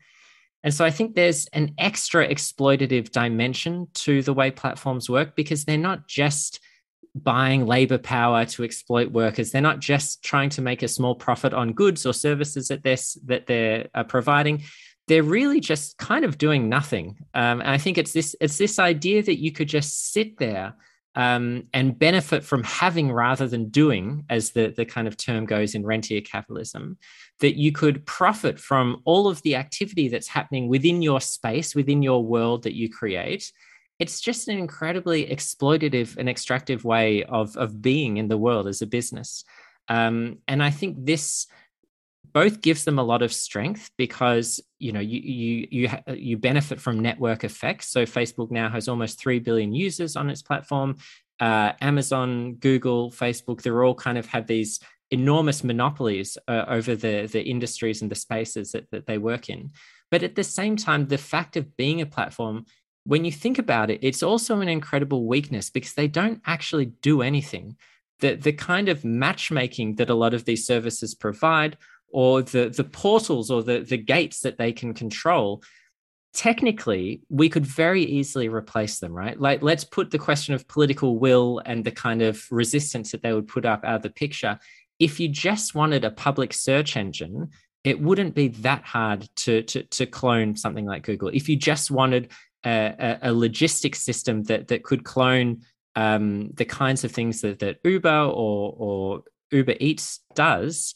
And 0.65 0.73
so 0.73 0.85
I 0.85 0.91
think 0.91 1.15
there's 1.15 1.47
an 1.53 1.75
extra 1.79 2.27
exploitative 2.27 3.11
dimension 3.11 3.89
to 3.95 4.23
the 4.23 4.33
way 4.33 4.51
platforms 4.51 5.11
work 5.11 5.35
because 5.35 5.65
they're 5.65 5.77
not 5.77 6.07
just 6.07 6.61
buying 7.15 7.67
labor 7.67 7.99
power 7.99 8.45
to 8.47 8.65
exploit 8.65 9.11
workers. 9.11 9.51
They're 9.51 9.61
not 9.61 9.81
just 9.81 10.23
trying 10.23 10.51
to 10.51 10.63
make 10.63 10.83
a 10.83 10.89
small 10.89 11.15
profit 11.15 11.53
on 11.53 11.73
goods 11.73 12.07
or 12.07 12.15
services 12.15 12.69
that 12.69 12.83
they're, 12.83 12.97
that 13.27 13.47
they're 13.47 13.89
uh, 13.95 14.05
providing. 14.05 14.63
They're 15.09 15.23
really 15.23 15.61
just 15.61 15.99
kind 15.99 16.25
of 16.25 16.39
doing 16.39 16.69
nothing. 16.69 17.19
Um, 17.35 17.61
and 17.61 17.71
I 17.71 17.79
think 17.79 17.99
it's 17.99 18.13
this 18.13 18.37
it's 18.41 18.57
this 18.57 18.79
idea 18.79 19.23
that 19.23 19.41
you 19.41 19.51
could 19.51 19.69
just 19.69 20.13
sit 20.13 20.39
there 20.39 20.75
um, 21.15 21.65
and 21.75 21.99
benefit 21.99 22.43
from 22.43 22.63
having 22.63 23.13
rather 23.13 23.47
than 23.47 23.69
doing, 23.69 24.25
as 24.31 24.53
the, 24.53 24.73
the 24.75 24.85
kind 24.85 25.07
of 25.07 25.17
term 25.17 25.45
goes 25.45 25.75
in 25.75 25.85
rentier 25.85 26.21
capitalism, 26.21 26.97
that 27.41 27.59
you 27.59 27.73
could 27.73 28.07
profit 28.07 28.59
from 28.59 29.03
all 29.05 29.29
of 29.29 29.43
the 29.43 29.57
activity 29.57 30.09
that's 30.09 30.29
happening 30.29 30.69
within 30.69 31.03
your 31.03 31.21
space, 31.21 31.75
within 31.75 32.03
your 32.03 32.25
world 32.25 32.63
that 32.63 32.75
you 32.75 32.89
create. 32.89 33.53
It's 33.99 34.21
just 34.21 34.49
an 34.49 34.59
incredibly 34.59 35.27
exploitative 35.27 36.17
and 36.17 36.29
extractive 36.29 36.85
way 36.85 37.25
of, 37.25 37.57
of 37.57 37.83
being 37.83 38.17
in 38.17 38.29
the 38.29 38.39
world 38.39 38.67
as 38.67 38.81
a 38.81 38.87
business. 38.87 39.45
Um, 39.89 40.39
and 40.49 40.63
I 40.63 40.71
think 40.71 40.97
this 41.05 41.47
both 42.33 42.61
gives 42.61 42.85
them 42.85 42.99
a 42.99 43.03
lot 43.03 43.23
of 43.23 43.33
strength 43.33 43.91
because 43.97 44.61
you 44.79 44.93
know 44.93 45.01
you 45.01 45.21
you 45.21 45.69
you 45.71 46.15
you 46.15 46.39
benefit 46.39 46.81
from 46.81 47.01
network 47.01 47.45
effects. 47.45 47.89
So 47.89 48.05
Facebook 48.05 48.51
now 48.51 48.69
has 48.69 48.89
almost 48.89 49.19
three 49.19 49.39
billion 49.39 49.75
users 49.75 50.17
on 50.17 50.31
its 50.31 50.43
platform. 50.43 50.97
Uh, 51.41 51.73
Amazon, 51.81 52.55
Google, 52.55 53.11
Facebook, 53.11 53.63
they're 53.63 53.85
all 53.85 53.95
kind 53.95 54.19
of 54.19 54.27
have 54.27 54.47
these 54.47 54.81
enormous 55.11 55.63
monopolies 55.63 56.39
uh, 56.49 56.65
over 56.69 56.97
the 56.97 57.29
the 57.31 57.43
industries 57.43 58.03
and 58.03 58.11
the 58.11 58.17
spaces 58.17 58.73
that, 58.73 58.91
that 58.91 59.07
they 59.07 59.19
work 59.19 59.51
in. 59.51 59.71
But 60.11 60.23
at 60.23 60.35
the 60.35 60.45
same 60.45 60.77
time, 60.77 61.07
the 61.07 61.19
fact 61.19 61.57
of 61.57 61.77
being 61.77 62.01
a 62.01 62.07
platform, 62.07 62.67
when 63.05 63.25
you 63.25 63.33
think 63.33 63.59
about 63.59 63.91
it, 63.91 64.01
it's 64.03 64.23
also 64.23 64.61
an 64.61 64.69
incredible 64.69 65.27
weakness 65.27 65.71
because 65.71 65.95
they 65.95 66.09
don't 66.09 66.41
actually 66.47 66.87
do 66.87 67.23
anything. 67.23 67.77
The, 68.21 68.35
the 68.35 68.53
kind 68.53 68.89
of 68.89 69.05
matchmaking 69.05 69.97
that 69.97 70.11
a 70.11 70.15
lot 70.15 70.35
of 70.35 70.45
these 70.45 70.67
services 70.67 71.15
provide 71.15 71.77
or 72.13 72.43
the, 72.43 72.69
the 72.69 72.85
portals 72.85 73.51
or 73.51 73.63
the, 73.63 73.81
the 73.81 73.97
gates 73.97 74.41
that 74.41 74.59
they 74.59 74.73
can 74.73 74.95
control, 74.95 75.63
technically 76.35 77.23
we 77.29 77.49
could 77.49 77.67
very 77.67 78.03
easily 78.03 78.49
replace 78.49 78.99
them, 79.01 79.13
right? 79.13 79.39
Like 79.41 79.63
let's 79.63 79.85
put 79.85 80.11
the 80.11 80.19
question 80.19 80.55
of 80.55 80.69
political 80.69 81.19
will 81.19 81.61
and 81.65 81.85
the 81.85 81.91
kind 81.91 82.23
of 82.23 82.45
resistance 82.51 83.13
that 83.13 83.23
they 83.23 83.33
would 83.33 83.49
put 83.49 83.65
up 83.65 83.85
out 83.85 83.97
of 83.97 84.03
the 84.03 84.11
picture. 84.11 84.59
If 84.99 85.19
you 85.19 85.29
just 85.29 85.75
wanted 85.75 86.05
a 86.05 86.11
public 86.11 86.53
search 86.53 86.97
engine, 86.97 87.51
it 87.85 88.01
wouldn't 88.01 88.35
be 88.35 88.49
that 88.49 88.85
hard 88.85 89.29
to, 89.37 89.63
to, 89.63 89.83
to 89.83 90.07
clone 90.07 90.57
something 90.57 90.87
like 90.87 91.03
Google. 91.03 91.29
If 91.29 91.49
you 91.49 91.57
just 91.57 91.91
wanted 91.91 92.31
a, 92.65 93.19
a, 93.23 93.31
a 93.31 93.33
logistics 93.33 94.03
system 94.03 94.45
that, 94.45 94.69
that 94.69 94.85
could 94.85 95.05
clone 95.05 95.63
um, 95.97 96.51
the 96.55 96.65
kinds 96.65 97.05
of 97.05 97.11
things 97.11 97.41
that, 97.41 97.59
that 97.59 97.79
Uber 97.85 98.09
or, 98.09 98.75
or 98.79 99.23
Uber 99.51 99.75
Eats 99.81 100.21
does, 100.35 100.95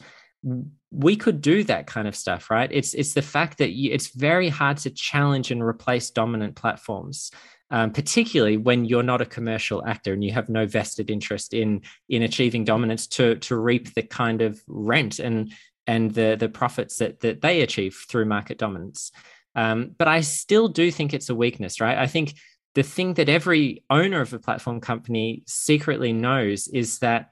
we 0.91 1.17
could 1.17 1.41
do 1.41 1.65
that 1.65 1.87
kind 1.87 2.07
of 2.09 2.17
stuff 2.17 2.51
right? 2.51 2.71
It's 2.73 2.95
it's 2.95 3.15
the 3.15 3.23
fact 3.23 3.59
that 3.59 3.73
you, 3.73 3.93
it's 3.93 4.09
very 4.09 4.49
hard 4.49 4.79
to 4.79 4.91
challenge 4.91 5.51
and 5.51 5.63
replace 5.63 6.11
dominant 6.11 6.57
platforms 6.57 7.31
um, 7.71 7.91
particularly 7.91 8.57
when 8.57 8.85
you're 8.85 9.03
not 9.03 9.21
a 9.21 9.27
commercial 9.27 9.85
actor 9.87 10.13
and 10.13 10.23
you 10.23 10.33
have 10.33 10.49
no 10.49 10.67
vested 10.67 11.11
interest 11.11 11.53
in 11.53 11.83
in 12.09 12.23
achieving 12.23 12.65
dominance 12.65 13.07
to 13.09 13.37
to 13.37 13.57
reap 13.57 13.95
the 13.95 14.03
kind 14.03 14.43
of 14.43 14.61
rent 14.69 15.19
and 15.19 15.53
and 15.87 16.15
the 16.15 16.37
the 16.39 16.49
profits 16.49 16.99
that 16.99 17.21
that 17.21 17.41
they 17.41 17.63
achieve 17.63 18.05
through 18.09 18.25
market 18.25 18.59
dominance. 18.59 19.11
Um, 19.55 19.95
but 19.97 20.07
i 20.07 20.21
still 20.21 20.69
do 20.69 20.91
think 20.91 21.15
it's 21.15 21.31
a 21.31 21.35
weakness 21.35 21.81
right? 21.81 21.99
I 21.99 22.07
think 22.07 22.35
the 22.75 22.83
thing 22.83 23.15
that 23.15 23.31
every 23.31 23.85
owner 23.89 24.21
of 24.21 24.35
a 24.35 24.39
platform 24.39 24.81
company 24.81 25.43
secretly 25.47 26.13
knows 26.13 26.69
is 26.69 26.99
that 26.99 27.31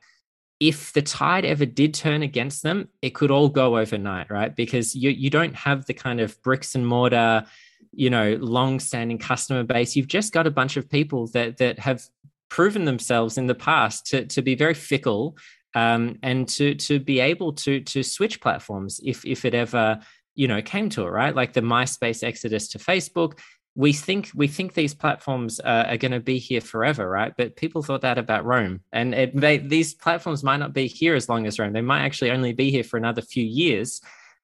if 0.60 0.92
the 0.92 1.02
tide 1.02 1.44
ever 1.44 1.66
did 1.66 1.94
turn 1.94 2.22
against 2.22 2.62
them, 2.62 2.88
it 3.02 3.14
could 3.14 3.30
all 3.30 3.48
go 3.48 3.78
overnight, 3.78 4.30
right? 4.30 4.54
Because 4.54 4.94
you 4.94 5.10
you 5.10 5.30
don't 5.30 5.54
have 5.54 5.86
the 5.86 5.94
kind 5.94 6.20
of 6.20 6.40
bricks 6.42 6.74
and 6.74 6.86
mortar, 6.86 7.44
you 7.92 8.10
know, 8.10 8.36
long-standing 8.40 9.18
customer 9.18 9.64
base. 9.64 9.96
You've 9.96 10.08
just 10.08 10.32
got 10.32 10.46
a 10.46 10.50
bunch 10.50 10.76
of 10.76 10.88
people 10.88 11.26
that 11.28 11.58
that 11.58 11.78
have 11.78 12.02
proven 12.48 12.84
themselves 12.84 13.36
in 13.36 13.46
the 13.46 13.54
past 13.54 14.06
to 14.06 14.26
to 14.26 14.42
be 14.42 14.54
very 14.54 14.74
fickle 14.74 15.36
um, 15.74 16.18
and 16.22 16.48
to 16.48 16.74
to 16.76 17.00
be 17.00 17.20
able 17.20 17.52
to 17.52 17.80
to 17.80 18.02
switch 18.02 18.40
platforms 18.40 19.00
if 19.02 19.24
if 19.24 19.44
it 19.44 19.54
ever 19.54 20.00
you 20.34 20.46
know 20.46 20.62
came 20.62 20.88
to 20.90 21.02
it, 21.02 21.10
right? 21.10 21.34
Like 21.34 21.52
the 21.52 21.62
MySpace 21.62 22.22
exodus 22.22 22.68
to 22.68 22.78
Facebook 22.78 23.38
we 23.76 23.92
think 23.92 24.30
we 24.34 24.46
think 24.46 24.74
these 24.74 24.94
platforms 24.94 25.60
uh, 25.60 25.86
are 25.88 25.96
going 25.96 26.12
to 26.12 26.20
be 26.20 26.38
here 26.38 26.60
forever, 26.60 27.08
right? 27.08 27.32
But 27.36 27.56
people 27.56 27.82
thought 27.82 28.02
that 28.02 28.18
about 28.18 28.44
Rome, 28.44 28.80
and 28.92 29.14
it, 29.14 29.68
these 29.68 29.94
platforms 29.94 30.44
might 30.44 30.58
not 30.58 30.72
be 30.72 30.86
here 30.86 31.14
as 31.16 31.28
long 31.28 31.46
as 31.46 31.58
Rome. 31.58 31.72
They 31.72 31.80
might 31.80 32.04
actually 32.04 32.30
only 32.30 32.52
be 32.52 32.70
here 32.70 32.84
for 32.84 32.96
another 32.96 33.22
few 33.22 33.44
years. 33.44 34.00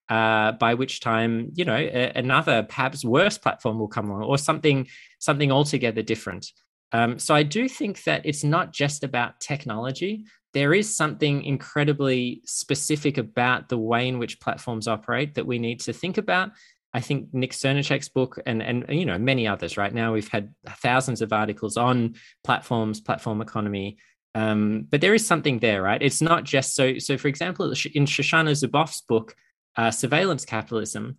Uh, 0.09 0.51
by 0.51 0.75
which 0.75 0.99
time, 0.99 1.53
you 1.55 1.65
know, 1.65 1.77
a, 1.77 2.11
another 2.17 2.65
perhaps 2.65 3.05
worse 3.05 3.39
platform 3.39 3.79
will 3.79 3.87
come 3.87 4.11
along, 4.11 4.25
or 4.25 4.37
something 4.37 4.89
something 5.21 5.53
altogether 5.53 6.03
different. 6.03 6.51
Um, 6.91 7.21
so 7.21 7.33
I 7.33 7.45
do 7.45 7.69
think 7.69 8.03
that 8.03 8.27
it's 8.27 8.43
not 8.43 8.73
just 8.73 9.05
about 9.05 9.39
technology. 9.39 10.25
There 10.53 10.75
is 10.75 10.97
something 10.97 11.45
incredibly 11.45 12.43
specific 12.45 13.19
about 13.19 13.69
the 13.69 13.79
way 13.79 14.09
in 14.09 14.19
which 14.19 14.41
platforms 14.41 14.89
operate 14.89 15.35
that 15.35 15.47
we 15.47 15.61
need 15.61 15.79
to 15.83 15.93
think 15.93 16.19
about 16.19 16.51
I 16.93 17.01
think 17.01 17.33
Nick 17.33 17.53
Srnicek's 17.53 18.09
book 18.09 18.39
and 18.47 18.63
and 18.63 18.85
you 18.89 19.05
know 19.05 19.19
many 19.19 19.47
others. 19.47 19.77
Right 19.77 19.95
now, 19.95 20.13
we've 20.13 20.29
had 20.29 20.53
thousands 20.67 21.23
of 21.23 21.33
articles 21.33 21.77
on 21.77 22.15
platforms, 22.45 23.01
platform 23.01 23.41
economy. 23.41 23.99
Um, 24.35 24.87
but 24.89 25.01
there 25.01 25.15
is 25.15 25.27
something 25.27 25.59
there, 25.59 25.83
right? 25.83 26.01
It's 26.01 26.23
not 26.23 26.45
just 26.45 26.75
so. 26.75 26.99
So, 26.99 27.17
for 27.17 27.29
example, 27.29 27.67
in 27.67 28.07
Shoshana 28.07 28.53
Zuboff's 28.53 29.03
book, 29.03 29.35
uh, 29.77 29.91
"Surveillance 29.91 30.45
Capitalism," 30.45 31.19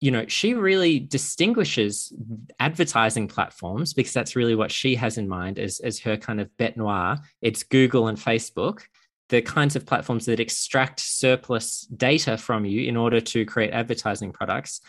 you 0.00 0.10
know, 0.10 0.24
she 0.26 0.54
really 0.54 0.98
distinguishes 0.98 2.12
advertising 2.58 3.28
platforms 3.28 3.94
because 3.94 4.12
that's 4.12 4.34
really 4.34 4.56
what 4.56 4.72
she 4.72 4.96
has 4.96 5.18
in 5.18 5.28
mind 5.28 5.58
as 5.58 5.80
as 5.80 6.00
her 6.00 6.16
kind 6.16 6.40
of 6.40 6.48
bête 6.58 6.76
noire. 6.76 7.18
It's 7.40 7.62
Google 7.62 8.08
and 8.08 8.18
Facebook 8.18 8.82
the 9.32 9.40
kinds 9.40 9.74
of 9.74 9.86
platforms 9.86 10.26
that 10.26 10.38
extract 10.38 11.00
surplus 11.00 11.86
data 11.86 12.36
from 12.36 12.66
you 12.66 12.86
in 12.86 12.98
order 12.98 13.18
to 13.18 13.46
create 13.46 13.72
advertising 13.72 14.30
products. 14.30 14.82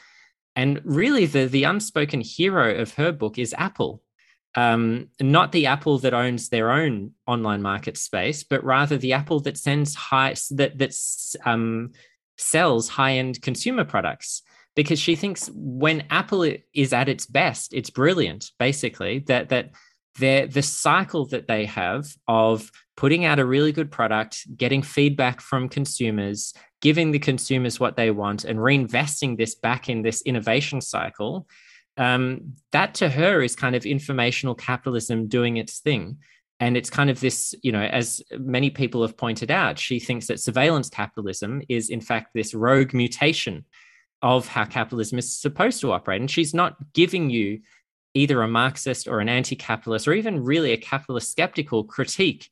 And 0.54 0.82
really, 0.84 1.26
the, 1.26 1.46
the 1.46 1.64
unspoken 1.64 2.20
hero 2.20 2.76
of 2.76 2.94
her 2.96 3.14
book 3.14 3.40
is 3.40 3.56
Apple. 3.58 4.04
Um, 4.54 5.08
not 5.22 5.54
the 5.54 5.68
Apple 5.68 5.98
that 6.00 6.14
owns 6.14 6.50
their 6.50 6.72
own 6.72 7.14
online 7.26 7.62
market 7.62 7.98
space, 7.98 8.44
but 8.44 8.66
rather 8.66 8.98
the 8.98 9.14
Apple 9.14 9.40
that 9.40 9.58
sends 9.58 9.96
high 9.96 10.36
that 10.52 10.78
that 10.78 10.94
um, 11.46 11.94
sells 12.38 12.90
high 12.90 13.14
end 13.14 13.42
consumer 13.42 13.86
products. 13.86 14.44
Because 14.76 15.00
she 15.00 15.16
thinks 15.16 15.50
when 15.54 16.04
Apple 16.10 16.44
is 16.74 16.92
at 16.92 17.08
its 17.08 17.26
best, 17.26 17.74
it's 17.74 17.90
brilliant. 17.90 18.52
Basically, 18.60 19.20
that 19.28 19.50
that 19.50 19.72
the 20.20 20.48
the 20.52 20.62
cycle 20.62 21.26
that 21.28 21.48
they 21.48 21.66
have 21.66 22.06
of 22.28 22.72
putting 22.96 23.26
out 23.26 23.40
a 23.40 23.46
really 23.46 23.72
good 23.72 23.92
product, 23.92 24.46
getting 24.56 24.82
feedback 24.82 25.42
from 25.42 25.68
consumers, 25.68 26.54
giving 26.82 27.12
the 27.12 27.20
consumers 27.20 27.80
what 27.80 27.96
they 27.96 28.12
want, 28.12 28.46
and 28.46 28.60
reinvesting 28.60 29.38
this 29.38 29.56
back 29.56 29.90
in 29.90 30.02
this 30.02 30.22
innovation 30.22 30.82
cycle. 30.82 31.48
Um, 31.98 32.56
that 32.72 32.96
to 32.96 33.10
her 33.10 33.42
is 33.42 33.56
kind 33.56 33.76
of 33.76 33.86
informational 33.86 34.56
capitalism 34.56 35.28
doing 35.28 35.58
its 35.58 35.80
thing. 35.80 36.18
And 36.60 36.78
it's 36.78 36.90
kind 36.90 37.10
of 37.10 37.20
this, 37.20 37.54
you 37.62 37.72
know, 37.72 37.82
as 37.82 38.22
many 38.38 38.70
people 38.70 39.02
have 39.02 39.18
pointed 39.18 39.52
out, 39.52 39.78
she 39.78 40.00
thinks 40.00 40.28
that 40.28 40.40
surveillance 40.40 40.90
capitalism 40.90 41.62
is, 41.68 41.90
in 41.90 42.00
fact, 42.00 42.30
this 42.34 42.54
rogue 42.54 42.94
mutation 42.94 43.66
of 44.22 44.48
how 44.48 44.64
capitalism 44.64 45.20
is 45.20 45.42
supposed 45.42 45.82
to 45.82 45.92
operate. 45.92 46.22
And 46.22 46.32
she's 46.32 46.54
not 46.54 46.78
giving 46.94 47.30
you 47.30 47.60
either 48.14 48.42
a 48.42 48.48
Marxist 48.48 49.08
or 49.08 49.20
an 49.20 49.30
anti 49.30 49.56
capitalist 49.56 50.08
or 50.08 50.14
even 50.14 50.44
really 50.44 50.72
a 50.72 50.78
capitalist 50.78 51.32
skeptical 51.32 51.84
critique 51.84 52.50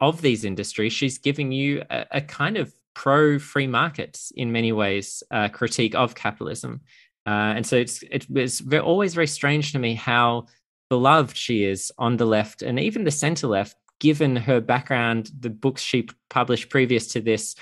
of 0.00 0.22
these 0.22 0.44
industries. 0.44 0.92
She's 0.92 1.18
giving 1.18 1.52
you 1.52 1.82
a, 1.90 2.06
a 2.12 2.20
kind 2.20 2.56
of 2.56 2.74
pro 2.94 3.38
free 3.38 3.66
markets 3.66 4.32
in 4.36 4.52
many 4.52 4.72
ways 4.72 5.22
uh, 5.30 5.48
critique 5.48 5.94
of 5.94 6.14
capitalism. 6.14 6.80
Uh, 7.26 7.54
and 7.56 7.66
so 7.66 7.76
it's, 7.76 8.02
it, 8.04 8.26
it's 8.34 8.60
very, 8.60 8.82
always 8.82 9.14
very 9.14 9.26
strange 9.26 9.72
to 9.72 9.78
me 9.78 9.94
how 9.94 10.46
beloved 10.88 11.36
she 11.36 11.64
is 11.64 11.92
on 11.98 12.16
the 12.16 12.26
left 12.26 12.62
and 12.62 12.80
even 12.80 13.04
the 13.04 13.10
center 13.10 13.46
left, 13.46 13.76
given 14.00 14.34
her 14.34 14.60
background, 14.60 15.30
the 15.38 15.50
books 15.50 15.82
she 15.82 16.08
published 16.30 16.70
previous 16.70 17.06
to 17.08 17.20
this, 17.20 17.54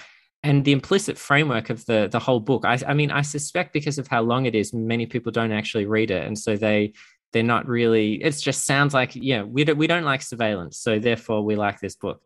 and 0.44 0.64
the 0.64 0.72
implicit 0.72 1.18
framework 1.18 1.68
of 1.68 1.84
the 1.86 2.08
the 2.10 2.20
whole 2.20 2.38
book. 2.38 2.64
I, 2.64 2.78
I 2.86 2.94
mean, 2.94 3.10
I 3.10 3.22
suspect 3.22 3.72
because 3.72 3.98
of 3.98 4.06
how 4.06 4.22
long 4.22 4.46
it 4.46 4.54
is, 4.54 4.72
many 4.72 5.04
people 5.04 5.32
don't 5.32 5.52
actually 5.52 5.86
read 5.86 6.12
it, 6.12 6.24
and 6.24 6.38
so 6.38 6.56
they 6.56 6.92
they're 7.32 7.42
not 7.42 7.66
really 7.66 8.14
it 8.14 8.32
just 8.38 8.64
sounds 8.64 8.94
like 8.94 9.14
yeah 9.14 9.42
we 9.42 9.64
don't 9.64 9.76
we 9.76 9.86
don't 9.86 10.04
like 10.04 10.22
surveillance 10.22 10.78
so 10.78 10.98
therefore 10.98 11.42
we 11.42 11.56
like 11.56 11.80
this 11.80 11.96
book. 11.96 12.22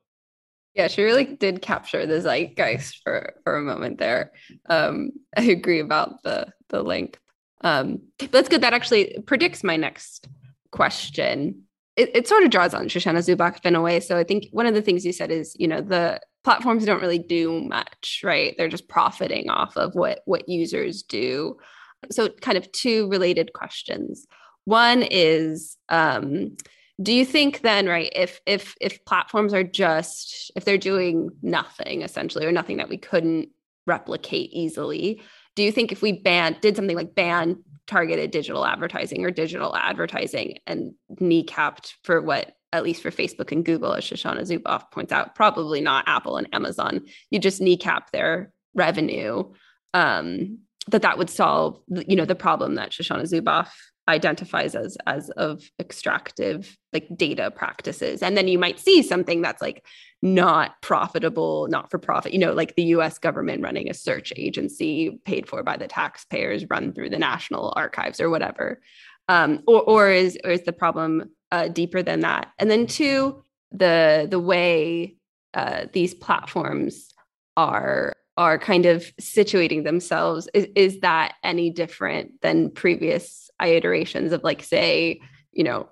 Yeah 0.75 0.89
she 0.89 1.03
really 1.03 1.25
did 1.25 1.63
capture 1.63 2.07
the 2.07 2.21
zeitgeist 2.21 3.01
for 3.03 3.35
for 3.45 3.57
a 3.57 3.63
moment 3.63 3.99
there. 3.99 4.33
Um 4.69 5.11
i 5.37 5.43
agree 5.43 5.81
about 5.81 6.23
the 6.23 6.49
the 6.69 6.83
length. 6.83 7.19
Um 7.63 8.03
that's 8.31 8.49
good. 8.49 8.63
That 8.63 8.75
actually 8.75 9.19
predicts 9.27 9.65
my 9.65 9.77
next 9.77 10.29
question. 10.71 11.65
It, 11.95 12.11
it 12.15 12.29
sort 12.29 12.43
of 12.43 12.51
draws 12.51 12.73
on 12.73 12.89
shoshana 12.89 13.19
zuboff 13.19 13.67
in 13.67 13.77
a 13.77 13.83
way. 13.83 14.01
So 14.01 14.17
i 14.17 14.25
think 14.25 14.47
one 14.53 14.67
of 14.67 14.75
the 14.75 14.83
things 14.83 15.05
you 15.05 15.13
said 15.13 15.31
is 15.31 15.55
you 15.59 15.69
know 15.69 15.81
the 15.81 16.21
platforms 16.45 16.85
don't 16.85 17.03
really 17.03 17.19
do 17.19 17.61
much 17.63 18.21
right? 18.25 18.55
They're 18.57 18.69
just 18.69 18.89
profiting 18.89 19.51
off 19.51 19.77
of 19.77 19.95
what 19.95 20.21
what 20.27 20.49
users 20.49 21.03
do. 21.03 21.57
So 22.11 22.29
kind 22.41 22.59
of 22.59 22.71
two 22.73 23.09
related 23.09 23.53
questions 23.53 24.27
one 24.65 25.03
is 25.03 25.77
um, 25.89 26.57
do 27.01 27.13
you 27.13 27.25
think 27.25 27.61
then 27.61 27.87
right 27.87 28.13
if 28.15 28.41
if 28.47 28.75
if 28.81 29.05
platforms 29.05 29.55
are 29.55 29.65
just 29.65 30.53
if 30.57 30.65
they're 30.65 30.79
doing 30.79 31.31
nothing 31.43 32.03
essentially 32.03 32.47
or 32.47 32.53
nothing 32.53 32.77
that 32.77 32.89
we 32.89 32.99
couldn't 32.99 33.49
replicate 33.87 34.51
easily 34.53 35.21
do 35.57 35.63
you 35.63 35.73
think 35.73 35.91
if 35.91 36.03
we 36.03 36.13
ban 36.13 36.57
did 36.61 36.77
something 36.77 36.97
like 36.97 37.15
ban 37.15 37.63
targeted 37.87 38.31
digital 38.31 38.65
advertising 38.65 39.25
or 39.25 39.31
digital 39.31 39.75
advertising 39.75 40.59
and 40.67 40.93
kneecapped 41.21 41.95
for 42.05 42.21
what 42.21 42.55
at 42.75 42.85
least 42.85 43.03
for 43.03 43.11
Facebook 43.11 43.53
and 43.53 43.67
Google 43.67 43.93
as 43.93 44.05
Shoshana 44.05 44.43
Zuboff 44.43 44.91
points 44.91 45.13
out 45.13 45.35
probably 45.35 45.81
not 45.81 46.05
Apple 46.07 46.37
and 46.37 46.49
Amazon 46.55 47.05
you 47.31 47.39
just 47.39 47.61
kneecap 47.61 48.13
their 48.13 48.53
revenue 48.75 49.51
um, 49.95 50.59
that 50.89 51.03
that 51.03 51.19
would 51.19 51.31
solve 51.31 51.81
you 51.89 52.17
know 52.17 52.25
the 52.25 52.35
problem 52.35 52.77
that 52.77 52.91
Shoshana 52.91 53.23
Zuboff 53.23 53.71
identifies 54.09 54.75
as 54.75 54.97
as 55.07 55.31
of 55.31 55.63
extractive 55.79 56.77
like 56.93 57.07
data 57.17 57.51
practices. 57.51 58.23
And 58.23 58.37
then 58.37 58.49
you 58.49 58.59
might 58.59 58.81
see 58.81 59.03
something 59.03 59.43
that's 59.43 59.63
like 59.63 59.85
not 60.23 60.81
profitable 60.83 61.67
not 61.69 61.91
for 61.91 61.99
profit 61.99 62.33
you 62.33 62.39
know 62.39 62.53
like 62.53 62.77
the 62.77 62.85
US 62.85 63.19
government 63.19 63.63
running 63.63 63.91
a 63.91 63.95
search 63.95 64.33
agency 64.37 65.21
paid 65.25 65.49
for 65.49 65.65
by 65.65 65.77
the 65.77 65.89
taxpayers 65.89 66.69
run 66.71 66.93
through 66.93 67.11
the 67.11 67.19
national 67.19 67.73
archives 67.77 68.21
or 68.21 68.31
whatever. 68.31 68.81
Um, 69.29 69.63
or 69.67 69.83
or 69.83 70.11
is 70.11 70.39
or 70.45 70.51
is 70.51 70.63
the 70.63 70.73
problem 70.73 71.31
uh, 71.51 71.69
deeper 71.69 72.03
than 72.03 72.21
that? 72.21 72.53
And 72.59 72.71
then 72.71 72.87
two 72.87 73.45
the 73.71 74.27
the 74.31 74.41
way 74.41 75.17
uh, 75.55 75.87
these 75.93 76.15
platforms 76.15 77.13
are 77.57 78.15
are 78.37 78.59
kind 78.59 78.87
of 78.87 79.05
situating 79.21 79.85
themselves 79.85 80.49
is, 80.55 80.67
is 80.75 81.01
that 81.01 81.35
any 81.45 81.71
different 81.71 82.41
than 82.41 82.71
previous 82.71 83.42
iterations 83.69 84.33
of 84.33 84.43
like 84.43 84.63
say 84.63 85.21
you 85.53 85.65
know 85.65 85.89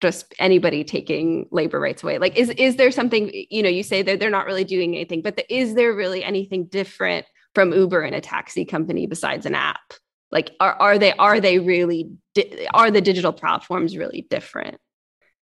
just 0.00 0.34
anybody 0.38 0.84
taking 0.84 1.46
labor 1.50 1.80
rights 1.80 2.02
away. 2.02 2.18
Like 2.18 2.36
is 2.36 2.50
is 2.50 2.76
there 2.76 2.90
something 2.90 3.30
you 3.50 3.62
know 3.62 3.68
you 3.68 3.82
say 3.82 4.02
that 4.02 4.20
they're 4.20 4.30
not 4.30 4.46
really 4.46 4.64
doing 4.64 4.94
anything 4.94 5.22
but 5.22 5.36
the, 5.36 5.54
is 5.54 5.74
there 5.74 5.94
really 5.94 6.22
anything 6.22 6.66
different 6.66 7.26
from 7.54 7.72
uber 7.72 8.02
and 8.02 8.14
a 8.14 8.20
taxi 8.20 8.64
company 8.64 9.06
besides 9.06 9.46
an 9.46 9.54
app? 9.54 9.94
Like 10.30 10.50
are, 10.60 10.74
are 10.74 10.98
they 10.98 11.12
are 11.12 11.40
they 11.40 11.58
really 11.58 12.10
di- 12.34 12.66
are 12.74 12.90
the 12.90 13.00
digital 13.00 13.32
platforms 13.32 13.96
really 13.96 14.26
different? 14.28 14.78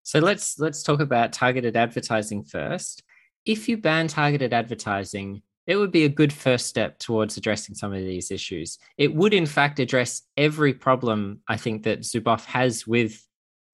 So 0.05 0.19
let's 0.19 0.59
let's 0.59 0.83
talk 0.83 1.01
about 1.01 1.33
targeted 1.33 1.77
advertising 1.77 2.45
first. 2.45 3.03
If 3.45 3.69
you 3.69 3.77
ban 3.77 4.09
targeted 4.09 4.53
advertising 4.53 5.43
it 5.67 5.77
would 5.77 5.93
be 5.93 6.05
a 6.05 6.09
good 6.09 6.33
first 6.33 6.67
step 6.67 6.99
towards 6.99 7.37
addressing 7.37 7.75
some 7.75 7.93
of 7.93 8.01
these 8.01 8.31
issues. 8.31 8.79
It 8.99 9.15
would, 9.15 9.33
in 9.33 9.47
fact, 9.47 9.79
address 9.79 10.23
every 10.37 10.75
problem 10.75 11.41
I 11.49 11.57
think 11.57 11.85
that 11.85 12.01
Zuboff 12.01 12.45
has 12.47 12.87
with 12.87 13.25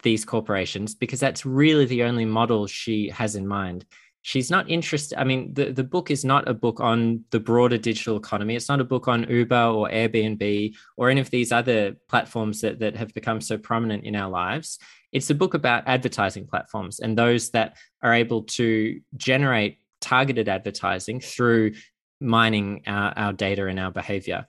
these 0.02 0.24
corporations 0.24 0.94
because 0.94 1.20
that's 1.20 1.46
really 1.46 1.86
the 1.86 2.04
only 2.04 2.24
model 2.24 2.66
she 2.66 3.08
has 3.10 3.36
in 3.36 3.46
mind. 3.46 3.84
She's 4.22 4.50
not 4.50 4.68
interested. 4.68 5.18
I 5.18 5.24
mean, 5.24 5.54
the, 5.54 5.72
the 5.72 5.84
book 5.84 6.10
is 6.10 6.24
not 6.24 6.48
a 6.48 6.54
book 6.54 6.80
on 6.80 7.24
the 7.30 7.40
broader 7.40 7.78
digital 7.78 8.16
economy. 8.16 8.56
It's 8.56 8.68
not 8.68 8.80
a 8.80 8.84
book 8.84 9.08
on 9.08 9.28
Uber 9.28 9.56
or 9.56 9.88
Airbnb 9.88 10.74
or 10.96 11.08
any 11.08 11.20
of 11.20 11.30
these 11.30 11.52
other 11.52 11.96
platforms 12.08 12.60
that, 12.60 12.80
that 12.80 12.96
have 12.96 13.14
become 13.14 13.40
so 13.40 13.56
prominent 13.56 14.04
in 14.04 14.14
our 14.14 14.28
lives. 14.28 14.78
It's 15.12 15.30
a 15.30 15.34
book 15.34 15.54
about 15.54 15.84
advertising 15.86 16.46
platforms 16.46 17.00
and 17.00 17.16
those 17.16 17.50
that 17.50 17.76
are 18.02 18.12
able 18.12 18.42
to 18.42 19.00
generate 19.16 19.78
targeted 20.00 20.48
advertising 20.48 21.20
through 21.20 21.72
mining 22.20 22.82
our, 22.86 23.12
our 23.16 23.32
data 23.32 23.66
and 23.66 23.78
our 23.78 23.90
behavior. 23.90 24.46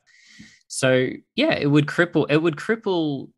So 0.68 1.10
yeah, 1.36 1.54
it 1.54 1.68
would 1.68 1.88
cripple 1.88 2.28
it 2.30 2.38
would 2.38 2.56
cripple 2.56 3.30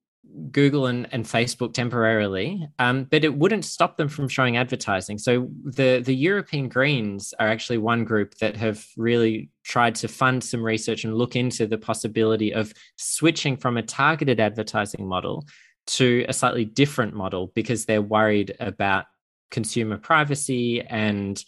Google 0.51 0.85
and, 0.85 1.07
and 1.11 1.25
Facebook 1.25 1.73
temporarily, 1.73 2.67
um, 2.79 3.05
but 3.05 3.23
it 3.23 3.35
wouldn't 3.35 3.65
stop 3.65 3.97
them 3.97 4.07
from 4.07 4.29
showing 4.29 4.57
advertising. 4.57 5.17
So 5.17 5.49
the 5.63 6.01
the 6.03 6.15
European 6.15 6.69
Greens 6.69 7.33
are 7.39 7.47
actually 7.47 7.77
one 7.77 8.03
group 8.03 8.35
that 8.35 8.55
have 8.57 8.85
really 8.97 9.49
tried 9.63 9.95
to 9.95 10.07
fund 10.07 10.43
some 10.43 10.63
research 10.63 11.03
and 11.03 11.15
look 11.15 11.35
into 11.35 11.67
the 11.67 11.77
possibility 11.77 12.53
of 12.53 12.73
switching 12.97 13.57
from 13.57 13.77
a 13.77 13.83
targeted 13.83 14.39
advertising 14.39 15.07
model 15.07 15.45
to 15.87 16.25
a 16.27 16.33
slightly 16.33 16.65
different 16.65 17.13
model 17.13 17.51
because 17.55 17.85
they're 17.85 18.01
worried 18.01 18.55
about 18.59 19.05
consumer 19.49 19.97
privacy 19.97 20.81
and 20.81 21.43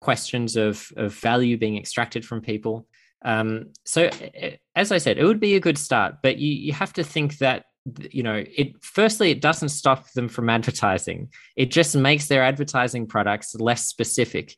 questions 0.00 0.56
of, 0.56 0.90
of 0.96 1.14
value 1.14 1.56
being 1.56 1.76
extracted 1.76 2.24
from 2.24 2.40
people. 2.40 2.86
Um, 3.24 3.72
so, 3.84 4.10
as 4.74 4.92
I 4.92 4.98
said, 4.98 5.18
it 5.18 5.24
would 5.24 5.40
be 5.40 5.56
a 5.56 5.60
good 5.60 5.78
start, 5.78 6.16
but 6.22 6.38
you, 6.38 6.52
you 6.52 6.72
have 6.72 6.92
to 6.94 7.04
think 7.04 7.38
that 7.38 7.64
you 8.10 8.22
know 8.22 8.44
it 8.54 8.72
firstly 8.82 9.30
it 9.30 9.40
doesn't 9.40 9.70
stop 9.70 10.12
them 10.12 10.28
from 10.28 10.50
advertising 10.50 11.26
it 11.56 11.70
just 11.70 11.96
makes 11.96 12.26
their 12.26 12.42
advertising 12.42 13.06
products 13.06 13.54
less 13.54 13.86
specific 13.86 14.56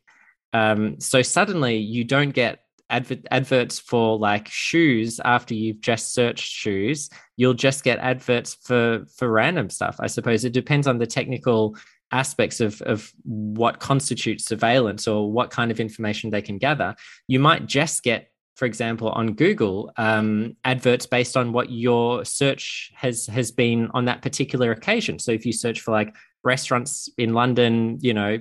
um, 0.51 0.99
so 0.99 1.21
suddenly 1.21 1.77
you 1.77 2.03
don't 2.03 2.31
get 2.31 2.59
adver- 2.91 3.23
adverts 3.31 3.79
for 3.79 4.19
like 4.19 4.47
shoes 4.49 5.19
after 5.23 5.55
you've 5.55 5.81
just 5.81 6.13
searched 6.13 6.45
shoes, 6.45 7.09
you'll 7.37 7.55
just 7.55 7.83
get 7.83 7.97
adverts 7.99 8.53
for 8.53 9.05
for 9.17 9.29
random 9.29 9.69
stuff. 9.69 9.95
I 9.99 10.07
suppose 10.07 10.45
it 10.45 10.53
depends 10.53 10.87
on 10.87 10.99
the 10.99 11.07
technical 11.07 11.75
aspects 12.11 12.59
of, 12.59 12.81
of 12.81 13.11
what 13.23 13.79
constitutes 13.79 14.45
surveillance 14.45 15.07
or 15.07 15.31
what 15.31 15.49
kind 15.49 15.71
of 15.71 15.79
information 15.79 16.29
they 16.29 16.41
can 16.41 16.57
gather. 16.57 16.95
You 17.27 17.39
might 17.39 17.65
just 17.65 18.03
get 18.03 18.27
for 18.55 18.65
example, 18.65 19.09
on 19.09 19.33
Google, 19.33 19.91
um, 19.97 20.55
adverts 20.63 21.07
based 21.07 21.35
on 21.35 21.51
what 21.51 21.71
your 21.71 22.23
search 22.25 22.91
has 22.93 23.25
has 23.25 23.49
been 23.49 23.89
on 23.95 24.05
that 24.05 24.21
particular 24.21 24.71
occasion. 24.71 25.17
So 25.17 25.31
if 25.31 25.47
you 25.47 25.51
search 25.51 25.79
for 25.79 25.89
like 25.89 26.13
restaurants 26.43 27.09
in 27.17 27.33
London, 27.33 27.97
you 28.01 28.13
know, 28.13 28.37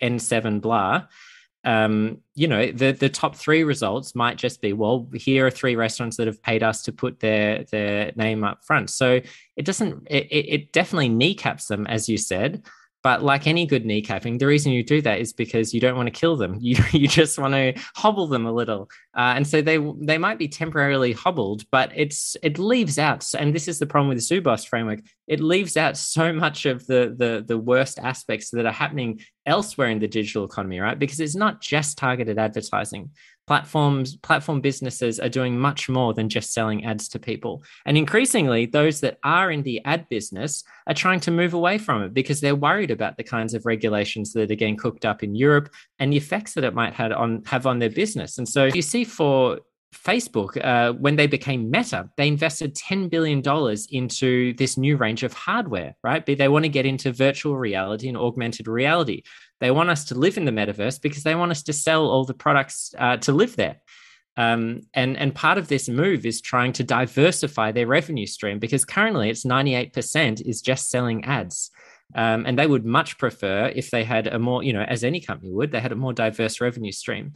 N7 0.00 0.60
blah, 0.60 1.06
um, 1.66 2.18
you 2.36 2.46
know, 2.46 2.70
the 2.70 2.92
the 2.92 3.08
top 3.08 3.34
three 3.34 3.64
results 3.64 4.14
might 4.14 4.36
just 4.36 4.62
be, 4.62 4.72
well, 4.72 5.08
here 5.12 5.46
are 5.46 5.50
three 5.50 5.74
restaurants 5.74 6.16
that 6.16 6.28
have 6.28 6.40
paid 6.40 6.62
us 6.62 6.82
to 6.84 6.92
put 6.92 7.18
their 7.18 7.64
their 7.64 8.12
name 8.14 8.44
up 8.44 8.64
front. 8.64 8.88
So 8.88 9.20
it 9.56 9.64
doesn't, 9.64 10.06
it, 10.08 10.28
it 10.30 10.72
definitely 10.72 11.08
kneecaps 11.08 11.66
them, 11.66 11.88
as 11.88 12.08
you 12.08 12.18
said. 12.18 12.62
But 13.06 13.22
like 13.22 13.46
any 13.46 13.66
good 13.66 13.84
kneecapping, 13.84 14.40
the 14.40 14.48
reason 14.48 14.72
you 14.72 14.82
do 14.82 15.00
that 15.02 15.20
is 15.20 15.32
because 15.32 15.72
you 15.72 15.78
don't 15.78 15.94
want 15.94 16.08
to 16.08 16.20
kill 16.20 16.34
them. 16.34 16.58
You 16.66 16.82
you 16.90 17.06
just 17.06 17.38
want 17.38 17.54
to 17.54 17.72
hobble 17.94 18.26
them 18.26 18.46
a 18.46 18.52
little, 18.52 18.90
uh, 19.16 19.34
and 19.36 19.46
so 19.46 19.62
they 19.62 19.78
they 20.00 20.18
might 20.18 20.38
be 20.38 20.48
temporarily 20.48 21.12
hobbled, 21.12 21.62
but 21.70 21.92
it's 21.94 22.36
it 22.42 22.58
leaves 22.58 22.98
out. 22.98 23.24
And 23.38 23.54
this 23.54 23.68
is 23.68 23.78
the 23.78 23.86
problem 23.86 24.08
with 24.08 24.18
the 24.18 24.40
Zuboff 24.40 24.66
framework. 24.66 25.02
It 25.28 25.38
leaves 25.38 25.76
out 25.76 25.96
so 25.96 26.32
much 26.32 26.66
of 26.66 26.84
the 26.88 27.14
the 27.16 27.44
the 27.46 27.56
worst 27.56 28.00
aspects 28.00 28.50
that 28.50 28.66
are 28.66 28.72
happening 28.72 29.20
elsewhere 29.44 29.90
in 29.90 30.00
the 30.00 30.08
digital 30.08 30.44
economy, 30.44 30.80
right? 30.80 30.98
Because 30.98 31.20
it's 31.20 31.36
not 31.36 31.60
just 31.60 31.98
targeted 31.98 32.40
advertising 32.40 33.10
platforms 33.46 34.16
platform 34.16 34.60
businesses 34.60 35.20
are 35.20 35.28
doing 35.28 35.58
much 35.58 35.88
more 35.88 36.12
than 36.12 36.28
just 36.28 36.52
selling 36.52 36.84
ads 36.84 37.08
to 37.08 37.18
people 37.18 37.62
and 37.84 37.96
increasingly 37.96 38.66
those 38.66 39.00
that 39.00 39.18
are 39.22 39.50
in 39.50 39.62
the 39.62 39.80
ad 39.84 40.08
business 40.08 40.64
are 40.86 40.94
trying 40.94 41.20
to 41.20 41.30
move 41.30 41.54
away 41.54 41.78
from 41.78 42.02
it 42.02 42.12
because 42.12 42.40
they're 42.40 42.56
worried 42.56 42.90
about 42.90 43.16
the 43.16 43.24
kinds 43.24 43.54
of 43.54 43.64
regulations 43.66 44.32
that 44.32 44.50
are 44.50 44.54
getting 44.54 44.76
cooked 44.76 45.04
up 45.04 45.22
in 45.22 45.34
Europe 45.34 45.68
and 45.98 46.12
the 46.12 46.16
effects 46.16 46.54
that 46.54 46.64
it 46.64 46.74
might 46.74 46.92
have 46.92 47.12
on 47.12 47.42
have 47.46 47.66
on 47.66 47.78
their 47.78 47.90
business 47.90 48.38
and 48.38 48.48
so 48.48 48.64
you 48.64 48.82
see 48.82 49.04
for 49.04 49.58
Facebook, 49.96 50.62
uh, 50.62 50.92
when 50.92 51.16
they 51.16 51.26
became 51.26 51.70
Meta, 51.70 52.08
they 52.16 52.28
invested 52.28 52.74
$10 52.74 53.10
billion 53.10 53.42
into 53.90 54.54
this 54.54 54.76
new 54.76 54.96
range 54.96 55.22
of 55.22 55.32
hardware, 55.32 55.96
right? 56.02 56.24
They 56.24 56.48
want 56.48 56.64
to 56.64 56.68
get 56.68 56.86
into 56.86 57.12
virtual 57.12 57.56
reality 57.56 58.08
and 58.08 58.16
augmented 58.16 58.68
reality. 58.68 59.22
They 59.60 59.70
want 59.70 59.90
us 59.90 60.06
to 60.06 60.14
live 60.14 60.36
in 60.36 60.44
the 60.44 60.52
metaverse 60.52 61.00
because 61.00 61.22
they 61.22 61.34
want 61.34 61.50
us 61.50 61.62
to 61.64 61.72
sell 61.72 62.06
all 62.08 62.24
the 62.24 62.34
products 62.34 62.94
uh, 62.98 63.16
to 63.18 63.32
live 63.32 63.56
there. 63.56 63.80
Um, 64.36 64.82
and, 64.92 65.16
and 65.16 65.34
part 65.34 65.56
of 65.56 65.68
this 65.68 65.88
move 65.88 66.26
is 66.26 66.42
trying 66.42 66.72
to 66.74 66.84
diversify 66.84 67.72
their 67.72 67.86
revenue 67.86 68.26
stream 68.26 68.58
because 68.58 68.84
currently 68.84 69.30
it's 69.30 69.44
98% 69.44 70.42
is 70.46 70.60
just 70.60 70.90
selling 70.90 71.24
ads. 71.24 71.70
Um, 72.14 72.44
and 72.46 72.58
they 72.58 72.66
would 72.66 72.84
much 72.84 73.18
prefer 73.18 73.72
if 73.74 73.90
they 73.90 74.04
had 74.04 74.26
a 74.26 74.38
more, 74.38 74.62
you 74.62 74.72
know, 74.72 74.82
as 74.82 75.04
any 75.04 75.20
company 75.20 75.52
would, 75.52 75.72
they 75.72 75.80
had 75.80 75.92
a 75.92 75.96
more 75.96 76.12
diverse 76.12 76.60
revenue 76.60 76.92
stream. 76.92 77.32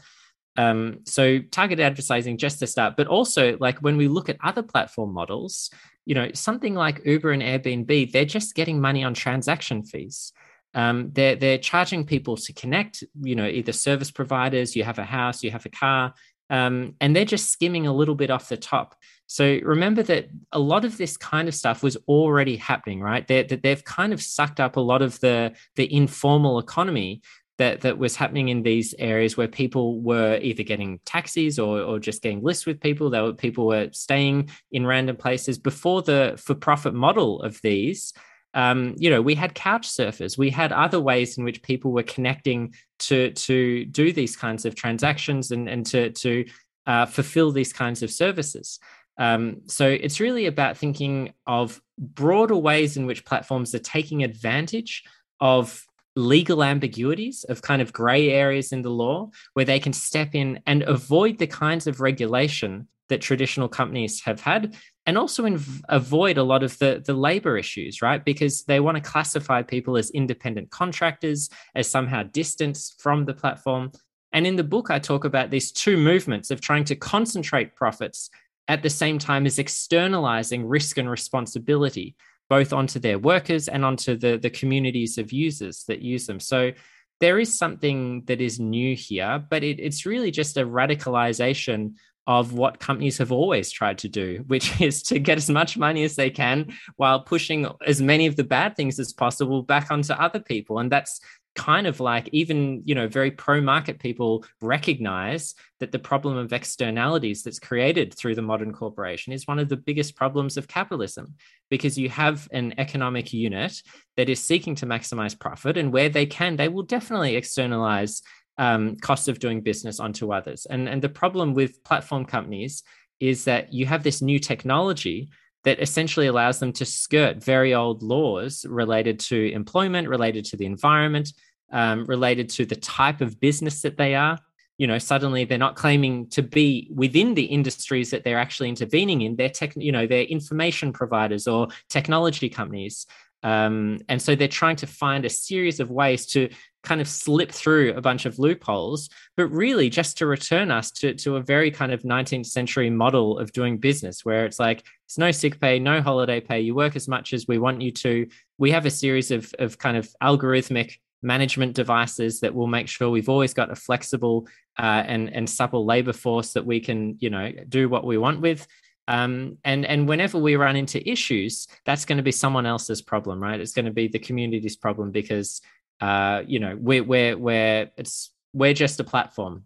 Um, 0.56 1.00
so 1.06 1.38
targeted 1.38 1.84
advertising 1.84 2.36
just 2.36 2.58
to 2.58 2.66
start, 2.66 2.96
but 2.96 3.06
also 3.06 3.56
like 3.60 3.78
when 3.80 3.96
we 3.96 4.08
look 4.08 4.28
at 4.28 4.36
other 4.44 4.62
platform 4.62 5.14
models, 5.14 5.70
you 6.04 6.14
know, 6.14 6.30
something 6.34 6.74
like 6.74 7.04
Uber 7.04 7.30
and 7.30 7.42
Airbnb, 7.42 8.12
they're 8.12 8.24
just 8.24 8.54
getting 8.54 8.80
money 8.80 9.02
on 9.02 9.14
transaction 9.14 9.84
fees 9.84 10.32
um, 10.74 11.10
they're 11.12 11.36
they're 11.36 11.58
charging 11.58 12.04
people 12.04 12.36
to 12.36 12.52
connect. 12.52 13.04
You 13.22 13.34
know, 13.34 13.46
either 13.46 13.72
service 13.72 14.10
providers, 14.10 14.76
you 14.76 14.84
have 14.84 14.98
a 14.98 15.04
house, 15.04 15.42
you 15.42 15.50
have 15.50 15.66
a 15.66 15.70
car, 15.70 16.14
um, 16.48 16.94
and 17.00 17.14
they're 17.14 17.24
just 17.24 17.50
skimming 17.50 17.86
a 17.86 17.92
little 17.92 18.14
bit 18.14 18.30
off 18.30 18.48
the 18.48 18.56
top. 18.56 18.94
So 19.26 19.60
remember 19.62 20.02
that 20.02 20.28
a 20.50 20.58
lot 20.58 20.84
of 20.84 20.96
this 20.98 21.16
kind 21.16 21.46
of 21.46 21.54
stuff 21.54 21.84
was 21.84 21.96
already 22.08 22.56
happening, 22.56 23.00
right? 23.00 23.26
They, 23.26 23.44
they've 23.44 23.84
kind 23.84 24.12
of 24.12 24.20
sucked 24.20 24.58
up 24.58 24.76
a 24.76 24.80
lot 24.80 25.02
of 25.02 25.20
the 25.20 25.54
the 25.76 25.92
informal 25.92 26.58
economy 26.58 27.22
that 27.58 27.82
that 27.82 27.98
was 27.98 28.16
happening 28.16 28.48
in 28.48 28.62
these 28.62 28.94
areas 28.98 29.36
where 29.36 29.46
people 29.46 30.00
were 30.00 30.38
either 30.40 30.62
getting 30.62 30.98
taxis 31.04 31.58
or 31.58 31.80
or 31.80 31.98
just 31.98 32.22
getting 32.22 32.42
lists 32.42 32.66
with 32.66 32.80
people. 32.80 33.10
That 33.10 33.22
were 33.22 33.32
people 33.32 33.66
were 33.66 33.90
staying 33.92 34.50
in 34.72 34.86
random 34.86 35.16
places 35.16 35.58
before 35.58 36.02
the 36.02 36.34
for 36.36 36.54
profit 36.54 36.94
model 36.94 37.42
of 37.42 37.60
these 37.62 38.12
um, 38.54 38.94
you 38.98 39.10
know, 39.10 39.22
we 39.22 39.34
had 39.34 39.54
couch 39.54 39.88
surfers, 39.88 40.36
we 40.36 40.50
had 40.50 40.72
other 40.72 41.00
ways 41.00 41.38
in 41.38 41.44
which 41.44 41.62
people 41.62 41.92
were 41.92 42.02
connecting 42.02 42.74
to 43.00 43.30
to 43.32 43.84
do 43.86 44.12
these 44.12 44.36
kinds 44.36 44.64
of 44.64 44.74
transactions 44.74 45.50
and 45.50 45.68
and 45.68 45.86
to 45.86 46.10
to 46.10 46.44
uh, 46.86 47.06
fulfill 47.06 47.52
these 47.52 47.72
kinds 47.72 48.02
of 48.02 48.10
services. 48.10 48.80
Um, 49.18 49.62
so 49.66 49.86
it's 49.86 50.18
really 50.18 50.46
about 50.46 50.78
thinking 50.78 51.34
of 51.46 51.80
broader 51.98 52.56
ways 52.56 52.96
in 52.96 53.06
which 53.06 53.24
platforms 53.26 53.74
are 53.74 53.80
taking 53.80 54.24
advantage 54.24 55.04
of 55.40 55.84
legal 56.16 56.64
ambiguities 56.64 57.44
of 57.44 57.62
kind 57.62 57.80
of 57.82 57.92
gray 57.92 58.30
areas 58.30 58.72
in 58.72 58.82
the 58.82 58.90
law 58.90 59.30
where 59.52 59.64
they 59.64 59.78
can 59.78 59.92
step 59.92 60.34
in 60.34 60.60
and 60.66 60.82
avoid 60.82 61.38
the 61.38 61.46
kinds 61.46 61.86
of 61.86 62.00
regulation 62.00 62.88
that 63.10 63.20
traditional 63.20 63.68
companies 63.68 64.22
have 64.22 64.40
had 64.40 64.74
and 65.04 65.18
also 65.18 65.44
inv- 65.44 65.82
avoid 65.88 66.38
a 66.38 66.42
lot 66.42 66.62
of 66.62 66.78
the, 66.78 67.02
the 67.04 67.12
labor 67.12 67.58
issues, 67.58 68.00
right? 68.00 68.24
Because 68.24 68.64
they 68.64 68.80
want 68.80 68.96
to 68.96 69.02
classify 69.02 69.62
people 69.62 69.96
as 69.96 70.10
independent 70.10 70.70
contractors, 70.70 71.50
as 71.74 71.88
somehow 71.88 72.22
distanced 72.22 73.00
from 73.02 73.26
the 73.26 73.34
platform. 73.34 73.90
And 74.32 74.46
in 74.46 74.56
the 74.56 74.64
book, 74.64 74.90
I 74.90 74.98
talk 74.98 75.24
about 75.24 75.50
these 75.50 75.72
two 75.72 75.96
movements 75.96 76.50
of 76.50 76.60
trying 76.60 76.84
to 76.84 76.96
concentrate 76.96 77.76
profits 77.76 78.30
at 78.68 78.82
the 78.82 78.90
same 78.90 79.18
time 79.18 79.46
as 79.46 79.58
externalizing 79.58 80.64
risk 80.64 80.96
and 80.96 81.10
responsibility, 81.10 82.14
both 82.48 82.72
onto 82.72 83.00
their 83.00 83.18
workers 83.18 83.68
and 83.68 83.84
onto 83.84 84.16
the, 84.16 84.38
the 84.38 84.50
communities 84.50 85.18
of 85.18 85.32
users 85.32 85.84
that 85.88 86.02
use 86.02 86.26
them. 86.26 86.40
So 86.40 86.72
there 87.20 87.38
is 87.38 87.56
something 87.56 88.24
that 88.26 88.40
is 88.40 88.58
new 88.58 88.94
here, 88.96 89.44
but 89.50 89.62
it, 89.62 89.78
it's 89.78 90.06
really 90.06 90.30
just 90.30 90.56
a 90.56 90.64
radicalization 90.64 91.94
of 92.26 92.52
what 92.52 92.78
companies 92.78 93.18
have 93.18 93.32
always 93.32 93.70
tried 93.70 93.98
to 93.98 94.08
do, 94.08 94.44
which 94.46 94.80
is 94.88 95.02
to 95.04 95.18
get 95.18 95.38
as 95.38 95.50
much 95.50 95.76
money 95.76 96.04
as 96.04 96.16
they 96.16 96.30
can 96.30 96.72
while 96.96 97.20
pushing 97.20 97.66
as 97.86 98.00
many 98.00 98.26
of 98.26 98.36
the 98.36 98.44
bad 98.44 98.76
things 98.76 98.98
as 98.98 99.12
possible 99.12 99.62
back 99.62 99.90
onto 99.90 100.12
other 100.12 100.40
people. 100.40 100.78
And 100.78 100.90
that's 100.90 101.20
kind 101.56 101.86
of 101.86 101.98
like 101.98 102.28
even 102.32 102.80
you 102.84 102.94
know 102.94 103.08
very 103.08 103.30
pro 103.30 103.60
market 103.60 103.98
people 103.98 104.44
recognize 104.60 105.54
that 105.80 105.90
the 105.90 105.98
problem 105.98 106.36
of 106.36 106.52
externalities 106.52 107.42
that's 107.42 107.58
created 107.58 108.14
through 108.14 108.34
the 108.34 108.42
modern 108.42 108.72
corporation 108.72 109.32
is 109.32 109.48
one 109.48 109.58
of 109.58 109.68
the 109.68 109.76
biggest 109.76 110.14
problems 110.14 110.56
of 110.56 110.68
capitalism 110.68 111.34
because 111.68 111.98
you 111.98 112.08
have 112.08 112.48
an 112.52 112.72
economic 112.78 113.32
unit 113.32 113.82
that 114.16 114.28
is 114.28 114.42
seeking 114.42 114.76
to 114.76 114.86
maximize 114.86 115.38
profit 115.38 115.76
and 115.76 115.92
where 115.92 116.08
they 116.08 116.26
can 116.26 116.56
they 116.56 116.68
will 116.68 116.84
definitely 116.84 117.34
externalize 117.34 118.22
um, 118.60 118.96
cost 118.96 119.26
of 119.26 119.38
doing 119.38 119.62
business 119.62 119.98
onto 119.98 120.32
others. 120.32 120.66
And, 120.66 120.86
and 120.86 121.00
the 121.00 121.08
problem 121.08 121.54
with 121.54 121.82
platform 121.82 122.26
companies 122.26 122.82
is 123.18 123.44
that 123.44 123.72
you 123.72 123.86
have 123.86 124.02
this 124.02 124.20
new 124.20 124.38
technology 124.38 125.30
that 125.64 125.80
essentially 125.80 126.26
allows 126.26 126.58
them 126.60 126.72
to 126.74 126.84
skirt 126.84 127.42
very 127.42 127.72
old 127.74 128.02
laws 128.02 128.66
related 128.68 129.18
to 129.18 129.50
employment, 129.52 130.08
related 130.08 130.44
to 130.44 130.58
the 130.58 130.66
environment, 130.66 131.32
um, 131.72 132.04
related 132.04 132.50
to 132.50 132.66
the 132.66 132.76
type 132.76 133.22
of 133.22 133.40
business 133.40 133.80
that 133.80 133.96
they 133.96 134.14
are. 134.14 134.38
You 134.76 134.86
know, 134.86 134.98
suddenly 134.98 135.44
they're 135.44 135.58
not 135.58 135.76
claiming 135.76 136.28
to 136.30 136.42
be 136.42 136.90
within 136.94 137.34
the 137.34 137.44
industries 137.44 138.10
that 138.10 138.24
they're 138.24 138.38
actually 138.38 138.68
intervening 138.68 139.22
in. 139.22 139.36
They're 139.36 139.48
tech, 139.48 139.72
you 139.76 139.92
know, 139.92 140.06
they're 140.06 140.24
information 140.24 140.92
providers 140.92 141.48
or 141.48 141.68
technology 141.88 142.50
companies. 142.50 143.06
Um, 143.42 144.00
and 144.08 144.20
so 144.20 144.34
they're 144.34 144.48
trying 144.48 144.76
to 144.76 144.86
find 144.86 145.24
a 145.24 145.30
series 145.30 145.80
of 145.80 145.90
ways 145.90 146.26
to 146.26 146.50
kind 146.82 147.00
of 147.00 147.08
slip 147.08 147.52
through 147.52 147.92
a 147.94 148.00
bunch 148.00 148.26
of 148.26 148.38
loopholes, 148.38 149.08
but 149.36 149.46
really 149.48 149.90
just 149.90 150.18
to 150.18 150.26
return 150.26 150.70
us 150.70 150.90
to, 150.90 151.14
to 151.14 151.36
a 151.36 151.42
very 151.42 151.70
kind 151.70 151.92
of 151.92 152.02
19th 152.02 152.46
century 152.46 152.90
model 152.90 153.38
of 153.38 153.52
doing 153.52 153.78
business 153.78 154.24
where 154.24 154.46
it's 154.46 154.58
like 154.58 154.84
it's 155.04 155.18
no 155.18 155.30
sick 155.30 155.60
pay, 155.60 155.78
no 155.78 156.00
holiday 156.00 156.40
pay, 156.40 156.60
you 156.60 156.74
work 156.74 156.96
as 156.96 157.08
much 157.08 157.32
as 157.32 157.46
we 157.46 157.58
want 157.58 157.82
you 157.82 157.90
to. 157.90 158.26
We 158.58 158.70
have 158.70 158.86
a 158.86 158.90
series 158.90 159.30
of, 159.30 159.52
of 159.58 159.78
kind 159.78 159.96
of 159.96 160.08
algorithmic 160.22 160.98
management 161.22 161.74
devices 161.74 162.40
that 162.40 162.54
will 162.54 162.66
make 162.66 162.88
sure 162.88 163.10
we've 163.10 163.28
always 163.28 163.52
got 163.52 163.70
a 163.70 163.76
flexible 163.76 164.48
uh, 164.78 165.04
and, 165.06 165.34
and 165.34 165.48
supple 165.48 165.84
labor 165.84 166.12
force 166.12 166.54
that 166.54 166.64
we 166.64 166.80
can, 166.80 167.16
you 167.20 167.28
know, 167.28 167.52
do 167.68 167.88
what 167.88 168.06
we 168.06 168.16
want 168.16 168.40
with. 168.40 168.66
Um, 169.08 169.58
and 169.64 169.84
and 169.84 170.08
whenever 170.08 170.38
we 170.38 170.54
run 170.54 170.76
into 170.76 171.06
issues, 171.08 171.66
that's 171.84 172.04
going 172.04 172.18
to 172.18 172.22
be 172.22 172.30
someone 172.30 172.64
else's 172.64 173.02
problem, 173.02 173.42
right? 173.42 173.58
It's 173.58 173.72
going 173.72 173.86
to 173.86 173.90
be 173.90 174.06
the 174.06 174.20
community's 174.20 174.76
problem 174.76 175.10
because 175.10 175.60
uh, 176.00 176.42
you 176.46 176.58
know 176.58 176.76
we're 176.80 177.04
we're 177.04 177.36
we're 177.36 177.90
it's 177.96 178.30
we're 178.52 178.74
just 178.74 179.00
a 179.00 179.04
platform. 179.04 179.64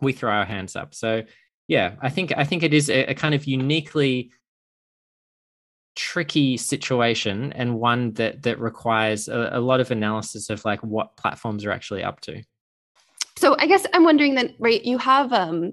We 0.00 0.12
throw 0.12 0.30
our 0.30 0.44
hands 0.44 0.76
up. 0.76 0.94
So 0.94 1.22
yeah, 1.68 1.94
I 2.00 2.08
think 2.10 2.32
I 2.36 2.44
think 2.44 2.62
it 2.62 2.74
is 2.74 2.90
a, 2.90 3.06
a 3.06 3.14
kind 3.14 3.34
of 3.34 3.44
uniquely 3.44 4.32
tricky 5.94 6.56
situation 6.56 7.52
and 7.52 7.78
one 7.78 8.12
that 8.14 8.42
that 8.42 8.58
requires 8.58 9.28
a, 9.28 9.50
a 9.52 9.60
lot 9.60 9.80
of 9.80 9.90
analysis 9.90 10.50
of 10.50 10.64
like 10.64 10.82
what 10.82 11.16
platforms 11.16 11.64
are 11.64 11.70
actually 11.70 12.02
up 12.02 12.20
to. 12.20 12.42
So 13.36 13.56
I 13.58 13.66
guess 13.66 13.86
I'm 13.92 14.04
wondering 14.04 14.34
then, 14.34 14.54
right? 14.58 14.82
You 14.84 14.98
have 14.98 15.32
um 15.32 15.72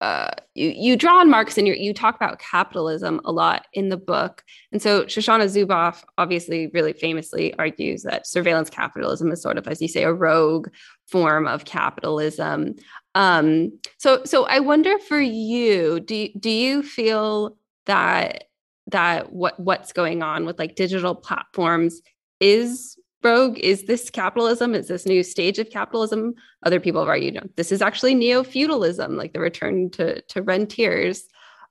uh, 0.00 0.30
you, 0.54 0.72
you 0.74 0.96
draw 0.96 1.20
on 1.20 1.28
Marx 1.28 1.58
and 1.58 1.66
you, 1.66 1.74
you 1.74 1.92
talk 1.92 2.16
about 2.16 2.38
capitalism 2.38 3.20
a 3.24 3.32
lot 3.32 3.66
in 3.74 3.90
the 3.90 3.96
book. 3.96 4.42
And 4.72 4.80
so 4.80 5.04
Shoshana 5.04 5.44
Zuboff 5.44 6.02
obviously 6.16 6.68
really 6.72 6.92
famously 6.92 7.54
argues 7.58 8.02
that 8.04 8.26
surveillance 8.26 8.70
capitalism 8.70 9.30
is 9.30 9.42
sort 9.42 9.58
of, 9.58 9.68
as 9.68 9.82
you 9.82 9.88
say, 9.88 10.04
a 10.04 10.12
rogue 10.12 10.68
form 11.06 11.46
of 11.46 11.66
capitalism. 11.66 12.76
Um, 13.14 13.78
so, 13.98 14.24
so 14.24 14.46
I 14.46 14.60
wonder 14.60 14.98
for 15.00 15.20
you, 15.20 16.00
do, 16.00 16.28
do 16.38 16.50
you 16.50 16.82
feel 16.82 17.56
that 17.86 18.44
that 18.86 19.32
what 19.32 19.58
what's 19.58 19.92
going 19.92 20.22
on 20.22 20.46
with 20.46 20.58
like 20.58 20.74
digital 20.74 21.14
platforms 21.14 22.00
is 22.40 22.96
rogue 23.22 23.58
is 23.58 23.84
this 23.84 24.10
capitalism 24.10 24.74
is 24.74 24.88
this 24.88 25.06
new 25.06 25.22
stage 25.22 25.58
of 25.58 25.70
capitalism? 25.70 26.34
Other 26.64 26.80
people 26.80 27.00
have 27.00 27.08
argued 27.08 27.34
no, 27.34 27.42
this 27.56 27.72
is 27.72 27.82
actually 27.82 28.14
neo-feudalism 28.14 29.16
like 29.16 29.32
the 29.32 29.40
return 29.40 29.90
to 29.90 30.20
to 30.22 30.42
rentiers. 30.42 31.24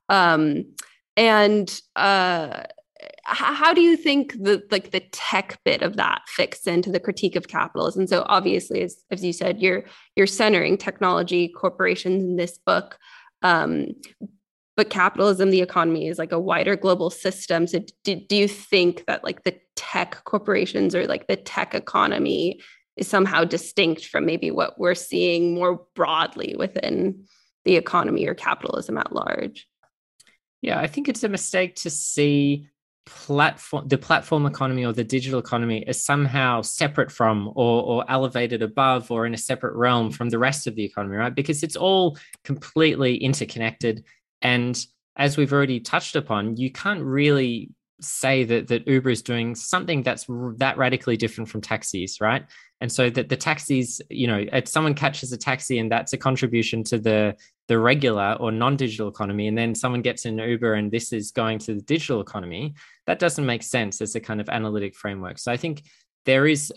Um 0.10 0.66
and 1.18 1.82
uh 1.96 2.64
how 3.24 3.74
do 3.74 3.82
you 3.82 3.96
think 3.96 4.34
the 4.34 4.64
like 4.72 4.92
the 4.92 5.02
tech 5.12 5.60
bit 5.64 5.82
of 5.82 5.96
that 5.98 6.22
fits 6.28 6.68
into 6.68 6.92
the 6.92 7.00
critique 7.00 7.36
of 7.36 7.48
capitalism? 7.48 8.08
So 8.08 8.26
obviously 8.28 8.82
as, 8.82 8.98
as 9.12 9.24
you 9.24 9.34
said 9.34 9.62
you're 9.62 9.86
you're 10.16 10.28
centering 10.28 10.78
technology 10.78 11.48
corporations 11.50 12.24
in 12.24 12.36
this 12.36 12.58
book. 12.58 12.98
Um, 13.42 13.88
but 14.80 14.90
capitalism 14.90 15.50
the 15.50 15.60
economy 15.60 16.08
is 16.08 16.18
like 16.18 16.32
a 16.32 16.40
wider 16.40 16.78
global 16.78 17.10
system. 17.10 17.68
So 17.68 17.82
do, 18.06 18.16
do 18.16 18.38
you 18.38 18.48
think 18.48 19.04
that 19.08 19.26
like 19.26 19.44
the 19.44 19.60
tech 19.76 20.24
corporations 20.24 20.96
or 20.96 21.06
like 21.06 21.28
the 21.28 21.36
tech 21.36 21.76
economy 21.76 22.62
is 22.96 23.06
somehow 23.06 23.44
distinct 23.44 24.06
from 24.06 24.26
maybe 24.26 24.52
what 24.52 24.80
we're 24.80 24.96
seeing 24.96 25.54
more 25.54 25.82
broadly 25.96 26.56
within 26.58 27.26
the 27.66 27.76
economy 27.76 28.26
or 28.26 28.34
capitalism 28.34 28.98
at 28.98 29.14
large? 29.14 29.68
Yeah 30.62 30.80
i 30.80 30.88
think 30.88 31.10
it's 31.10 31.26
a 31.26 31.30
mistake 31.30 31.76
to 31.76 31.90
see 31.90 32.70
platform 33.06 33.88
the 33.88 33.98
platform 33.98 34.46
economy 34.46 34.86
or 34.86 34.94
the 34.94 35.04
digital 35.04 35.40
economy 35.40 35.84
is 35.88 36.02
somehow 36.02 36.62
separate 36.62 37.12
from 37.12 37.48
or, 37.56 37.84
or 37.84 38.06
elevated 38.10 38.62
above 38.62 39.10
or 39.12 39.26
in 39.26 39.34
a 39.34 39.38
separate 39.38 39.76
realm 39.76 40.12
from 40.12 40.30
the 40.30 40.38
rest 40.38 40.68
of 40.68 40.76
the 40.76 40.84
economy 40.84 41.18
right? 41.18 41.36
Because 41.36 41.64
it's 41.64 41.76
all 41.76 42.18
completely 42.44 43.18
interconnected 43.18 44.06
and 44.42 44.86
as 45.16 45.38
we've 45.38 45.52
already 45.52 45.80
touched 45.80 46.16
upon, 46.16 46.58
you 46.58 46.72
can't 46.72 47.02
really 47.02 47.72
say 48.02 48.46
that 48.46 48.68
that 48.70 48.88
Uber 48.88 49.10
is 49.10 49.22
doing 49.22 49.54
something 49.56 50.02
that's 50.04 50.26
that 50.58 50.78
radically 50.78 51.18
different 51.18 51.50
from 51.50 51.60
taxis, 51.60 52.22
right? 52.22 52.46
And 52.80 52.90
so 52.90 53.10
that 53.10 53.28
the 53.28 53.36
taxis, 53.36 54.02
you 54.10 54.26
know, 54.26 54.46
if 54.54 54.70
someone 54.70 54.94
catches 54.94 55.34
a 55.34 55.38
taxi 55.38 55.80
and 55.80 55.92
that's 55.92 56.14
a 56.14 56.18
contribution 56.18 56.84
to 56.86 56.98
the 56.98 57.36
the 57.68 57.78
regular 57.78 58.38
or 58.40 58.52
non-digital 58.52 59.10
economy, 59.10 59.48
and 59.48 59.58
then 59.58 59.76
someone 59.76 60.02
gets 60.02 60.24
an 60.26 60.38
Uber 60.38 60.74
and 60.74 60.90
this 60.92 61.12
is 61.12 61.32
going 61.32 61.60
to 61.60 61.76
the 61.76 61.82
digital 61.82 62.22
economy, 62.22 62.74
that 63.06 63.20
doesn't 63.20 63.46
make 63.46 63.64
sense 63.64 64.02
as 64.02 64.16
a 64.16 64.20
kind 64.20 64.40
of 64.40 64.48
analytic 64.50 64.96
framework. 64.96 65.38
So 65.38 65.52
I 65.52 65.58
think 65.58 65.84
there 66.26 66.48
is, 66.48 66.74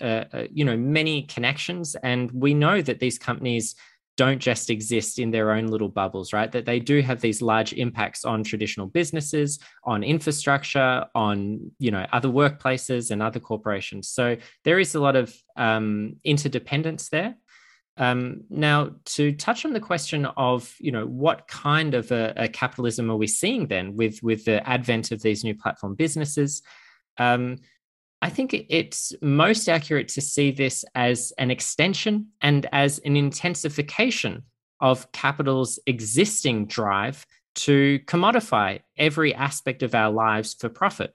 you 0.51 0.65
know, 0.65 0.77
many 0.77 1.23
connections, 1.23 1.95
and 2.03 2.31
we 2.33 2.53
know 2.55 2.83
that 2.83 2.99
these 2.99 3.19
companies 3.19 3.75
don't 4.17 4.41
just 4.41 4.69
exist 4.69 5.19
in 5.19 5.31
their 5.31 5.53
own 5.53 5.67
little 5.67 5.89
bubbles, 5.89 6.33
right? 6.33 6.53
That 6.53 6.67
they 6.67 6.81
do 6.81 7.01
have 7.01 7.21
these 7.21 7.41
large 7.41 7.73
impacts 7.73 8.25
on 8.25 8.45
traditional 8.45 8.87
businesses, 8.87 9.59
on 9.85 10.03
infrastructure, 10.03 11.07
on 11.15 11.73
you 11.79 11.91
know 11.91 12.07
other 12.13 12.29
workplaces 12.29 13.11
and 13.11 13.23
other 13.23 13.41
corporations. 13.41 14.09
So 14.09 14.37
there 14.65 14.79
is 14.79 14.95
a 14.95 15.01
lot 15.01 15.17
of 15.17 15.35
um, 15.57 16.17
interdependence 16.25 17.09
there. 17.09 17.37
Um, 17.97 18.45
now, 18.49 18.93
to 19.17 19.33
touch 19.33 19.65
on 19.65 19.73
the 19.73 19.81
question 19.81 20.27
of 20.27 20.75
you 20.79 20.93
know 20.93 21.07
what 21.07 21.49
kind 21.49 21.95
of 21.95 22.11
a, 22.11 22.33
a, 22.37 22.49
capitalism 22.49 23.11
are 23.11 23.17
we 23.17 23.27
seeing 23.27 23.67
then 23.67 23.97
with 23.97 24.23
with 24.23 24.45
the 24.45 24.67
advent 24.69 25.11
of 25.11 25.23
these 25.23 25.45
new 25.45 25.55
platform 25.55 25.95
businesses? 25.95 26.63
Um, 27.19 27.59
I 28.23 28.31
think 28.31 28.55
it's 28.55 29.13
most 29.21 29.69
accurate 29.69 30.07
to 30.09 30.21
see 30.21 30.53
this 30.53 30.85
as 30.95 31.33
an 31.39 31.51
extension 31.51 32.29
and 32.41 32.69
as 32.71 33.01
an 33.01 33.17
intensification 33.17 34.45
of 34.81 35.11
capital's 35.11 35.81
existing 35.87 36.67
drive 36.67 37.27
to 37.55 37.99
commodify 38.07 38.81
every 38.97 39.35
aspect 39.35 39.83
of 39.83 39.97
our 39.97 40.13
lives 40.13 40.55
for 40.55 40.69
profit. 40.69 41.13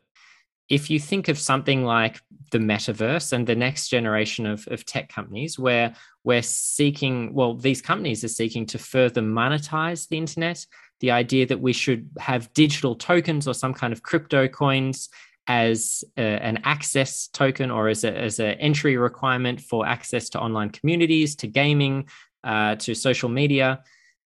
If 0.68 0.90
you 0.90 1.00
think 1.00 1.30
of 1.30 1.40
something 1.40 1.86
like 1.86 2.20
the 2.52 2.58
metaverse 2.58 3.32
and 3.32 3.48
the 3.48 3.56
next 3.56 3.88
generation 3.88 4.46
of, 4.46 4.68
of 4.68 4.86
tech 4.86 5.08
companies, 5.08 5.58
where 5.58 5.96
we're 6.26 6.42
seeking, 6.42 7.34
well, 7.34 7.56
these 7.56 7.82
companies 7.82 8.26
are 8.26 8.30
seeking 8.30 8.66
to 8.66 8.78
further 8.78 9.22
monetize 9.22 10.10
the 10.10 10.18
internet, 10.18 10.66
the 11.00 11.12
idea 11.12 11.46
that 11.46 11.62
we 11.62 11.72
should 11.72 12.10
have 12.20 12.52
digital 12.54 12.96
tokens 12.96 13.48
or 13.48 13.54
some 13.54 13.74
kind 13.74 13.94
of 13.94 14.04
crypto 14.04 14.50
coins 14.50 15.08
as 15.48 16.04
a, 16.18 16.22
an 16.22 16.60
access 16.64 17.28
token 17.28 17.72
or 17.72 17.88
as 17.88 18.04
an 18.04 18.16
as 18.16 18.40
a 18.40 18.60
entry 18.60 18.98
requirement 18.98 19.62
for 19.62 19.86
access 19.88 20.30
to 20.30 20.40
online 20.40 20.70
communities, 20.70 21.36
to 21.38 21.48
gaming, 21.48 22.08
uh, 22.44 22.76
to 22.76 22.94
social 22.94 23.30
media. 23.30 23.82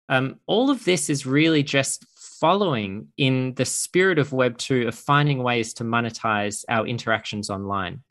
Um, 0.08 0.40
all 0.46 0.70
of 0.70 0.84
this 0.84 1.08
is 1.08 1.26
really 1.26 1.62
just 1.62 2.04
following 2.40 3.08
in 3.16 3.54
the 3.54 3.64
spirit 3.64 4.18
of 4.18 4.32
Web 4.32 4.56
2 4.56 4.88
of 4.88 4.94
finding 4.94 5.42
ways 5.42 5.74
to 5.74 5.84
monetize 5.84 6.64
our 6.68 6.86
interactions 6.86 7.50
online. 7.50 8.02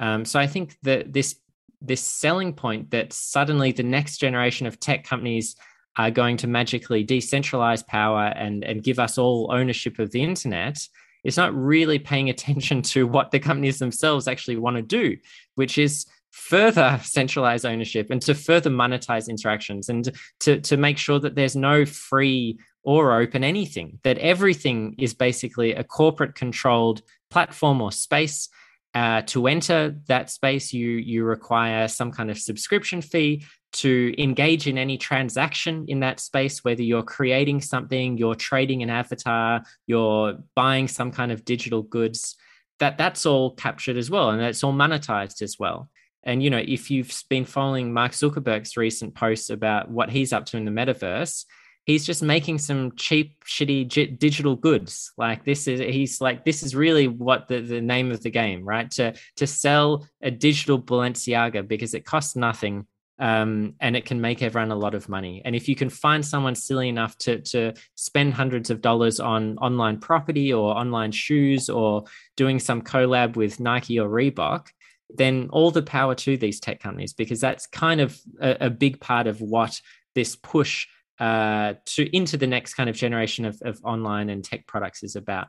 Um, 0.00 0.24
so 0.24 0.38
I 0.40 0.46
think 0.46 0.76
that 0.82 1.12
this 1.12 1.36
this 1.80 2.00
selling 2.00 2.52
point 2.52 2.90
that 2.90 3.12
suddenly 3.12 3.70
the 3.70 3.82
next 3.82 4.18
generation 4.18 4.66
of 4.66 4.80
tech 4.80 5.04
companies 5.04 5.56
are 5.96 6.10
going 6.10 6.36
to 6.38 6.46
magically 6.46 7.04
decentralize 7.04 7.86
power 7.86 8.24
and, 8.36 8.64
and 8.64 8.82
give 8.82 8.98
us 8.98 9.18
all 9.18 9.50
ownership 9.52 9.98
of 9.98 10.10
the 10.10 10.22
internet 10.22 10.78
is 11.26 11.36
not 11.36 11.54
really 11.54 11.98
paying 11.98 12.30
attention 12.30 12.80
to 12.80 13.06
what 13.06 13.32
the 13.32 13.40
companies 13.40 13.78
themselves 13.78 14.28
actually 14.28 14.56
want 14.56 14.76
to 14.76 14.82
do, 14.82 15.16
which 15.56 15.76
is 15.76 16.06
further 16.30 17.00
centralize 17.02 17.64
ownership 17.64 18.10
and 18.10 18.22
to 18.22 18.34
further 18.34 18.70
monetize 18.70 19.28
interactions 19.28 19.88
and 19.88 20.10
to, 20.40 20.60
to 20.60 20.76
make 20.76 20.98
sure 20.98 21.18
that 21.18 21.34
there's 21.34 21.56
no 21.56 21.84
free 21.84 22.58
or 22.84 23.20
open 23.20 23.42
anything, 23.42 23.98
that 24.04 24.18
everything 24.18 24.94
is 24.98 25.12
basically 25.12 25.74
a 25.74 25.82
corporate 25.82 26.36
controlled 26.36 27.02
platform 27.30 27.82
or 27.82 27.90
space. 27.90 28.48
Uh, 28.94 29.20
to 29.22 29.46
enter 29.46 29.94
that 30.06 30.30
space, 30.30 30.72
you 30.72 30.92
you 30.92 31.22
require 31.22 31.86
some 31.86 32.10
kind 32.10 32.30
of 32.30 32.38
subscription 32.38 33.02
fee 33.02 33.44
to 33.80 34.14
engage 34.18 34.66
in 34.66 34.78
any 34.78 34.96
transaction 34.96 35.84
in 35.88 36.00
that 36.00 36.20
space, 36.20 36.64
whether 36.64 36.82
you're 36.82 37.02
creating 37.02 37.60
something, 37.60 38.16
you're 38.16 38.34
trading 38.34 38.82
an 38.82 38.90
avatar, 38.90 39.62
you're 39.86 40.38
buying 40.54 40.88
some 40.88 41.10
kind 41.10 41.32
of 41.32 41.44
digital 41.44 41.82
goods. 41.82 42.36
That 42.78 42.98
that's 42.98 43.26
all 43.26 43.52
captured 43.54 43.96
as 43.96 44.10
well, 44.10 44.30
and 44.30 44.40
that's 44.40 44.62
all 44.64 44.72
monetized 44.72 45.42
as 45.42 45.58
well. 45.58 45.88
And 46.24 46.42
you 46.42 46.50
know, 46.50 46.62
if 46.62 46.90
you've 46.90 47.22
been 47.28 47.44
following 47.44 47.92
Mark 47.92 48.12
Zuckerberg's 48.12 48.76
recent 48.76 49.14
posts 49.14 49.50
about 49.50 49.90
what 49.90 50.10
he's 50.10 50.32
up 50.32 50.46
to 50.46 50.56
in 50.56 50.64
the 50.64 50.70
metaverse, 50.70 51.44
he's 51.86 52.04
just 52.04 52.22
making 52.22 52.58
some 52.58 52.92
cheap 52.96 53.44
shitty 53.44 53.86
j- 53.88 54.06
digital 54.06 54.56
goods 54.56 55.12
like 55.16 55.44
this 55.44 55.68
is 55.68 55.80
he's 55.80 56.20
like 56.20 56.44
this 56.44 56.62
is 56.62 56.74
really 56.74 57.06
what 57.06 57.46
the, 57.48 57.60
the 57.60 57.80
name 57.80 58.10
of 58.10 58.22
the 58.22 58.30
game 58.30 58.64
right 58.64 58.90
to 58.90 59.14
to 59.36 59.46
sell 59.46 60.06
a 60.20 60.30
digital 60.30 60.82
balenciaga 60.82 61.66
because 61.66 61.94
it 61.94 62.04
costs 62.04 62.34
nothing 62.36 62.86
um, 63.18 63.74
and 63.80 63.96
it 63.96 64.04
can 64.04 64.20
make 64.20 64.42
everyone 64.42 64.70
a 64.70 64.76
lot 64.76 64.94
of 64.94 65.08
money 65.08 65.42
and 65.44 65.56
if 65.56 65.68
you 65.68 65.74
can 65.74 65.88
find 65.88 66.24
someone 66.24 66.54
silly 66.54 66.88
enough 66.88 67.16
to 67.18 67.40
to 67.40 67.72
spend 67.94 68.34
hundreds 68.34 68.70
of 68.70 68.80
dollars 68.80 69.20
on 69.20 69.56
online 69.58 69.98
property 69.98 70.52
or 70.52 70.76
online 70.76 71.12
shoes 71.12 71.70
or 71.70 72.04
doing 72.36 72.58
some 72.58 72.82
collab 72.82 73.36
with 73.36 73.60
nike 73.60 73.98
or 73.98 74.08
reebok 74.08 74.66
then 75.08 75.48
all 75.52 75.70
the 75.70 75.82
power 75.82 76.14
to 76.14 76.36
these 76.36 76.60
tech 76.60 76.80
companies 76.80 77.12
because 77.12 77.40
that's 77.40 77.66
kind 77.66 78.00
of 78.00 78.18
a, 78.40 78.66
a 78.66 78.70
big 78.70 79.00
part 79.00 79.26
of 79.26 79.40
what 79.40 79.80
this 80.14 80.36
push 80.36 80.86
uh, 81.18 81.74
to 81.84 82.16
into 82.16 82.36
the 82.36 82.46
next 82.46 82.74
kind 82.74 82.90
of 82.90 82.96
generation 82.96 83.44
of, 83.44 83.60
of 83.62 83.80
online 83.84 84.28
and 84.28 84.44
tech 84.44 84.66
products 84.66 85.02
is 85.02 85.16
about. 85.16 85.48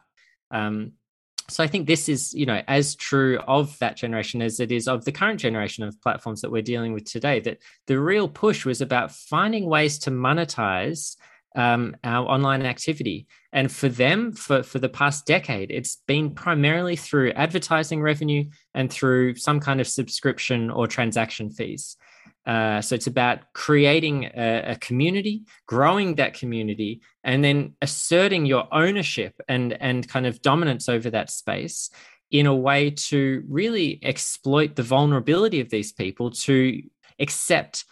Um, 0.52 0.94
so 1.50 1.64
I 1.64 1.68
think 1.68 1.88
this 1.88 2.10
is, 2.10 2.34
you 2.34 2.46
know, 2.46 2.62
as 2.68 2.96
true 2.96 3.40
of 3.48 3.78
that 3.80 3.96
generation 3.96 4.42
as 4.42 4.60
it 4.60 4.72
is 4.72 4.88
of 4.88 5.06
the 5.06 5.12
current 5.12 5.40
generation 5.40 5.84
of 5.84 6.02
platforms 6.02 6.42
that 6.42 6.52
we're 6.52 6.62
dealing 6.62 6.94
with 6.94 7.06
today. 7.06 7.40
That 7.40 7.60
the 7.88 8.00
real 8.00 8.28
push 8.28 8.66
was 8.66 8.82
about 8.82 9.12
finding 9.12 9.68
ways 9.68 9.98
to 10.00 10.12
monetize 10.12 11.16
um, 11.56 11.96
our 12.04 12.28
online 12.28 12.64
activity, 12.64 13.28
and 13.54 13.72
for 13.72 13.88
them, 13.88 14.34
for 14.34 14.62
for 14.62 14.80
the 14.80 14.90
past 14.90 15.26
decade, 15.26 15.72
it's 15.72 15.98
been 16.06 16.32
primarily 16.32 16.98
through 16.98 17.32
advertising 17.32 18.02
revenue 18.02 18.44
and 18.74 18.92
through 18.92 19.36
some 19.36 19.60
kind 19.60 19.80
of 19.80 19.88
subscription 19.88 20.70
or 20.70 20.86
transaction 20.86 21.50
fees. 21.50 21.96
Uh, 22.48 22.82
so 22.82 22.96
it's 22.96 23.08
about 23.08 23.40
creating 23.52 24.24
a, 24.24 24.72
a, 24.72 24.76
community, 24.78 25.44
growing 25.68 26.16
that 26.16 26.34
community, 26.34 27.02
and 27.26 27.44
then 27.44 27.76
asserting 27.82 28.46
your 28.46 28.74
ownership 28.74 29.34
and 29.50 29.74
and 29.82 30.08
kind 30.08 30.26
of 30.26 30.42
dominance 30.42 30.88
over 30.88 31.10
that 31.10 31.30
space 31.30 31.90
in 32.32 32.46
a 32.46 32.56
way 32.56 32.90
to 32.90 33.44
really 33.50 34.00
exploit 34.02 34.78
the 34.78 34.84
vulnerability 34.84 35.60
of 35.60 35.70
these 35.70 35.92
people 35.92 36.32
to 36.32 36.82
accept 37.20 37.84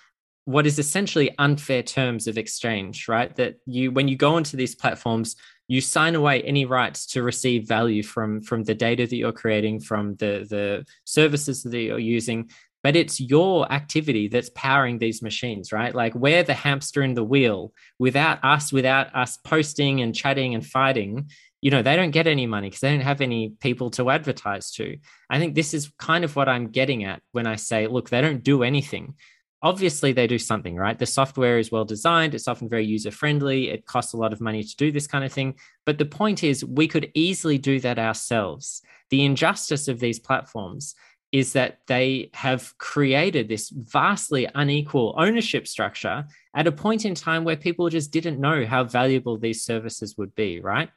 what 0.46 0.66
is 0.66 0.80
essentially 0.80 1.34
unfair 1.38 1.82
terms 1.82 2.28
of 2.28 2.38
exchange, 2.38 3.08
right? 3.08 3.36
That 3.36 3.56
you, 3.66 3.92
when 3.92 4.08
you 4.08 4.16
go 4.16 4.36
onto 4.36 4.56
these 4.56 4.76
platforms, 4.76 5.36
you 5.68 5.82
sign 5.82 6.14
away 6.16 6.44
any 6.44 6.66
rights 6.66 7.08
to 7.08 7.24
receive 7.24 7.68
value 7.68 8.04
from 8.04 8.42
from 8.42 8.64
the 8.64 8.76
data 8.76 9.08
that 9.08 9.16
you're 9.16 9.32
creating, 9.32 9.80
from 9.80 10.16
the 10.16 10.46
the 10.48 10.86
services 11.04 11.64
that 11.64 11.78
you're 11.78 12.00
using. 12.00 12.50
But 12.86 12.96
it's 12.96 13.20
your 13.20 13.72
activity 13.72 14.28
that's 14.28 14.52
powering 14.54 15.00
these 15.00 15.24
machines, 15.24 15.72
right? 15.72 15.96
Like 15.96 16.14
we're 16.14 16.44
the 16.44 16.54
hamster 16.54 17.02
in 17.02 17.16
the 17.16 17.24
wheel. 17.24 17.74
Without 17.98 18.38
us, 18.44 18.72
without 18.72 19.08
us 19.16 19.38
posting 19.38 20.02
and 20.02 20.14
chatting 20.14 20.54
and 20.54 20.64
fighting, 20.64 21.32
you 21.62 21.72
know, 21.72 21.82
they 21.82 21.96
don't 21.96 22.12
get 22.12 22.28
any 22.28 22.46
money 22.46 22.68
because 22.68 22.82
they 22.82 22.92
don't 22.92 23.00
have 23.00 23.22
any 23.22 23.56
people 23.60 23.90
to 23.90 24.12
advertise 24.12 24.70
to. 24.74 24.98
I 25.32 25.40
think 25.40 25.56
this 25.56 25.74
is 25.74 25.92
kind 25.98 26.24
of 26.24 26.36
what 26.36 26.48
I'm 26.48 26.68
getting 26.68 27.04
at 27.06 27.24
when 27.32 27.48
I 27.48 27.56
say, 27.56 27.88
look, 27.88 28.12
they 28.12 28.22
don't 28.22 28.44
do 28.44 28.62
anything 28.62 29.16
obviously 29.62 30.12
they 30.12 30.28
do 30.28 30.38
something 30.38 30.76
right 30.76 31.00
the 31.00 31.06
software 31.06 31.58
is 31.58 31.72
well 31.72 31.86
designed 31.86 32.36
it's 32.36 32.48
often 32.48 32.70
very 32.70 32.86
user 32.86 33.10
friendly 33.10 33.70
it 33.70 33.86
costs 33.86 34.14
a 34.14 34.18
lot 34.18 34.34
of 34.34 34.40
money 34.42 34.62
to 34.62 34.76
do 34.76 34.92
this 34.92 35.08
kind 35.08 35.24
of 35.24 35.32
thing 35.32 35.56
but 35.86 35.98
the 35.98 36.06
point 36.06 36.44
is 36.44 36.64
we 36.64 36.88
could 36.88 37.10
easily 37.16 37.58
do 37.58 37.80
that 37.80 37.98
ourselves 37.98 38.82
the 39.10 39.24
injustice 39.24 39.88
of 39.88 40.00
these 40.00 40.20
platforms 40.20 40.94
is 41.36 41.52
that 41.52 41.80
they 41.88 42.30
have 42.34 42.74
created 42.78 43.50
this 43.50 43.70
vastly 43.70 44.48
unequal 44.56 45.14
ownership 45.18 45.68
structure 45.68 46.26
at 46.56 46.68
a 46.68 46.72
point 46.72 47.04
in 47.04 47.14
time 47.14 47.44
where 47.44 47.58
people 47.58 47.90
just 47.90 48.12
didn't 48.12 48.40
know 48.40 48.66
how 48.66 48.84
valuable 48.86 49.38
these 49.38 49.66
services 49.66 50.18
would 50.18 50.34
be 50.36 50.62
right 50.62 50.90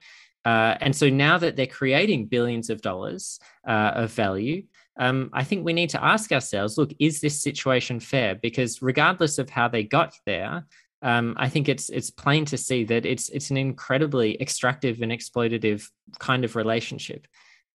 uh, 0.45 0.77
and 0.81 0.95
so 0.95 1.11
now 1.11 1.37
that 1.37 1.57
they're 1.57 1.79
creating 1.81 2.27
billions 2.27 2.71
of 2.71 2.81
dollars 2.81 3.41
uh, 3.67 3.93
of 4.03 4.13
value 4.13 4.63
um, 5.01 5.31
I 5.33 5.45
think 5.45 5.65
we 5.65 5.73
need 5.73 5.91
to 5.91 6.05
ask 6.05 6.33
ourselves 6.33 6.77
look, 6.77 6.91
is 6.99 7.21
this 7.21 7.41
situation 7.41 8.01
fair? 8.01 8.35
Because 8.35 8.83
regardless 8.83 9.39
of 9.39 9.49
how 9.49 9.69
they 9.69 9.85
got 9.85 10.13
there, 10.27 10.67
um, 11.03 11.35
I 11.37 11.49
think 11.49 11.69
it's 11.69 11.89
it's 11.91 12.11
plain 12.11 12.45
to 12.47 12.57
see 12.57 12.83
that 12.85 13.07
it's 13.07 13.29
it's 13.29 13.51
an 13.51 13.57
incredibly 13.57 14.41
extractive 14.41 15.01
and 15.01 15.13
exploitative 15.13 15.89
kind 16.19 16.45
of 16.45 16.57
relationship. 16.57 17.29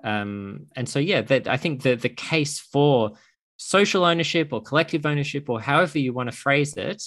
Um, 0.04 0.68
and 0.76 0.88
so, 0.88 1.00
yeah, 1.00 1.22
that 1.22 1.48
I 1.48 1.58
think 1.58 1.84
the 1.84 1.96
the 1.96 2.10
case 2.10 2.60
for 2.60 3.14
social 3.58 4.04
ownership 4.04 4.52
or 4.52 4.62
collective 4.62 5.06
ownership 5.06 5.50
or 5.50 5.62
however 5.62 6.00
you 6.00 6.14
want 6.14 6.30
to 6.30 6.36
phrase 6.36 6.76
it, 6.76 7.02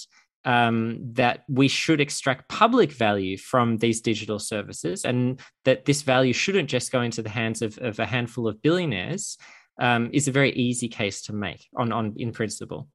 um, 0.45 0.99
that 1.13 1.43
we 1.49 1.67
should 1.67 1.99
extract 1.99 2.47
public 2.49 2.91
value 2.91 3.37
from 3.37 3.77
these 3.77 4.01
digital 4.01 4.39
services, 4.39 5.05
and 5.05 5.41
that 5.65 5.85
this 5.85 6.01
value 6.01 6.33
shouldn't 6.33 6.69
just 6.69 6.91
go 6.91 7.01
into 7.01 7.21
the 7.21 7.29
hands 7.29 7.61
of, 7.61 7.77
of 7.79 7.99
a 7.99 8.05
handful 8.05 8.47
of 8.47 8.61
billionaires 8.61 9.37
um, 9.79 10.09
is 10.13 10.27
a 10.27 10.31
very 10.31 10.51
easy 10.53 10.87
case 10.87 11.21
to 11.23 11.33
make 11.33 11.67
on, 11.75 11.91
on 11.91 12.13
in 12.17 12.31
principle. 12.31 12.87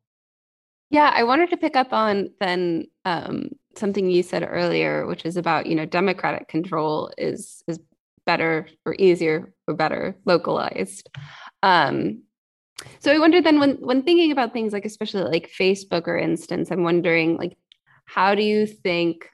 Yeah, 0.90 1.12
I 1.14 1.24
wanted 1.24 1.50
to 1.50 1.56
pick 1.56 1.76
up 1.76 1.92
on 1.92 2.30
then 2.40 2.86
um, 3.04 3.50
something 3.76 4.10
you 4.10 4.22
said 4.22 4.46
earlier, 4.48 5.06
which 5.06 5.24
is 5.24 5.36
about 5.36 5.66
you 5.66 5.74
know 5.74 5.86
democratic 5.86 6.48
control 6.48 7.10
is 7.16 7.62
is 7.66 7.78
better 8.24 8.68
or 8.86 8.94
easier 8.98 9.52
better 9.74 10.16
localized. 10.24 11.08
Um, 11.62 12.22
so 12.98 13.12
I 13.12 13.18
wonder 13.18 13.40
then 13.40 13.60
when 13.60 13.74
when 13.76 14.02
thinking 14.02 14.32
about 14.32 14.52
things 14.52 14.72
like 14.72 14.84
especially 14.84 15.22
like 15.22 15.50
Facebook 15.50 16.08
or 16.08 16.16
instance, 16.16 16.70
I'm 16.70 16.82
wondering 16.82 17.36
like 17.36 17.56
how 18.06 18.34
do 18.34 18.42
you 18.42 18.66
think 18.66 19.28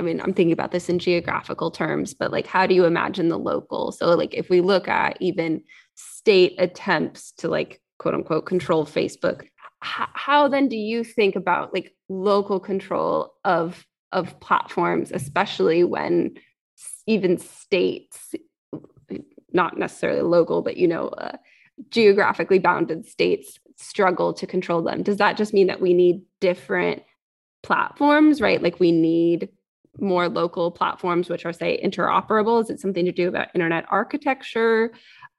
I 0.00 0.02
mean, 0.02 0.20
I'm 0.22 0.32
thinking 0.32 0.52
about 0.52 0.72
this 0.72 0.88
in 0.88 0.98
geographical 0.98 1.70
terms, 1.70 2.14
but 2.14 2.32
like, 2.32 2.46
how 2.46 2.66
do 2.66 2.74
you 2.74 2.86
imagine 2.86 3.28
the 3.28 3.38
local? 3.38 3.92
So, 3.92 4.06
like, 4.14 4.32
if 4.32 4.48
we 4.48 4.62
look 4.62 4.88
at 4.88 5.18
even 5.20 5.62
state 5.94 6.54
attempts 6.58 7.32
to 7.32 7.48
like 7.48 7.82
quote 8.02 8.14
unquote 8.14 8.46
control 8.46 8.84
Facebook. 8.84 9.42
H- 9.84 10.08
how 10.14 10.48
then 10.48 10.68
do 10.68 10.76
you 10.76 11.04
think 11.04 11.36
about 11.36 11.72
like 11.72 11.94
local 12.08 12.60
control 12.60 13.34
of 13.44 13.86
of 14.10 14.38
platforms, 14.40 15.10
especially 15.12 15.84
when 15.84 16.34
even 17.06 17.38
states, 17.38 18.34
not 19.52 19.78
necessarily 19.78 20.22
local, 20.22 20.62
but 20.62 20.76
you 20.76 20.88
know, 20.88 21.08
uh, 21.08 21.36
geographically 21.90 22.58
bounded 22.58 23.06
states 23.06 23.58
struggle 23.76 24.32
to 24.34 24.46
control 24.46 24.82
them? 24.82 25.02
Does 25.02 25.18
that 25.18 25.36
just 25.36 25.54
mean 25.54 25.66
that 25.68 25.80
we 25.80 25.94
need 25.94 26.22
different 26.40 27.02
platforms, 27.62 28.40
right? 28.40 28.62
Like 28.62 28.80
we 28.80 28.92
need 28.92 29.48
more 29.98 30.28
local 30.28 30.70
platforms 30.70 31.28
which 31.28 31.44
are 31.44 31.52
say 31.52 31.78
interoperable 31.84 32.62
is 32.62 32.70
it 32.70 32.80
something 32.80 33.04
to 33.04 33.12
do 33.12 33.28
about 33.28 33.48
internet 33.54 33.84
architecture 33.90 34.90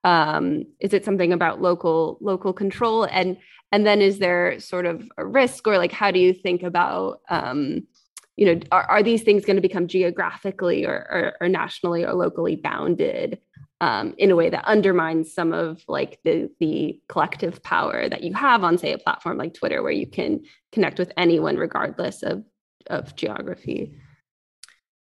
um, 0.03 0.63
is 0.79 0.93
it 0.93 1.03
something 1.05 1.33
about 1.33 1.61
local 1.61 2.17
local 2.21 2.53
control 2.53 3.05
and 3.05 3.37
and 3.71 3.85
then 3.87 4.01
is 4.01 4.19
there 4.19 4.59
sort 4.59 4.85
of 4.85 5.09
a 5.17 5.25
risk 5.25 5.67
or 5.67 5.77
like 5.77 5.91
how 5.91 6.11
do 6.11 6.19
you 6.19 6.33
think 6.33 6.61
about 6.61 7.21
um, 7.29 7.87
you 8.35 8.45
know 8.45 8.59
are, 8.71 8.83
are 8.83 9.03
these 9.03 9.23
things 9.23 9.43
going 9.43 9.55
to 9.55 9.61
become 9.61 9.87
geographically 9.87 10.85
or, 10.85 10.93
or, 11.09 11.33
or 11.41 11.49
nationally 11.49 12.05
or 12.05 12.13
locally 12.13 12.55
bounded 12.55 13.39
um, 13.81 14.15
in 14.17 14.31
a 14.31 14.35
way 14.35 14.49
that 14.49 14.65
undermines 14.65 15.33
some 15.33 15.53
of 15.53 15.83
like 15.87 16.19
the 16.23 16.49
the 16.59 16.99
collective 17.09 17.61
power 17.63 18.07
that 18.07 18.23
you 18.23 18.33
have 18.33 18.63
on 18.63 18.77
say 18.77 18.93
a 18.93 18.97
platform 18.97 19.37
like 19.37 19.53
twitter 19.53 19.81
where 19.81 19.91
you 19.91 20.07
can 20.07 20.41
connect 20.71 20.99
with 20.99 21.11
anyone 21.17 21.57
regardless 21.57 22.23
of 22.23 22.43
of 22.87 23.15
geography 23.15 23.93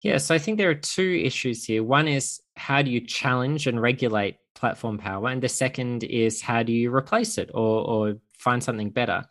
yeah 0.02 0.18
so 0.18 0.34
i 0.34 0.38
think 0.38 0.58
there 0.58 0.70
are 0.70 0.76
two 0.76 1.22
issues 1.24 1.66
here 1.66 1.84
one 1.84 2.08
is 2.08 2.42
how 2.56 2.82
do 2.82 2.92
you 2.92 3.02
challenge 3.02 3.68
and 3.68 3.82
regulate 3.82 4.38
platform 4.64 4.98
power. 4.98 5.28
And 5.28 5.44
the 5.44 5.50
second 5.50 6.06
is 6.06 6.42
how 6.42 6.64
do 6.64 6.72
you 6.72 6.94
replace 6.96 7.38
it 7.38 7.50
or, 7.54 7.86
or 7.86 8.14
find 8.38 8.64
something 8.64 8.92
better? 8.92 9.26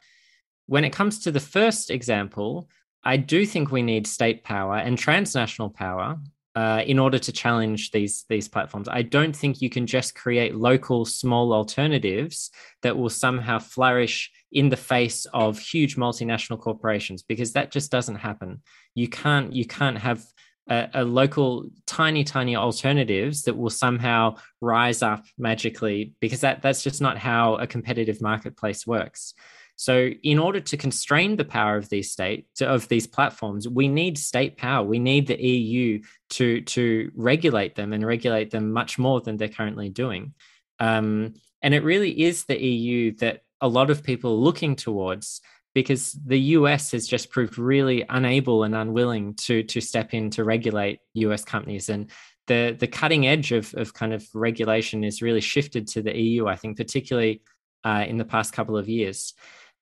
When 0.66 0.84
it 0.84 0.92
comes 0.92 1.20
to 1.20 1.32
the 1.32 1.40
first 1.40 1.90
example, 1.90 2.68
I 3.02 3.16
do 3.16 3.46
think 3.46 3.70
we 3.70 3.80
need 3.80 4.06
state 4.06 4.44
power 4.44 4.76
and 4.76 4.98
transnational 4.98 5.70
power 5.70 6.18
uh, 6.54 6.82
in 6.86 6.98
order 6.98 7.18
to 7.18 7.32
challenge 7.32 7.90
these 7.90 8.24
these 8.28 8.48
platforms. 8.48 8.88
I 8.88 9.02
don't 9.02 9.34
think 9.34 9.62
you 9.62 9.70
can 9.70 9.86
just 9.86 10.14
create 10.14 10.54
local 10.54 11.04
small 11.04 11.52
alternatives 11.52 12.50
that 12.82 12.96
will 12.96 13.10
somehow 13.10 13.58
flourish 13.58 14.30
in 14.52 14.68
the 14.68 14.76
face 14.76 15.26
of 15.32 15.58
huge 15.58 15.96
multinational 15.96 16.60
corporations 16.60 17.22
because 17.22 17.54
that 17.54 17.70
just 17.70 17.90
doesn't 17.90 18.16
happen. 18.16 18.62
You 18.94 19.08
can't 19.08 19.52
you 19.52 19.66
can't 19.66 19.98
have 19.98 20.24
a, 20.68 20.88
a, 20.94 21.04
local 21.04 21.68
tiny 21.86 22.22
tiny 22.22 22.54
alternatives 22.54 23.42
that 23.44 23.56
will 23.56 23.70
somehow 23.70 24.36
rise 24.60 25.02
up 25.02 25.24
magically 25.36 26.14
because 26.20 26.42
that 26.42 26.62
that's 26.62 26.82
just 26.82 27.00
not 27.00 27.18
how 27.18 27.56
a 27.56 27.66
competitive 27.66 28.20
marketplace 28.20 28.86
works 28.86 29.34
so 29.76 30.10
in 30.22 30.38
order 30.38 30.60
to 30.60 30.76
constrain 30.76 31.36
the 31.36 31.44
power 31.44 31.76
of 31.76 31.88
these 31.88 32.10
state 32.10 32.46
of 32.60 32.88
these 32.88 33.06
platforms 33.06 33.68
we 33.68 33.88
need 33.88 34.18
state 34.18 34.56
power. 34.56 34.84
We 34.84 34.98
need 34.98 35.26
the 35.26 35.42
eu 35.42 36.00
to 36.30 36.60
to 36.62 37.10
regulate 37.14 37.74
them 37.74 37.92
and 37.92 38.06
regulate 38.06 38.50
them 38.50 38.72
much 38.72 38.98
more 38.98 39.20
than 39.20 39.36
they're 39.36 39.48
currently 39.48 39.88
doing. 39.88 40.34
Um, 40.78 41.34
and 41.62 41.74
it 41.74 41.84
really 41.84 42.22
is 42.22 42.44
the 42.44 42.60
eu 42.60 43.12
that 43.16 43.42
a 43.60 43.68
lot 43.68 43.90
of 43.90 44.02
people 44.02 44.32
are 44.32 44.44
looking 44.44 44.76
towards 44.76 45.40
because 45.74 46.12
the 46.12 46.40
US 46.56 46.92
has 46.92 47.06
just 47.06 47.30
proved 47.30 47.56
really 47.56 48.04
unable 48.08 48.64
and 48.64 48.74
unwilling 48.74 49.34
to 49.34 49.62
to 49.64 49.80
step 49.80 50.12
in 50.14 50.30
to 50.30 50.44
regulate 50.44 51.00
US 51.14 51.44
companies. 51.44 51.88
And 51.88 52.10
the 52.46 52.76
the 52.78 52.88
cutting 52.88 53.26
edge 53.26 53.52
of 53.52 53.72
of 53.74 53.94
kind 53.94 54.12
of 54.12 54.26
regulation 54.34 55.04
is 55.04 55.22
really 55.22 55.40
shifted 55.40 55.86
to 55.88 56.02
the 56.02 56.16
EU 56.16 56.46
I 56.46 56.56
think 56.56 56.76
particularly 56.76 57.42
uh, 57.84 58.04
in 58.06 58.16
the 58.16 58.24
past 58.24 58.52
couple 58.52 58.76
of 58.76 58.88
years 58.88 59.34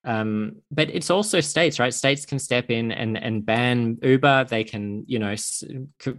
um, 0.03 0.55
but 0.71 0.89
it's 0.89 1.11
also 1.11 1.39
states 1.41 1.79
right? 1.79 1.93
States 1.93 2.25
can 2.25 2.39
step 2.39 2.71
in 2.71 2.91
and 2.91 3.17
and 3.17 3.45
ban 3.45 3.97
uber. 4.01 4.45
They 4.45 4.63
can 4.63 5.03
you 5.07 5.19
know 5.19 5.31
s- 5.31 5.63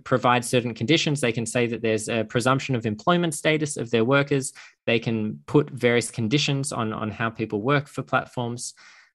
provide 0.05 0.45
certain 0.45 0.75
conditions. 0.75 1.21
They 1.21 1.33
can 1.33 1.47
say 1.47 1.67
that 1.67 1.83
there's 1.83 2.09
a 2.09 2.25
presumption 2.25 2.77
of 2.77 2.87
employment 2.87 3.35
status 3.35 3.77
of 3.77 3.91
their 3.91 4.05
workers. 4.05 4.53
They 4.87 4.99
can 4.99 5.41
put 5.47 5.71
various 5.71 6.11
conditions 6.11 6.73
on 6.73 6.93
on 6.93 7.11
how 7.11 7.31
people 7.31 7.61
work 7.61 7.89
for 7.89 8.03
platforms. 8.03 8.75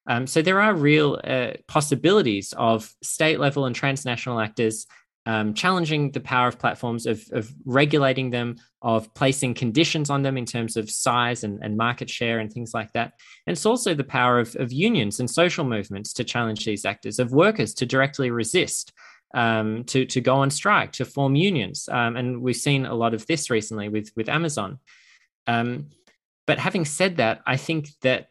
Um, 0.09 0.25
so 0.25 0.41
there 0.41 0.61
are 0.61 0.73
real 0.73 1.19
uh, 1.23 1.51
possibilities 1.67 2.53
of 2.57 2.93
state 3.03 3.39
level 3.39 3.65
and 3.65 3.75
transnational 3.75 4.39
actors 4.39 4.87
um, 5.27 5.53
challenging 5.53 6.09
the 6.11 6.21
power 6.21 6.47
of 6.47 6.57
platforms, 6.57 7.05
of, 7.05 7.21
of, 7.33 7.53
regulating 7.65 8.29
them, 8.29 8.55
of 8.81 9.13
placing 9.13 9.53
conditions 9.53 10.09
on 10.09 10.21
them 10.21 10.37
in 10.37 10.45
terms 10.45 10.77
of 10.77 10.89
size 10.89 11.43
and, 11.43 11.59
and 11.61 11.75
market 11.75 12.09
share 12.09 12.39
and 12.39 12.51
things 12.51 12.73
like 12.73 12.93
that. 12.93 13.11
And 13.45 13.51
it's 13.51 13.65
also 13.65 13.93
the 13.93 14.05
power 14.05 14.39
of, 14.39 14.55
of 14.55 14.71
unions 14.71 15.19
and 15.19 15.29
social 15.29 15.65
movements 15.65 16.13
to 16.13 16.23
challenge 16.23 16.63
these 16.63 16.85
actors, 16.85 17.19
of 17.19 17.33
workers 17.33 17.73
to 17.75 17.85
directly 17.85 18.31
resist. 18.31 18.93
Um, 19.33 19.83
to 19.87 20.05
to 20.05 20.21
go 20.21 20.35
on 20.35 20.49
strike, 20.49 20.93
to 20.93 21.05
form 21.05 21.35
unions, 21.35 21.89
um, 21.91 22.15
and 22.15 22.41
we've 22.41 22.55
seen 22.55 22.85
a 22.85 22.95
lot 22.95 23.13
of 23.13 23.27
this 23.27 23.49
recently 23.49 23.89
with 23.89 24.09
with 24.15 24.29
Amazon. 24.29 24.79
Um, 25.47 25.89
but 26.45 26.59
having 26.59 26.85
said 26.85 27.17
that, 27.17 27.41
I 27.45 27.57
think 27.57 27.89
that 28.03 28.29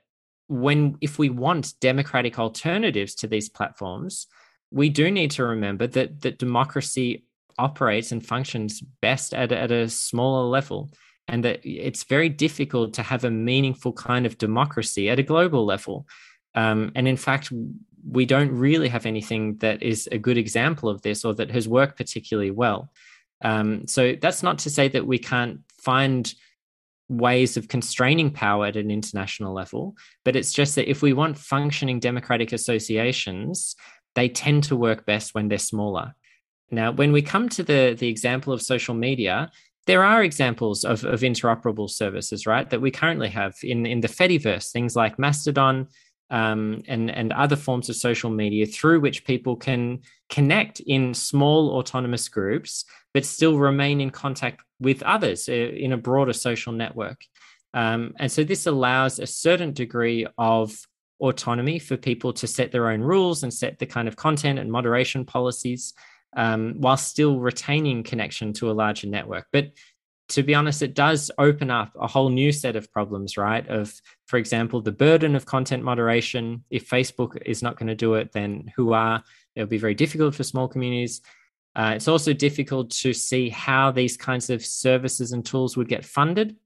when 0.48 0.96
if 1.02 1.18
we 1.18 1.28
want 1.28 1.74
democratic 1.82 2.38
alternatives 2.38 3.14
to 3.16 3.26
these 3.26 3.50
platforms, 3.50 4.26
we 4.70 4.88
do 4.88 5.10
need 5.10 5.30
to 5.32 5.44
remember 5.44 5.86
that 5.86 6.22
that 6.22 6.38
democracy 6.38 7.24
operates 7.58 8.12
and 8.12 8.24
functions 8.24 8.82
best 9.00 9.32
at, 9.32 9.52
at 9.52 9.70
a 9.70 9.88
smaller 9.88 10.46
level 10.46 10.90
and 11.28 11.44
that 11.44 11.60
it's 11.64 12.04
very 12.04 12.28
difficult 12.28 12.94
to 12.94 13.02
have 13.02 13.24
a 13.24 13.30
meaningful 13.30 13.92
kind 13.92 14.26
of 14.26 14.38
democracy 14.38 15.08
at 15.08 15.18
a 15.18 15.22
global 15.22 15.64
level 15.64 16.06
um, 16.54 16.92
and 16.94 17.08
in 17.08 17.16
fact 17.16 17.50
we 18.08 18.24
don't 18.24 18.52
really 18.52 18.88
have 18.88 19.06
anything 19.06 19.56
that 19.58 19.82
is 19.82 20.08
a 20.12 20.18
good 20.18 20.38
example 20.38 20.88
of 20.88 21.02
this 21.02 21.24
or 21.24 21.34
that 21.34 21.50
has 21.50 21.68
worked 21.68 21.96
particularly 21.96 22.50
well. 22.50 22.90
Um, 23.42 23.86
so 23.86 24.14
that's 24.20 24.42
not 24.42 24.58
to 24.60 24.70
say 24.70 24.88
that 24.88 25.06
we 25.06 25.18
can't 25.18 25.60
find 25.80 26.32
ways 27.08 27.56
of 27.56 27.68
constraining 27.68 28.30
power 28.30 28.66
at 28.66 28.76
an 28.76 28.90
international 28.90 29.52
level, 29.52 29.94
but 30.24 30.36
it's 30.36 30.52
just 30.52 30.74
that 30.76 30.90
if 30.90 31.02
we 31.02 31.12
want 31.12 31.38
functioning 31.38 32.00
democratic 32.00 32.52
associations, 32.52 33.76
they 34.16 34.28
tend 34.28 34.64
to 34.64 34.74
work 34.74 35.06
best 35.06 35.34
when 35.34 35.48
they're 35.48 35.58
smaller. 35.58 36.14
Now, 36.70 36.90
when 36.90 37.12
we 37.12 37.22
come 37.22 37.48
to 37.50 37.62
the, 37.62 37.94
the 37.96 38.08
example 38.08 38.52
of 38.52 38.60
social 38.60 38.94
media, 38.94 39.50
there 39.86 40.02
are 40.02 40.24
examples 40.24 40.84
of, 40.84 41.04
of 41.04 41.20
interoperable 41.20 41.88
services, 41.88 42.44
right, 42.44 42.68
that 42.70 42.80
we 42.80 42.90
currently 42.90 43.28
have 43.28 43.54
in, 43.62 43.86
in 43.86 44.00
the 44.00 44.08
Fediverse, 44.08 44.72
things 44.72 44.96
like 44.96 45.18
Mastodon 45.18 45.86
um, 46.30 46.82
and, 46.88 47.08
and 47.08 47.32
other 47.32 47.54
forms 47.54 47.88
of 47.88 47.94
social 47.94 48.30
media 48.30 48.66
through 48.66 48.98
which 48.98 49.24
people 49.24 49.54
can 49.54 50.00
connect 50.28 50.80
in 50.80 51.14
small 51.14 51.70
autonomous 51.70 52.28
groups, 52.28 52.84
but 53.14 53.24
still 53.24 53.58
remain 53.58 54.00
in 54.00 54.10
contact 54.10 54.64
with 54.80 55.04
others 55.04 55.48
uh, 55.48 55.52
in 55.52 55.92
a 55.92 55.96
broader 55.96 56.32
social 56.32 56.72
network. 56.72 57.20
Um, 57.74 58.14
and 58.18 58.32
so 58.32 58.42
this 58.42 58.66
allows 58.66 59.18
a 59.18 59.26
certain 59.26 59.72
degree 59.72 60.26
of 60.36 60.74
autonomy 61.20 61.78
for 61.78 61.96
people 61.96 62.32
to 62.32 62.46
set 62.46 62.72
their 62.72 62.90
own 62.90 63.00
rules 63.00 63.42
and 63.42 63.52
set 63.52 63.78
the 63.78 63.86
kind 63.86 64.08
of 64.08 64.16
content 64.16 64.58
and 64.58 64.70
moderation 64.70 65.24
policies 65.24 65.94
um, 66.36 66.74
while 66.78 66.96
still 66.96 67.40
retaining 67.40 68.02
connection 68.02 68.52
to 68.52 68.70
a 68.70 68.72
larger 68.72 69.06
network. 69.06 69.46
But 69.52 69.72
to 70.30 70.42
be 70.42 70.54
honest, 70.54 70.82
it 70.82 70.94
does 70.94 71.30
open 71.38 71.70
up 71.70 71.92
a 71.98 72.06
whole 72.06 72.30
new 72.30 72.50
set 72.50 72.74
of 72.74 72.92
problems, 72.92 73.36
right? 73.36 73.66
Of, 73.68 73.94
for 74.26 74.38
example, 74.38 74.80
the 74.80 74.92
burden 74.92 75.36
of 75.36 75.46
content 75.46 75.84
moderation. 75.84 76.64
If 76.68 76.90
Facebook 76.90 77.40
is 77.46 77.62
not 77.62 77.78
going 77.78 77.86
to 77.86 77.94
do 77.94 78.14
it, 78.14 78.32
then 78.32 78.72
who 78.74 78.92
are? 78.92 79.22
It'll 79.54 79.68
be 79.68 79.78
very 79.78 79.94
difficult 79.94 80.34
for 80.34 80.42
small 80.42 80.66
communities. 80.66 81.20
Uh, 81.76 81.92
it's 81.94 82.08
also 82.08 82.32
difficult 82.32 82.90
to 82.90 83.12
see 83.12 83.50
how 83.50 83.92
these 83.92 84.16
kinds 84.16 84.50
of 84.50 84.64
services 84.64 85.32
and 85.32 85.44
tools 85.44 85.76
would 85.76 85.88
get 85.88 86.04
funded 86.04 86.56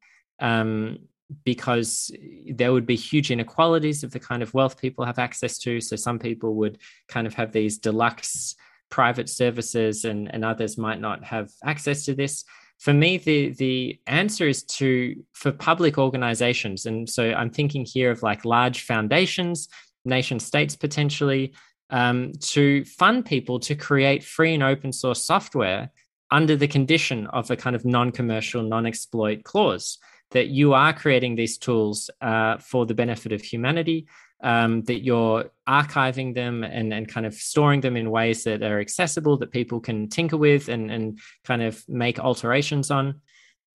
um, 0.41 0.99
because 1.45 2.11
there 2.53 2.73
would 2.73 2.87
be 2.87 2.97
huge 2.97 3.31
inequalities 3.31 4.03
of 4.03 4.11
the 4.11 4.21
kind 4.21 4.43
of 4.43 4.55
wealth 4.55 4.81
people 4.81 5.05
have 5.05 5.19
access 5.19 5.59
to. 5.59 5.81
So 5.81 5.97
some 5.97 6.19
people 6.19 6.55
would 6.57 6.79
kind 7.09 7.27
of 7.27 7.35
have 7.35 7.53
these 7.53 7.79
deluxe 7.79 8.57
private 8.91 9.29
services 9.29 10.05
and, 10.05 10.33
and 10.35 10.45
others 10.45 10.77
might 10.77 11.01
not 11.01 11.25
have 11.25 11.51
access 11.65 12.05
to 12.07 12.15
this. 12.15 12.45
For 12.79 12.93
me 12.93 13.19
the 13.19 13.51
the 13.51 14.01
answer 14.07 14.49
is 14.49 14.63
to 14.65 15.23
for 15.33 15.53
public 15.53 15.99
organizations. 15.99 16.87
And 16.87 17.09
so 17.09 17.33
i'm 17.33 17.51
thinking 17.51 17.85
here 17.85 18.11
of 18.11 18.23
like 18.23 18.45
large 18.45 18.83
foundations 18.85 19.69
nation 20.05 20.41
states 20.41 20.77
potentially 20.77 21.53
um, 21.91 22.33
to 22.41 22.85
fund 22.85 23.27
people 23.27 23.59
to 23.61 23.75
create 23.75 24.25
free 24.25 24.55
and 24.55 24.63
open 24.63 24.93
source 24.93 25.23
software 25.23 25.91
under 26.31 26.57
the 26.57 26.69
condition 26.69 27.27
of 27.29 27.51
a 27.51 27.57
kind 27.57 27.75
of 27.75 27.85
non-commercial 27.85 28.63
non-exploit 28.63 29.43
clause 29.43 29.99
that 30.31 30.49
you 30.49 30.75
are 30.75 30.93
creating 30.93 31.35
these 31.35 31.59
tools 31.59 32.11
uh, 32.21 32.59
for 32.59 32.87
the 32.87 32.95
benefit 32.95 33.33
of 33.33 33.43
humanity 33.43 34.07
um, 34.43 34.83
that 34.83 35.05
you're 35.05 35.51
archiving 35.69 36.35
them 36.35 36.65
and, 36.65 36.93
and 36.93 37.09
kind 37.09 37.27
of 37.27 37.35
storing 37.35 37.81
them 37.81 37.97
in 37.97 38.11
ways 38.11 38.45
that 38.45 38.63
are 38.63 38.81
accessible 38.81 39.37
that 39.39 39.51
people 39.51 39.81
can 39.81 40.09
tinker 40.09 40.37
with 40.37 40.69
and, 40.69 40.91
and 40.91 41.19
kind 41.45 41.63
of 41.63 41.83
make 41.89 42.19
alterations 42.19 42.91
on. 42.91 43.21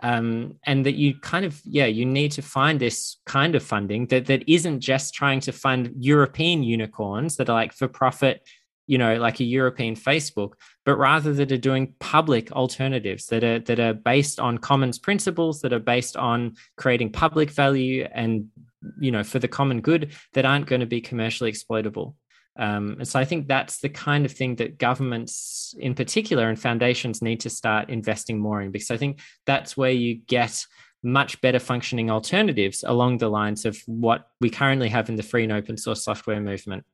Um, 0.02 0.56
and 0.66 0.86
that 0.86 0.96
you 0.96 1.18
kind 1.22 1.46
of 1.46 1.62
yeah 1.64 1.86
you 1.86 2.06
need 2.06 2.34
to 2.34 2.42
find 2.42 2.82
this 2.82 3.16
kind 3.26 3.56
of 3.56 3.64
funding 3.64 4.08
that 4.08 4.26
that 4.26 4.44
isn't 4.46 4.82
just 4.82 5.14
trying 5.14 5.40
to 5.40 5.54
fund 5.54 5.94
european 5.98 6.64
unicorns 6.64 7.38
that 7.38 7.50
are 7.50 7.54
like 7.54 7.72
for 7.72 7.88
profit 7.88 8.46
you 8.88 8.98
know 8.98 9.18
like 9.18 9.40
a 9.40 9.44
european 9.44 9.96
facebook 9.96 10.54
but 10.86 10.98
rather 10.98 11.34
that 11.34 11.52
are 11.52 11.58
doing 11.58 11.94
public 12.00 12.52
alternatives 12.52 13.28
that 13.28 13.44
are 13.44 13.60
that 13.60 13.80
are 13.80 13.94
based 13.94 14.40
on 14.40 14.58
commons 14.58 15.00
principles 15.00 15.62
that 15.62 15.74
are 15.74 15.80
based 15.80 16.16
on 16.18 16.56
creating 16.78 17.12
public 17.12 17.50
value 17.50 18.08
and 18.14 18.48
you 19.00 19.12
know 19.12 19.24
for 19.24 19.40
the 19.40 19.48
common 19.48 19.82
good 19.82 20.14
that 20.34 20.46
aren't 20.46 20.68
going 20.68 20.82
to 20.82 20.86
be 20.86 21.02
commercially 21.02 21.50
exploitable 21.50 22.16
um, 22.58 22.96
and 23.00 23.08
so 23.08 23.20
I 23.20 23.26
think 23.26 23.48
that's 23.48 23.80
the 23.80 23.90
kind 23.90 24.26
of 24.26 24.32
thing 24.32 24.56
that 24.56 24.78
governments 24.78 25.76
in 25.78 25.94
particular 25.94 26.48
and 26.48 26.58
foundations 26.58 27.22
need 27.22 27.42
to 27.42 27.50
start 27.50 27.90
investing 27.90 28.40
more 28.40 28.62
in 28.62 28.72
because 28.72 28.92
I 28.92 28.98
think 28.98 29.20
that's 29.46 29.76
where 29.76 29.92
you 29.92 30.16
get 30.16 30.66
much 31.04 31.40
better 31.42 31.60
functioning 31.60 32.10
alternatives 32.10 32.84
along 32.88 33.18
the 33.18 33.30
lines 33.30 33.66
of 33.66 33.78
what 33.86 34.28
we 34.40 34.50
currently 34.50 34.90
have 34.90 35.10
in 35.10 35.16
the 35.16 35.24
free 35.24 35.44
and 35.44 35.52
open 35.52 35.78
source 35.78 36.04
software 36.04 36.40
movement. 36.40 36.86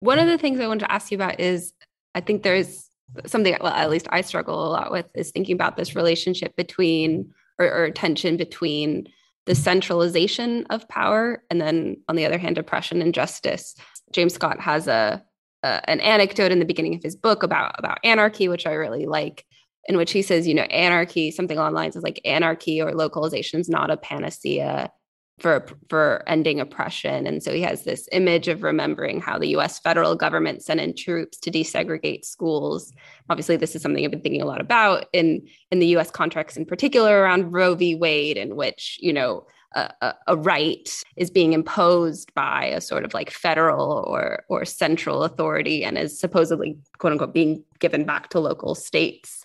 One 0.00 0.18
of 0.18 0.26
the 0.26 0.38
things 0.38 0.60
I 0.60 0.66
wanted 0.66 0.86
to 0.86 0.92
ask 0.92 1.10
you 1.10 1.16
about 1.16 1.40
is 1.40 1.72
I 2.14 2.20
think 2.20 2.42
there's 2.42 2.88
something, 3.26 3.56
well, 3.60 3.72
at 3.72 3.90
least 3.90 4.06
I 4.10 4.20
struggle 4.20 4.66
a 4.66 4.70
lot 4.70 4.92
with 4.92 5.10
is 5.14 5.30
thinking 5.30 5.54
about 5.54 5.76
this 5.76 5.96
relationship 5.96 6.54
between 6.56 7.32
or, 7.58 7.70
or 7.72 7.90
tension 7.90 8.36
between 8.36 9.08
the 9.46 9.54
centralization 9.54 10.66
of 10.70 10.88
power 10.88 11.42
and 11.50 11.60
then 11.60 11.96
on 12.08 12.16
the 12.16 12.26
other 12.26 12.38
hand 12.38 12.58
oppression 12.58 13.00
and 13.00 13.14
justice. 13.14 13.74
James 14.12 14.34
scott 14.34 14.60
has 14.60 14.86
a, 14.88 15.22
a, 15.62 15.90
an 15.90 16.00
anecdote 16.00 16.52
in 16.52 16.58
the 16.58 16.64
beginning 16.64 16.94
of 16.94 17.02
his 17.02 17.16
book 17.16 17.42
about 17.42 17.74
about 17.78 17.98
anarchy 18.04 18.48
which 18.48 18.66
i 18.66 18.72
really 18.72 19.06
like 19.06 19.44
in 19.86 19.96
which 19.96 20.12
he 20.12 20.22
says 20.22 20.46
you 20.46 20.54
know 20.54 20.62
anarchy 20.62 21.30
something 21.30 21.58
along 21.58 21.72
the 21.72 21.76
lines 21.76 21.96
of 21.96 22.02
like 22.02 22.20
anarchy 22.24 22.80
or 22.80 22.94
localization 22.94 23.60
is 23.60 23.68
not 23.68 23.90
a 23.90 23.96
panacea 23.96 24.90
for 25.38 25.66
for 25.88 26.22
ending 26.26 26.60
oppression. 26.60 27.26
And 27.26 27.42
so 27.42 27.52
he 27.52 27.62
has 27.62 27.84
this 27.84 28.08
image 28.12 28.48
of 28.48 28.62
remembering 28.62 29.20
how 29.20 29.38
the 29.38 29.48
US 29.56 29.78
federal 29.78 30.14
government 30.14 30.62
sent 30.62 30.80
in 30.80 30.94
troops 30.94 31.38
to 31.38 31.50
desegregate 31.50 32.24
schools. 32.24 32.92
Obviously 33.30 33.56
this 33.56 33.74
is 33.74 33.82
something 33.82 34.04
I've 34.04 34.10
been 34.10 34.20
thinking 34.20 34.42
a 34.42 34.46
lot 34.46 34.60
about 34.60 35.06
in 35.12 35.46
in 35.70 35.78
the 35.78 35.96
US 35.98 36.10
contracts 36.10 36.56
in 36.56 36.66
particular 36.66 37.20
around 37.20 37.52
Roe 37.52 37.74
v. 37.74 37.94
Wade 37.94 38.36
in 38.36 38.56
which 38.56 38.98
you 39.00 39.12
know 39.12 39.46
a, 39.74 40.14
a, 40.26 40.36
right 40.36 40.88
is 41.16 41.30
being 41.30 41.52
imposed 41.52 42.32
by 42.34 42.64
a 42.64 42.80
sort 42.80 43.04
of 43.04 43.12
like 43.12 43.30
federal 43.30 44.04
or 44.08 44.44
or 44.48 44.64
central 44.64 45.24
authority 45.24 45.84
and 45.84 45.98
is 45.98 46.18
supposedly 46.18 46.76
quote 46.96 47.12
unquote 47.12 47.34
being 47.34 47.62
given 47.78 48.04
back 48.04 48.30
to 48.30 48.40
local 48.40 48.74
states. 48.74 49.44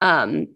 Um, 0.00 0.46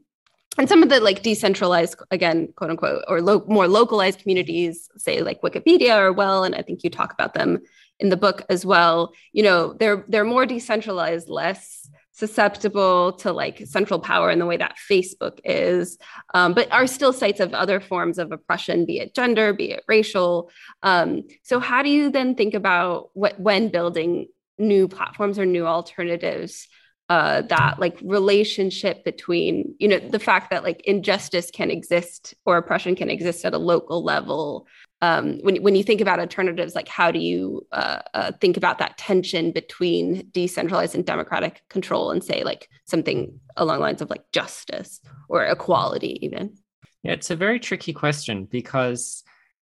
and 0.58 0.68
some 0.68 0.82
of 0.82 0.88
the 0.88 1.00
like 1.00 1.22
decentralized 1.22 1.96
again 2.10 2.52
quote 2.56 2.70
unquote 2.70 3.04
or 3.08 3.22
lo- 3.22 3.44
more 3.48 3.68
localized 3.68 4.20
communities 4.20 4.90
say 4.96 5.22
like 5.22 5.40
wikipedia 5.40 5.96
or 5.96 6.12
well 6.12 6.44
and 6.44 6.54
i 6.54 6.62
think 6.62 6.84
you 6.84 6.90
talk 6.90 7.12
about 7.12 7.34
them 7.34 7.60
in 8.00 8.10
the 8.10 8.16
book 8.16 8.44
as 8.50 8.66
well 8.66 9.12
you 9.32 9.42
know 9.42 9.72
they're 9.74 10.04
they're 10.08 10.24
more 10.24 10.44
decentralized 10.44 11.28
less 11.28 11.88
susceptible 12.12 13.12
to 13.12 13.32
like 13.32 13.64
central 13.64 14.00
power 14.00 14.28
in 14.28 14.40
the 14.40 14.46
way 14.46 14.56
that 14.56 14.76
facebook 14.90 15.38
is 15.44 15.98
um, 16.34 16.52
but 16.52 16.70
are 16.72 16.88
still 16.88 17.12
sites 17.12 17.38
of 17.38 17.54
other 17.54 17.78
forms 17.78 18.18
of 18.18 18.32
oppression 18.32 18.84
be 18.84 18.98
it 18.98 19.14
gender 19.14 19.52
be 19.52 19.70
it 19.70 19.84
racial. 19.88 20.50
Um, 20.82 21.24
so 21.42 21.60
how 21.60 21.82
do 21.82 21.90
you 21.90 22.10
then 22.10 22.34
think 22.34 22.54
about 22.54 23.10
what 23.14 23.38
when 23.38 23.68
building 23.68 24.26
new 24.58 24.88
platforms 24.88 25.38
or 25.38 25.46
new 25.46 25.66
alternatives 25.66 26.66
uh, 27.08 27.42
that 27.42 27.78
like 27.78 27.98
relationship 28.02 29.02
between 29.04 29.74
you 29.78 29.88
know 29.88 29.98
the 29.98 30.18
fact 30.18 30.50
that 30.50 30.62
like 30.62 30.82
injustice 30.84 31.50
can 31.50 31.70
exist 31.70 32.34
or 32.44 32.56
oppression 32.58 32.94
can 32.94 33.08
exist 33.08 33.44
at 33.44 33.54
a 33.54 33.58
local 33.58 34.04
level. 34.04 34.66
Um, 35.00 35.38
when, 35.42 35.62
when 35.62 35.76
you 35.76 35.84
think 35.84 36.00
about 36.00 36.18
alternatives 36.18 36.74
like 36.74 36.88
how 36.88 37.12
do 37.12 37.20
you 37.20 37.64
uh, 37.70 38.00
uh, 38.14 38.32
think 38.40 38.56
about 38.56 38.78
that 38.78 38.98
tension 38.98 39.52
between 39.52 40.28
decentralized 40.32 40.96
and 40.96 41.06
democratic 41.06 41.62
control 41.68 42.10
and 42.10 42.22
say 42.22 42.42
like 42.42 42.68
something 42.84 43.38
along 43.56 43.80
lines 43.80 44.02
of 44.02 44.10
like 44.10 44.24
justice 44.32 45.00
or 45.28 45.46
equality 45.46 46.18
even? 46.20 46.58
Yeah 47.04 47.12
it's 47.12 47.30
a 47.30 47.36
very 47.36 47.60
tricky 47.60 47.92
question 47.92 48.44
because 48.44 49.22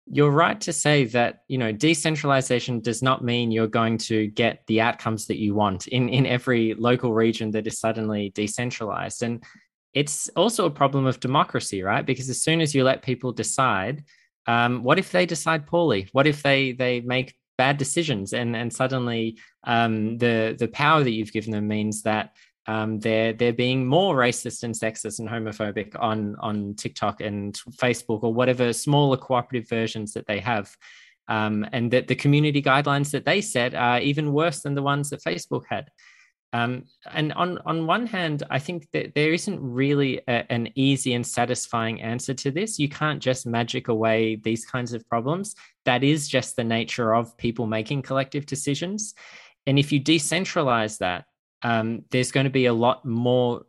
you're 0.07 0.31
right 0.31 0.61
to 0.61 0.73
say 0.73 1.05
that 1.05 1.43
you 1.49 1.59
know 1.59 1.73
decentralization 1.73 2.81
does 2.81 3.03
not 3.03 3.25
mean 3.25 3.51
you're 3.51 3.67
going 3.67 3.99
to 3.99 4.27
get 4.29 4.63
the 4.67 4.81
outcomes 4.81 5.27
that 5.27 5.39
you 5.39 5.55
want 5.55 5.87
in 5.89 6.09
in 6.09 6.27
every 6.27 6.75
local 6.75 7.15
region 7.15 7.51
that 7.53 7.67
is 7.67 7.79
suddenly 7.79 8.31
decentralized. 8.35 9.23
And 9.23 9.43
it's 9.95 10.29
also 10.31 10.67
a 10.67 10.71
problem 10.71 11.07
of 11.07 11.21
democracy 11.21 11.83
right? 11.83 12.05
Because 12.05 12.29
as 12.29 12.43
soon 12.43 12.61
as 12.61 12.75
you 12.75 12.83
let 12.85 13.03
people 13.03 13.33
decide 13.33 14.05
um, 14.47 14.83
what 14.83 14.99
if 14.99 15.13
they 15.13 15.27
decide 15.27 15.67
poorly? 15.67 16.09
What 16.13 16.27
if 16.27 16.43
they 16.43 16.73
they 16.73 17.01
make 17.01 17.35
bad 17.59 17.77
decisions 17.77 18.33
and 18.33 18.57
and 18.57 18.73
suddenly 18.73 19.39
um, 19.65 20.19
the 20.19 20.57
the 20.59 20.69
power 20.69 21.03
that 21.05 21.13
you've 21.13 21.33
given 21.33 21.53
them 21.53 21.69
means 21.69 22.03
that 22.03 22.35
um, 22.67 23.01
they're 23.01 23.33
they're 23.33 23.53
being 23.53 23.87
more 23.87 24.15
racist 24.15 24.63
and 24.63 24.75
sexist 24.75 25.19
and 25.19 25.29
homophobic 25.29 25.97
on 25.99 26.37
on 26.41 26.75
TikTok 26.75 27.21
and 27.21 27.55
Facebook 27.73 28.23
or 28.23 28.33
whatever 28.33 28.73
smaller 28.73 29.17
cooperative 29.17 29.69
versions 29.69 30.13
that 30.13 30.27
they 30.27 30.39
have, 30.39 30.77
um, 31.29 31.67
and 31.73 31.91
that 31.91 32.07
the 32.07 32.15
community 32.15 32.63
guidelines 32.63 33.11
that 33.11 33.25
they 33.25 33.41
set 33.41 33.75
are 33.75 33.99
even 34.01 34.33
worse 34.33 34.61
than 34.61 34.75
the 34.75 34.83
ones 34.83 35.11
that 35.11 35.23
Facebook 35.23 35.65
had. 35.69 35.89
Um, 36.55 36.85
and 37.11 37.33
on 37.33 37.59
on 37.65 37.87
one 37.87 38.07
hand, 38.07 38.45
I 38.51 38.61
think 38.61 38.87
that 38.93 39.15
there 39.15 39.33
isn't 39.33 39.59
really 39.61 40.19
a, 40.29 40.45
an 40.53 40.69
easy 40.77 41.15
and 41.15 41.27
satisfying 41.27 42.01
answer 42.01 42.35
to 42.35 42.51
this. 42.51 42.79
You 42.79 42.89
can't 42.89 43.23
just 43.23 43.47
magic 43.47 43.89
away 43.89 44.37
these 44.37 44.65
kinds 44.65 44.93
of 44.93 45.09
problems. 45.09 45.57
That 45.85 46.05
is 46.05 46.29
just 46.29 46.55
the 46.55 46.65
nature 46.65 47.15
of 47.15 47.37
people 47.39 47.67
making 47.67 48.03
collective 48.03 48.47
decisions. 48.47 49.15
And 49.67 49.79
if 49.79 49.91
you 49.93 50.01
decentralize 50.01 50.99
that, 50.99 51.25
um, 51.63 52.05
there's 52.11 52.33
going 52.33 52.45
to 52.45 52.51
be 52.51 52.67
a 52.67 52.73
lot 52.73 53.05
more 53.05 53.63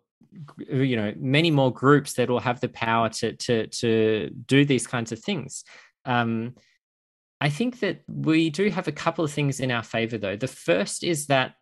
you 0.68 0.96
know 0.96 1.14
many 1.18 1.52
more 1.52 1.72
groups 1.72 2.14
that 2.14 2.30
will 2.30 2.40
have 2.40 2.60
the 2.60 2.70
power 2.70 3.10
to 3.10 3.34
to 3.34 3.68
to 3.68 4.30
do 4.48 4.66
these 4.66 4.88
kinds 4.88 5.12
of 5.12 5.20
things. 5.20 5.64
Um, 6.06 6.56
i 7.40 7.50
think 7.50 7.80
that 7.80 8.02
we 8.08 8.50
do 8.50 8.70
have 8.70 8.88
a 8.88 8.92
couple 8.92 9.24
of 9.26 9.32
things 9.32 9.60
in 9.60 9.72
our 9.72 9.84
favor 9.84 10.18
though. 10.18 10.36
The 10.36 10.48
first 10.48 11.04
is 11.04 11.28
that 11.28 11.56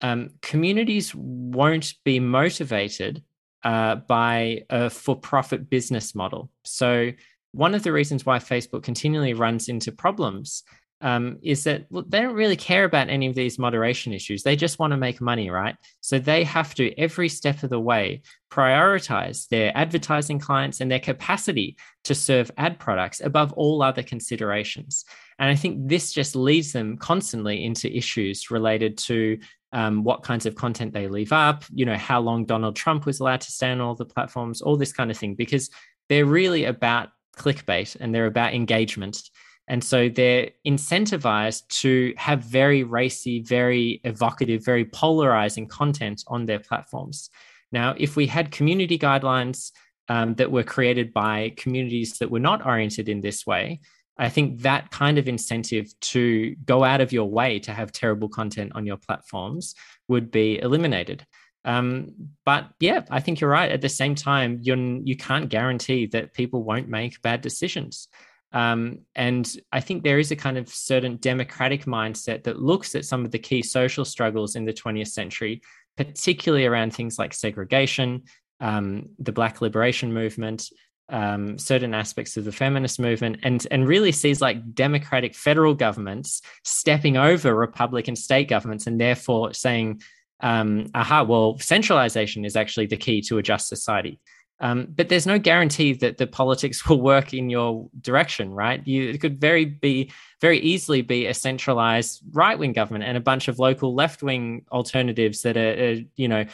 um, 0.00 0.30
communities 0.42 1.14
won't 1.14 1.94
be 2.04 2.20
motivated 2.20 3.22
uh, 3.62 3.96
by 3.96 4.64
a 4.68 4.90
for-profit 4.90 5.70
business 5.70 6.14
model. 6.14 6.50
So 6.64 7.12
one 7.52 7.74
of 7.74 7.84
the 7.84 7.92
reasons 7.92 8.26
why 8.26 8.38
facebook 8.38 8.82
continually 8.82 9.32
runs 9.32 9.68
into 9.68 9.92
problems 9.92 10.64
um, 11.00 11.38
is 11.42 11.64
that 11.64 11.86
they 11.90 12.20
don't 12.20 12.34
really 12.34 12.56
care 12.56 12.84
about 12.84 13.10
any 13.10 13.26
of 13.26 13.34
these 13.34 13.58
moderation 13.58 14.12
issues. 14.12 14.42
They 14.42 14.56
just 14.56 14.78
want 14.78 14.92
to 14.92 14.96
make 14.96 15.20
money, 15.20 15.50
right? 15.50 15.76
So 16.00 16.18
they 16.18 16.44
have 16.44 16.74
to, 16.76 16.98
every 16.98 17.28
step 17.28 17.62
of 17.62 17.70
the 17.70 17.80
way, 17.80 18.22
prioritize 18.50 19.48
their 19.48 19.76
advertising 19.76 20.38
clients 20.38 20.80
and 20.80 20.90
their 20.90 21.00
capacity 21.00 21.76
to 22.04 22.14
serve 22.14 22.50
ad 22.56 22.78
products 22.78 23.20
above 23.20 23.52
all 23.52 23.82
other 23.82 24.02
considerations. 24.02 25.04
And 25.38 25.50
I 25.50 25.56
think 25.56 25.88
this 25.88 26.12
just 26.12 26.36
leads 26.36 26.72
them 26.72 26.96
constantly 26.96 27.64
into 27.64 27.94
issues 27.94 28.50
related 28.50 28.96
to 28.98 29.38
um, 29.72 30.04
what 30.04 30.22
kinds 30.22 30.46
of 30.46 30.54
content 30.54 30.92
they 30.92 31.08
leave 31.08 31.32
up, 31.32 31.64
you 31.72 31.84
know, 31.84 31.96
how 31.96 32.20
long 32.20 32.44
Donald 32.44 32.76
Trump 32.76 33.06
was 33.06 33.18
allowed 33.18 33.40
to 33.40 33.50
stay 33.50 33.70
on 33.72 33.80
all 33.80 33.96
the 33.96 34.04
platforms, 34.04 34.62
all 34.62 34.76
this 34.76 34.92
kind 34.92 35.10
of 35.10 35.18
thing, 35.18 35.34
because 35.34 35.68
they're 36.08 36.24
really 36.24 36.64
about 36.64 37.08
clickbait 37.36 37.96
and 37.98 38.14
they're 38.14 38.26
about 38.26 38.54
engagement. 38.54 39.20
And 39.66 39.82
so 39.82 40.08
they're 40.08 40.50
incentivized 40.66 41.68
to 41.80 42.12
have 42.16 42.40
very 42.40 42.82
racy, 42.82 43.40
very 43.40 44.00
evocative, 44.04 44.64
very 44.64 44.84
polarizing 44.84 45.68
content 45.68 46.22
on 46.26 46.46
their 46.46 46.58
platforms. 46.58 47.30
Now, 47.72 47.94
if 47.96 48.14
we 48.14 48.26
had 48.26 48.50
community 48.50 48.98
guidelines 48.98 49.72
um, 50.08 50.34
that 50.34 50.50
were 50.50 50.62
created 50.62 51.12
by 51.12 51.54
communities 51.56 52.18
that 52.18 52.30
were 52.30 52.40
not 52.40 52.64
oriented 52.66 53.08
in 53.08 53.20
this 53.20 53.46
way, 53.46 53.80
I 54.16 54.28
think 54.28 54.60
that 54.62 54.90
kind 54.90 55.18
of 55.18 55.26
incentive 55.28 55.98
to 56.00 56.54
go 56.64 56.84
out 56.84 57.00
of 57.00 57.12
your 57.12 57.28
way 57.28 57.58
to 57.60 57.72
have 57.72 57.90
terrible 57.90 58.28
content 58.28 58.72
on 58.74 58.86
your 58.86 58.96
platforms 58.96 59.74
would 60.08 60.30
be 60.30 60.60
eliminated. 60.60 61.26
Um, 61.64 62.12
but 62.44 62.68
yeah, 62.78 63.02
I 63.10 63.20
think 63.20 63.40
you're 63.40 63.50
right. 63.50 63.72
At 63.72 63.80
the 63.80 63.88
same 63.88 64.14
time, 64.14 64.60
you're, 64.62 64.76
you 64.76 65.16
can't 65.16 65.48
guarantee 65.48 66.06
that 66.08 66.34
people 66.34 66.62
won't 66.62 66.88
make 66.88 67.22
bad 67.22 67.40
decisions. 67.40 68.08
Um, 68.54 69.00
and 69.16 69.52
I 69.72 69.80
think 69.80 70.04
there 70.04 70.20
is 70.20 70.30
a 70.30 70.36
kind 70.36 70.56
of 70.56 70.68
certain 70.68 71.16
democratic 71.16 71.86
mindset 71.86 72.44
that 72.44 72.62
looks 72.62 72.94
at 72.94 73.04
some 73.04 73.24
of 73.24 73.32
the 73.32 73.38
key 73.38 73.62
social 73.62 74.04
struggles 74.04 74.54
in 74.54 74.64
the 74.64 74.72
20th 74.72 75.08
century, 75.08 75.60
particularly 75.96 76.64
around 76.64 76.94
things 76.94 77.18
like 77.18 77.34
segregation, 77.34 78.22
um, 78.60 79.08
the 79.18 79.32
Black 79.32 79.60
liberation 79.60 80.12
movement, 80.12 80.70
um, 81.08 81.58
certain 81.58 81.94
aspects 81.94 82.36
of 82.36 82.44
the 82.44 82.52
feminist 82.52 83.00
movement, 83.00 83.40
and, 83.42 83.66
and 83.72 83.88
really 83.88 84.12
sees 84.12 84.40
like 84.40 84.72
democratic 84.72 85.34
federal 85.34 85.74
governments 85.74 86.40
stepping 86.62 87.16
over 87.16 87.52
Republican 87.56 88.14
state 88.14 88.48
governments 88.48 88.86
and 88.86 89.00
therefore 89.00 89.52
saying, 89.52 90.00
um, 90.40 90.86
aha, 90.94 91.24
well, 91.24 91.58
centralization 91.58 92.44
is 92.44 92.54
actually 92.54 92.86
the 92.86 92.96
key 92.96 93.20
to 93.22 93.38
a 93.38 93.42
just 93.42 93.68
society. 93.68 94.20
Um, 94.60 94.86
but 94.94 95.08
there's 95.08 95.26
no 95.26 95.38
guarantee 95.38 95.94
that 95.94 96.18
the 96.18 96.26
politics 96.26 96.86
will 96.88 97.00
work 97.00 97.34
in 97.34 97.50
your 97.50 97.88
direction, 98.00 98.50
right? 98.52 98.86
You 98.86 99.10
it 99.10 99.20
could 99.20 99.40
very 99.40 99.64
be 99.64 100.12
very 100.40 100.58
easily 100.60 101.02
be 101.02 101.26
a 101.26 101.34
centralized 101.34 102.22
right 102.32 102.58
wing 102.58 102.72
government 102.72 103.04
and 103.04 103.16
a 103.16 103.20
bunch 103.20 103.48
of 103.48 103.58
local 103.58 103.94
left 103.94 104.22
wing 104.22 104.64
alternatives 104.70 105.42
that 105.42 105.56
are, 105.56 105.92
are 105.92 105.96
you 106.16 106.28
know 106.28 106.44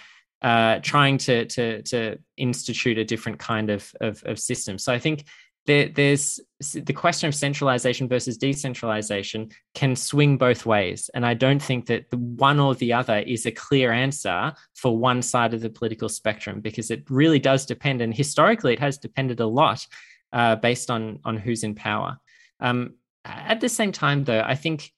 uh, 0.42 0.78
trying 0.82 1.18
to 1.18 1.44
to 1.46 1.82
to 1.82 2.18
institute 2.36 2.98
a 2.98 3.04
different 3.04 3.38
kind 3.38 3.70
of, 3.70 3.94
of 4.00 4.22
of 4.24 4.38
system. 4.38 4.78
So 4.78 4.92
I 4.92 4.98
think 4.98 5.24
there, 5.66 5.88
there's 5.88 6.40
the 6.72 6.92
question 6.92 7.28
of 7.28 7.34
centralization 7.34 8.08
versus 8.08 8.36
decentralization 8.36 9.50
can 9.74 9.94
swing 9.94 10.36
both 10.36 10.66
ways. 10.66 11.10
And 11.14 11.24
I 11.24 11.34
don't 11.34 11.62
think 11.62 11.86
that 11.86 12.10
the 12.10 12.16
one 12.18 12.58
or 12.58 12.74
the 12.74 12.92
other 12.92 13.18
is 13.18 13.46
a 13.46 13.52
clear 13.52 13.92
answer 13.92 14.52
for 14.74 14.96
one 14.96 15.22
side 15.22 15.54
of 15.54 15.60
the 15.60 15.70
political 15.70 16.08
spectrum 16.08 16.60
because 16.60 16.90
it 16.90 17.04
really 17.10 17.38
does 17.38 17.66
depend. 17.66 18.00
And 18.00 18.14
historically, 18.14 18.72
it 18.72 18.80
has 18.80 18.98
depended 18.98 19.40
a 19.40 19.46
lot 19.46 19.86
uh, 20.32 20.56
based 20.56 20.90
on, 20.90 21.20
on 21.24 21.36
who's 21.36 21.62
in 21.62 21.74
power. 21.74 22.18
Um, 22.58 22.94
at 23.24 23.60
the 23.60 23.68
same 23.68 23.92
time, 23.92 24.24
though, 24.24 24.42
I 24.44 24.54
think 24.54 24.92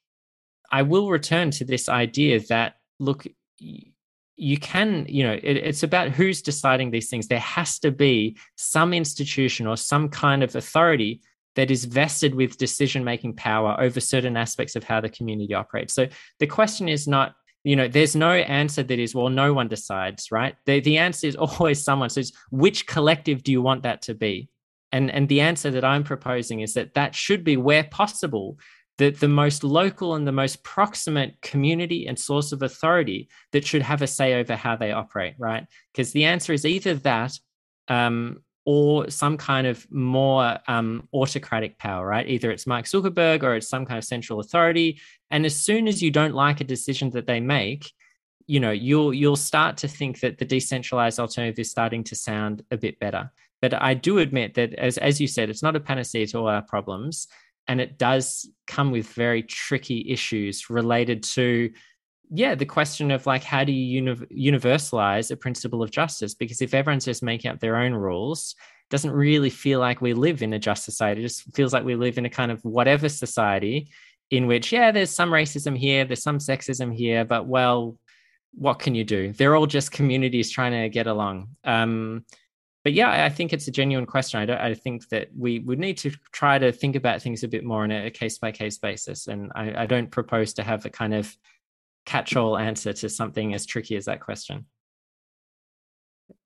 I 0.71 0.83
will 0.83 1.11
return 1.11 1.51
to 1.53 1.65
this 1.65 1.89
idea 1.89 2.41
that, 2.49 2.77
look, 2.99 3.27
you 4.37 4.59
can 4.59 5.07
you 5.09 5.23
know 5.23 5.33
it, 5.33 5.57
it's 5.57 5.83
about 5.83 6.11
who's 6.11 6.43
deciding 6.43 6.91
these 6.91 7.09
things. 7.09 7.29
There 7.29 7.39
has 7.39 7.79
to 7.81 7.91
be 7.91 8.37
some 8.57 8.93
institution 8.93 9.67
or 9.67 9.77
some 9.77 10.09
kind 10.09 10.43
of 10.43 10.57
authority 10.57 11.21
that 11.55 11.71
is 11.71 11.85
vested 11.85 12.35
with 12.35 12.57
decision 12.57 13.05
making 13.05 13.35
power 13.35 13.77
over 13.79 14.01
certain 14.01 14.37
aspects 14.37 14.75
of 14.75 14.85
how 14.85 15.01
the 15.01 15.09
community 15.09 15.55
operates. 15.55 15.93
So 15.93 16.09
the 16.39 16.47
question 16.47 16.89
is 16.89 17.07
not 17.07 17.35
you 17.65 17.77
know 17.77 17.87
there's 17.87 18.17
no 18.17 18.33
answer 18.33 18.83
that 18.83 18.99
is 18.99 19.15
well 19.15 19.29
no 19.29 19.53
one 19.53 19.69
decides 19.69 20.33
right? 20.33 20.57
The, 20.67 20.81
the 20.81 20.99
answer 20.99 21.27
is 21.27 21.37
always 21.37 21.83
someone. 21.83 22.11
Says 22.11 22.33
which 22.51 22.87
collective 22.87 23.43
do 23.43 23.53
you 23.53 23.63
want 23.63 23.83
that 23.83 24.03
to 24.03 24.15
be? 24.15 24.49
And 24.93 25.11
and 25.11 25.29
the 25.29 25.41
answer 25.41 25.71
that 25.71 25.85
i'm 25.85 26.05
proposing 26.05 26.61
is 26.61 26.75
that 26.75 26.95
that 26.95 27.15
should 27.15 27.45
be 27.45 27.57
where 27.57 27.85
possible 27.85 28.59
the, 28.99 29.11
the 29.11 29.29
most 29.29 29.65
local 29.65 30.15
and 30.15 30.27
the 30.27 30.33
most 30.33 30.63
proximate 30.63 31.41
community 31.41 32.07
and 32.07 32.19
source 32.19 32.53
of 32.53 32.63
authority 32.63 33.29
that 33.53 33.67
should 33.67 33.83
have 33.83 34.03
a 34.03 34.07
say 34.07 34.35
over 34.35 34.55
how 34.55 34.77
they 34.77 34.93
operate, 34.93 35.35
right? 35.39 35.67
Because 35.93 36.13
the 36.13 36.25
answer 36.25 36.53
is 36.53 36.67
either 36.67 36.95
that 36.95 37.39
um, 37.89 38.43
or 38.65 39.11
some 39.11 39.37
kind 39.37 39.67
of 39.67 39.91
more 39.91 40.59
um, 40.69 41.09
autocratic 41.13 41.79
power, 41.79 42.07
right? 42.07 42.29
Either 42.29 42.51
it's 42.51 42.67
Mark 42.67 42.85
Zuckerberg 42.85 43.43
or 43.43 43.57
it's 43.57 43.69
some 43.69 43.87
kind 43.87 43.99
of 43.99 44.05
central 44.05 44.41
authority. 44.41 45.01
And 45.31 45.45
as 45.45 45.57
soon 45.57 45.89
as 45.89 46.03
you 46.03 46.11
don't 46.11 46.35
like 46.35 46.61
a 46.61 46.65
decision 46.65 47.11
that 47.11 47.27
they 47.27 47.41
make, 47.41 47.91
you 48.47 48.61
know, 48.61 48.71
you'll 48.71 49.15
you'll 49.15 49.37
start 49.37 49.77
to 49.79 49.89
think 49.89 50.21
that 50.21 50.39
the 50.39 50.45
decentralized 50.45 51.19
alternative 51.19 51.59
is 51.59 51.71
starting 51.71 52.05
to 52.05 52.15
sound 52.15 52.63
a 52.71 52.77
bit 52.77 52.99
better. 52.99 53.33
But 53.61 53.81
I 53.81 53.95
do 53.95 54.19
admit 54.19 54.55
that, 54.55 54.75
as 54.75 54.99
as 54.99 55.21
you 55.21 55.27
said, 55.27 55.49
it's 55.49 55.63
not 55.63 55.77
a 55.77 55.81
panacea 55.81 56.27
to 56.29 56.39
all 56.39 56.49
our 56.49 56.63
problems 56.63 57.29
and 57.69 57.81
it 57.81 57.99
does 57.99 58.49
come 58.67 58.91
with 58.91 59.07
very 59.09 59.43
tricky 59.43 60.11
issues 60.11 60.69
related 60.71 61.23
to 61.23 61.71
yeah 62.31 62.55
the 62.55 62.65
question 62.65 63.11
of 63.11 63.27
like 63.27 63.45
how 63.45 63.63
do 63.63 63.73
you 63.73 64.03
uni- 64.03 64.53
universalize 64.53 65.31
a 65.31 65.37
principle 65.37 65.83
of 65.83 65.91
justice? 65.91 66.35
Because 66.35 66.63
if 66.63 66.75
everyone's 66.75 67.05
just 67.05 67.23
making 67.23 67.51
up 67.51 67.61
their 67.61 67.77
own 67.77 67.93
rules 67.93 68.55
doesn't 68.91 69.11
really 69.11 69.51
feel 69.51 69.81
like 69.81 70.01
we 70.01 70.13
live 70.13 70.43
in 70.43 70.53
a 70.53 70.59
just 70.59 70.85
society. 70.85 71.23
It 71.23 71.29
just 71.29 71.55
feels 71.55 71.73
like 71.73 71.85
we 71.85 71.95
live 71.95 72.19
in 72.19 72.27
a 72.27 72.31
kind 72.31 72.51
of 72.51 72.63
whatever 72.65 73.09
society 73.09 73.91
in 74.31 74.47
which 74.47 74.73
yeah 74.73 74.91
there's 74.91 75.11
some 75.11 75.31
racism 75.31 75.77
here 75.77 76.07
there's 76.07 76.23
some 76.23 76.39
sexism 76.39 76.95
here 76.95 77.23
but 77.23 77.47
well 77.47 77.99
what 78.55 78.79
can 78.79 78.95
you 78.95 79.05
do? 79.05 79.33
They're 79.33 79.57
all 79.57 79.67
just 79.67 79.93
communities 79.93 80.51
trying 80.51 80.73
to 80.73 80.89
get 80.89 81.07
along. 81.07 81.49
Um, 81.65 82.25
but 82.85 82.93
yeah, 82.93 83.25
I 83.25 83.29
think 83.29 83.53
it's 83.53 83.69
a 83.69 83.73
genuine 83.73 84.07
question. 84.07 84.41
I, 84.41 84.47
don't, 84.47 84.61
I 84.61 84.75
think 84.75 85.09
that 85.11 85.29
we 85.37 85.61
would 85.61 85.79
need 85.79 85.99
to 85.99 86.11
try 86.33 86.59
to 86.59 86.73
think 86.73 86.97
about 86.97 87.23
things 87.23 87.45
a 87.45 87.49
bit 87.49 87.65
more 87.65 87.85
on 87.85 87.93
a 87.93 88.11
case 88.11 88.39
by 88.39 88.51
case 88.51 88.79
basis. 88.79 89.29
And 89.29 89.53
I, 89.55 89.83
I 89.83 89.87
don't 89.87 90.11
propose 90.11 90.55
to 90.55 90.65
have 90.65 90.85
a 90.85 90.91
kind 90.91 91.15
of 91.15 91.37
catch 92.07 92.35
all 92.35 92.59
answer 92.59 92.93
to 92.93 93.09
something 93.09 93.55
as 93.55 93.67
tricky 93.67 93.97
as 93.97 94.07
that 94.07 94.21
question. 94.21 94.67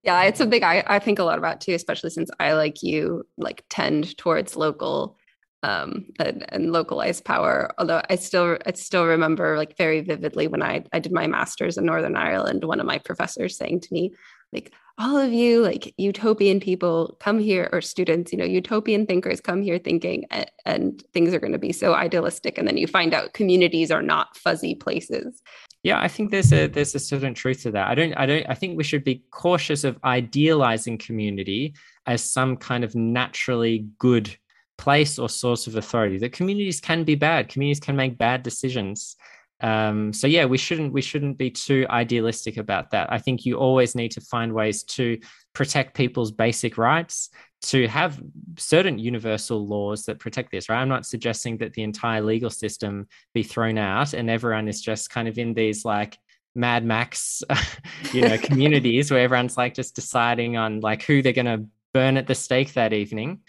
Yeah, 0.02 0.22
it's 0.24 0.38
something 0.38 0.62
I, 0.62 0.84
I 0.86 0.98
think 0.98 1.18
a 1.18 1.24
lot 1.24 1.38
about 1.38 1.62
too, 1.62 1.72
especially 1.72 2.10
since 2.10 2.30
I, 2.38 2.52
like 2.52 2.82
you, 2.82 3.26
like 3.38 3.64
tend 3.70 4.16
towards 4.18 4.56
local 4.56 5.16
um, 5.62 6.06
and, 6.20 6.44
and, 6.50 6.70
localized 6.70 7.24
power. 7.24 7.72
Although 7.78 8.02
I 8.08 8.16
still 8.16 8.58
I 8.66 8.72
still 8.72 9.06
remember 9.06 9.56
like 9.56 9.76
very 9.76 10.00
vividly 10.02 10.46
when 10.46 10.62
I 10.62 10.84
I 10.92 11.00
did 11.00 11.12
my 11.12 11.26
master's 11.26 11.78
in 11.78 11.86
Northern 11.86 12.14
Ireland, 12.14 12.64
one 12.64 12.78
of 12.78 12.86
my 12.86 12.98
professors 12.98 13.56
saying 13.56 13.80
to 13.80 13.92
me, 13.92 14.12
like, 14.52 14.72
all 14.98 15.16
of 15.18 15.32
you 15.32 15.60
like 15.60 15.94
utopian 15.98 16.58
people 16.58 17.16
come 17.20 17.38
here 17.38 17.68
or 17.72 17.80
students 17.80 18.32
you 18.32 18.38
know 18.38 18.44
utopian 18.44 19.04
thinkers 19.04 19.40
come 19.40 19.60
here 19.60 19.78
thinking 19.78 20.24
and, 20.30 20.50
and 20.64 21.04
things 21.12 21.34
are 21.34 21.38
going 21.38 21.52
to 21.52 21.58
be 21.58 21.72
so 21.72 21.94
idealistic 21.94 22.56
and 22.56 22.66
then 22.66 22.76
you 22.76 22.86
find 22.86 23.12
out 23.12 23.34
communities 23.34 23.90
are 23.90 24.02
not 24.02 24.36
fuzzy 24.36 24.74
places. 24.74 25.42
Yeah 25.82 26.00
i 26.00 26.08
think 26.08 26.30
there's 26.30 26.52
a 26.52 26.66
there's 26.66 26.94
a 26.94 26.98
certain 26.98 27.34
truth 27.34 27.62
to 27.62 27.70
that. 27.72 27.88
I 27.88 27.94
don't 27.94 28.14
i 28.14 28.26
don't 28.26 28.46
i 28.48 28.54
think 28.54 28.76
we 28.76 28.84
should 28.84 29.04
be 29.04 29.22
cautious 29.30 29.84
of 29.84 29.98
idealizing 30.02 30.98
community 30.98 31.74
as 32.06 32.24
some 32.24 32.56
kind 32.56 32.82
of 32.82 32.94
naturally 32.94 33.86
good 33.98 34.34
place 34.78 35.18
or 35.18 35.28
source 35.28 35.66
of 35.66 35.76
authority. 35.76 36.18
That 36.18 36.32
communities 36.32 36.80
can 36.80 37.04
be 37.04 37.14
bad. 37.14 37.48
Communities 37.48 37.80
can 37.80 37.96
make 37.96 38.18
bad 38.18 38.42
decisions 38.42 39.16
Um, 39.60 40.12
so 40.12 40.26
yeah, 40.26 40.44
we 40.44 40.58
shouldn't 40.58 40.92
we 40.92 41.02
shouldn't 41.02 41.38
be 41.38 41.50
too 41.50 41.86
idealistic 41.88 42.56
about 42.56 42.90
that. 42.90 43.10
I 43.10 43.18
think 43.18 43.46
you 43.46 43.56
always 43.56 43.94
need 43.94 44.10
to 44.12 44.20
find 44.20 44.52
ways 44.52 44.82
to 44.84 45.18
protect 45.54 45.96
people's 45.96 46.30
basic 46.30 46.76
rights, 46.76 47.30
to 47.62 47.88
have 47.88 48.20
certain 48.58 48.98
universal 48.98 49.66
laws 49.66 50.04
that 50.04 50.18
protect 50.18 50.52
this. 50.52 50.68
Right? 50.68 50.80
I'm 50.80 50.88
not 50.88 51.06
suggesting 51.06 51.56
that 51.58 51.72
the 51.72 51.82
entire 51.82 52.20
legal 52.20 52.50
system 52.50 53.08
be 53.32 53.42
thrown 53.42 53.78
out 53.78 54.12
and 54.12 54.28
everyone 54.28 54.68
is 54.68 54.82
just 54.82 55.10
kind 55.10 55.26
of 55.26 55.38
in 55.38 55.54
these 55.54 55.84
like 55.84 56.18
Mad 56.54 56.84
Max, 56.84 57.42
you 58.12 58.22
know, 58.22 58.38
communities 58.42 59.10
where 59.10 59.20
everyone's 59.20 59.56
like 59.56 59.74
just 59.74 59.94
deciding 59.94 60.56
on 60.56 60.80
like 60.80 61.02
who 61.02 61.22
they're 61.22 61.32
going 61.32 61.46
to 61.46 61.66
burn 61.94 62.16
at 62.16 62.26
the 62.26 62.34
stake 62.34 62.74
that 62.74 62.92
evening. 62.92 63.40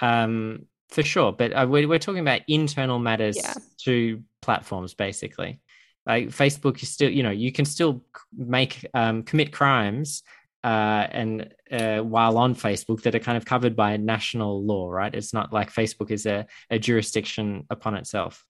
Um, 0.00 0.66
for 0.88 1.02
sure, 1.02 1.32
but 1.32 1.52
uh, 1.52 1.66
we're, 1.68 1.88
we're 1.88 1.98
talking 1.98 2.20
about 2.20 2.42
internal 2.48 2.98
matters 2.98 3.36
yeah. 3.36 3.54
to 3.84 4.22
platforms, 4.42 4.94
basically. 4.94 5.60
Like 6.06 6.28
Facebook 6.28 6.82
is 6.82 6.90
still, 6.90 7.10
you 7.10 7.22
know, 7.22 7.30
you 7.30 7.50
can 7.50 7.64
still 7.64 8.04
make 8.36 8.86
um, 8.94 9.22
commit 9.22 9.52
crimes 9.52 10.22
uh, 10.62 11.06
and 11.10 11.54
uh, 11.70 11.98
while 11.98 12.38
on 12.38 12.54
Facebook 12.54 13.02
that 13.02 13.14
are 13.14 13.20
kind 13.20 13.36
of 13.36 13.44
covered 13.44 13.74
by 13.76 13.96
national 13.96 14.64
law, 14.64 14.90
right? 14.90 15.14
It's 15.14 15.32
not 15.32 15.52
like 15.52 15.72
Facebook 15.72 16.10
is 16.10 16.26
a, 16.26 16.46
a 16.70 16.78
jurisdiction 16.78 17.66
upon 17.70 17.94
itself. 17.94 18.44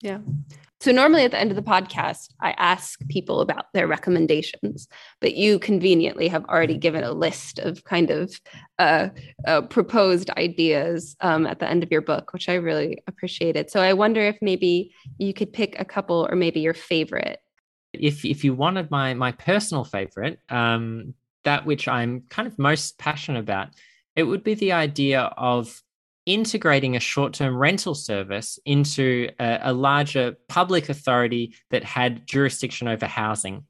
Yeah. 0.00 0.18
So 0.80 0.92
normally 0.92 1.24
at 1.24 1.30
the 1.30 1.38
end 1.38 1.50
of 1.50 1.56
the 1.56 1.62
podcast, 1.62 2.32
I 2.40 2.52
ask 2.52 2.98
people 3.08 3.42
about 3.42 3.66
their 3.74 3.86
recommendations, 3.86 4.88
but 5.20 5.34
you 5.34 5.58
conveniently 5.58 6.26
have 6.28 6.46
already 6.46 6.78
given 6.78 7.04
a 7.04 7.12
list 7.12 7.58
of 7.58 7.84
kind 7.84 8.10
of 8.10 8.32
uh, 8.78 9.10
uh, 9.46 9.60
proposed 9.62 10.30
ideas 10.30 11.16
um, 11.20 11.46
at 11.46 11.58
the 11.58 11.68
end 11.68 11.82
of 11.82 11.90
your 11.90 12.00
book, 12.00 12.32
which 12.32 12.48
I 12.48 12.54
really 12.54 13.02
appreciated. 13.06 13.70
So 13.70 13.80
I 13.80 13.92
wonder 13.92 14.22
if 14.22 14.38
maybe 14.40 14.94
you 15.18 15.34
could 15.34 15.52
pick 15.52 15.78
a 15.78 15.84
couple 15.84 16.26
or 16.30 16.34
maybe 16.34 16.60
your 16.60 16.74
favorite. 16.74 17.40
If 17.92 18.24
if 18.24 18.42
you 18.44 18.54
wanted 18.54 18.90
my 18.90 19.12
my 19.14 19.32
personal 19.32 19.84
favorite, 19.84 20.38
um, 20.48 21.12
that 21.44 21.66
which 21.66 21.88
I'm 21.88 22.22
kind 22.30 22.48
of 22.48 22.58
most 22.58 22.98
passionate 22.98 23.40
about, 23.40 23.68
it 24.16 24.22
would 24.22 24.44
be 24.44 24.54
the 24.54 24.72
idea 24.72 25.22
of 25.36 25.82
integrating 26.26 26.96
a 26.96 27.00
short 27.00 27.32
term 27.32 27.56
rental 27.56 27.94
service 27.94 28.58
into 28.64 29.28
a, 29.38 29.58
a, 29.64 29.72
larger 29.72 30.36
public 30.48 30.88
authority 30.88 31.54
that 31.70 31.82
had 31.82 32.26
jurisdiction 32.26 32.88
over 32.88 33.06
housing. 33.06 33.64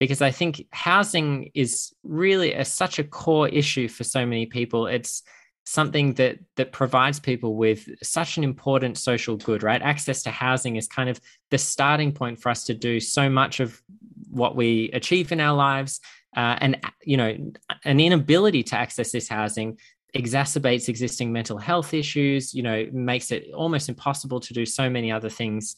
Because 0.00 0.22
I 0.22 0.30
think 0.30 0.66
housing 0.72 1.50
is 1.54 1.92
really 2.02 2.54
a, 2.54 2.64
such 2.64 2.98
a 2.98 3.04
core 3.04 3.48
issue 3.48 3.88
for 3.88 4.04
so 4.04 4.26
many 4.26 4.46
people. 4.46 4.86
It's 4.86 5.22
something 5.64 6.14
that 6.14 6.38
that 6.56 6.72
provides 6.72 7.20
people 7.20 7.54
with 7.54 7.88
such 8.02 8.36
an 8.36 8.42
important 8.42 8.98
social 8.98 9.36
good 9.36 9.62
right 9.62 9.80
access 9.80 10.22
to 10.24 10.30
housing 10.30 10.76
is 10.76 10.88
kind 10.88 11.08
of 11.08 11.20
the 11.50 11.58
starting 11.58 12.10
point 12.10 12.40
for 12.40 12.48
us 12.48 12.64
to 12.64 12.74
do 12.74 12.98
so 12.98 13.30
much 13.30 13.60
of 13.60 13.80
what 14.28 14.56
we 14.56 14.90
achieve 14.92 15.30
in 15.30 15.40
our 15.40 15.56
lives 15.56 16.00
uh, 16.36 16.56
and 16.60 16.80
you 17.04 17.16
know 17.16 17.36
an 17.84 18.00
inability 18.00 18.62
to 18.62 18.76
access 18.76 19.12
this 19.12 19.28
housing 19.28 19.78
exacerbates 20.14 20.88
existing 20.88 21.32
mental 21.32 21.58
health 21.58 21.94
issues, 21.94 22.54
you 22.54 22.62
know, 22.62 22.86
makes 22.92 23.30
it 23.30 23.46
almost 23.54 23.88
impossible 23.88 24.40
to 24.40 24.52
do 24.52 24.66
so 24.66 24.90
many 24.90 25.10
other 25.10 25.30
things. 25.30 25.76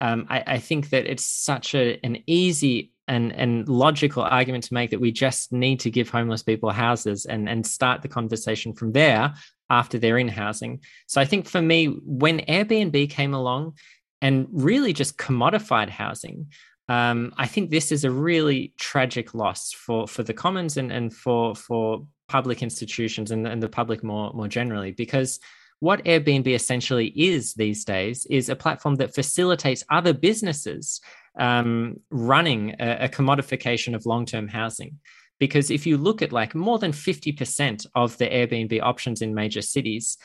Um, 0.00 0.26
I, 0.28 0.42
I, 0.46 0.58
think 0.58 0.90
that 0.90 1.06
it's 1.06 1.24
such 1.24 1.74
a, 1.74 1.98
an 2.04 2.22
easy 2.26 2.92
and, 3.06 3.32
and 3.32 3.68
logical 3.68 4.22
argument 4.22 4.64
to 4.64 4.74
make 4.74 4.90
that 4.90 5.00
we 5.00 5.12
just 5.12 5.52
need 5.52 5.80
to 5.80 5.90
give 5.90 6.08
homeless 6.08 6.42
people 6.42 6.70
houses 6.70 7.26
and, 7.26 7.48
and 7.48 7.66
start 7.66 8.00
the 8.00 8.08
conversation 8.08 8.72
from 8.72 8.92
there 8.92 9.34
after 9.68 9.98
they're 9.98 10.18
in 10.18 10.28
housing. 10.28 10.80
So 11.06 11.20
I 11.20 11.24
think 11.24 11.46
for 11.46 11.60
me, 11.60 11.86
when 11.86 12.40
Airbnb 12.40 13.10
came 13.10 13.34
along 13.34 13.74
and 14.22 14.46
really 14.50 14.92
just 14.92 15.18
commodified 15.18 15.90
housing, 15.90 16.46
um, 16.88 17.32
I 17.36 17.46
think 17.46 17.70
this 17.70 17.92
is 17.92 18.04
a 18.04 18.10
really 18.10 18.74
tragic 18.76 19.32
loss 19.32 19.72
for 19.72 20.08
for 20.08 20.24
the 20.24 20.34
commons 20.34 20.76
and 20.76 20.90
and 20.90 21.14
for 21.14 21.54
for 21.54 22.04
public 22.36 22.62
institutions 22.62 23.30
and, 23.30 23.46
and 23.46 23.62
the 23.62 23.68
public 23.68 24.00
more 24.04 24.32
more 24.32 24.48
generally 24.48 24.92
because 24.92 25.40
what 25.80 26.04
Airbnb 26.04 26.46
essentially 26.46 27.08
is 27.16 27.54
these 27.54 27.84
days 27.84 28.26
is 28.26 28.48
a 28.48 28.56
platform 28.56 28.96
that 28.96 29.14
facilitates 29.14 29.82
other 29.88 30.12
businesses 30.12 31.00
um, 31.38 31.96
running 32.10 32.76
a, 32.78 33.06
a 33.06 33.08
commodification 33.08 33.94
of 33.94 34.06
long 34.06 34.26
term 34.26 34.46
housing. 34.46 34.98
Because 35.38 35.70
if 35.70 35.86
you 35.86 35.96
look 35.96 36.20
at 36.20 36.32
like 36.32 36.54
more 36.54 36.78
than 36.78 36.92
50% 36.92 37.86
of 37.94 38.16
the 38.18 38.28
Airbnb 38.28 38.80
options 38.82 39.22
in 39.22 39.34
major 39.34 39.62
cities, 39.62 40.18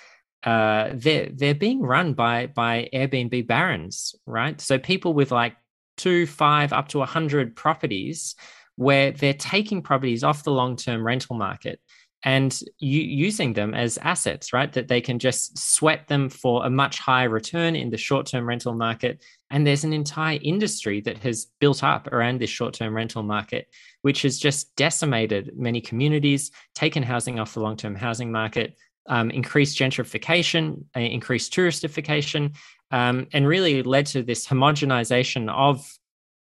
uh, 0.43 0.89
they're, 0.93 1.29
they're 1.33 1.55
being 1.55 1.81
run 1.81 2.13
by, 2.13 2.47
by 2.47 2.89
Airbnb 2.93 3.47
barons, 3.47 4.13
right? 4.25 4.59
So 4.59 4.77
people 4.77 5.13
with 5.13 5.31
like 5.31 5.55
two, 5.95 6.27
five, 6.27 6.73
up 6.73 6.89
to 6.89 6.99
100 6.99 7.55
properties 7.55 8.35
where 8.75 9.11
they're 9.11 9.33
taking 9.33 9.81
properties 9.81 10.23
off 10.23 10.43
the 10.43 10.51
long 10.51 10.75
term 10.75 11.05
rental 11.05 11.35
market 11.35 11.79
and 12.25 12.59
using 12.79 13.53
them 13.53 13.75
as 13.75 13.99
assets, 13.99 14.51
right? 14.51 14.73
That 14.73 14.87
they 14.87 14.99
can 14.99 15.19
just 15.19 15.59
sweat 15.59 16.07
them 16.07 16.27
for 16.27 16.65
a 16.65 16.69
much 16.71 16.97
higher 16.97 17.29
return 17.29 17.75
in 17.75 17.91
the 17.91 17.97
short 17.97 18.25
term 18.25 18.47
rental 18.47 18.73
market. 18.73 19.23
And 19.51 19.65
there's 19.65 19.83
an 19.83 19.93
entire 19.93 20.39
industry 20.41 21.01
that 21.01 21.19
has 21.19 21.45
built 21.59 21.83
up 21.83 22.07
around 22.07 22.41
this 22.41 22.49
short 22.49 22.73
term 22.73 22.95
rental 22.95 23.21
market, 23.21 23.67
which 24.01 24.23
has 24.23 24.39
just 24.39 24.75
decimated 24.75 25.51
many 25.55 25.81
communities, 25.81 26.49
taken 26.73 27.03
housing 27.03 27.39
off 27.39 27.53
the 27.53 27.59
long 27.59 27.77
term 27.77 27.93
housing 27.93 28.31
market, 28.31 28.75
um, 29.07 29.29
increased 29.29 29.77
gentrification, 29.77 30.83
uh, 30.97 31.01
increased 31.01 31.53
touristification, 31.53 32.55
um, 32.89 33.27
and 33.33 33.47
really 33.47 33.83
led 33.83 34.07
to 34.07 34.23
this 34.23 34.47
homogenization 34.47 35.47
of 35.53 35.87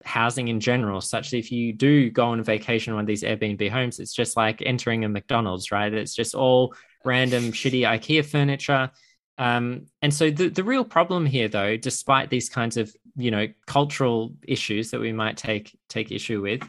housing 0.03 0.47
in 0.47 0.59
general, 0.59 1.01
such 1.01 1.31
that 1.31 1.37
if 1.37 1.51
you 1.51 1.73
do 1.73 2.09
go 2.09 2.27
on 2.27 2.43
vacation 2.43 2.91
on 2.91 2.95
one 2.95 3.03
of 3.03 3.07
these 3.07 3.23
Airbnb 3.23 3.69
homes, 3.69 3.99
it's 3.99 4.13
just 4.13 4.37
like 4.37 4.61
entering 4.65 5.05
a 5.05 5.09
McDonald's, 5.09 5.71
right? 5.71 5.93
It's 5.93 6.15
just 6.15 6.35
all 6.35 6.73
random 7.03 7.51
shitty 7.51 7.81
IKEA 7.81 8.25
furniture. 8.25 8.91
Um, 9.37 9.87
and 10.01 10.13
so 10.13 10.29
the, 10.29 10.49
the 10.49 10.63
real 10.63 10.85
problem 10.85 11.25
here, 11.25 11.47
though, 11.47 11.77
despite 11.77 12.29
these 12.29 12.49
kinds 12.49 12.77
of 12.77 12.93
you 13.15 13.31
know 13.31 13.47
cultural 13.65 14.33
issues 14.47 14.91
that 14.91 15.01
we 15.01 15.11
might 15.11 15.37
take 15.37 15.77
take 15.89 16.11
issue 16.11 16.41
with, 16.41 16.61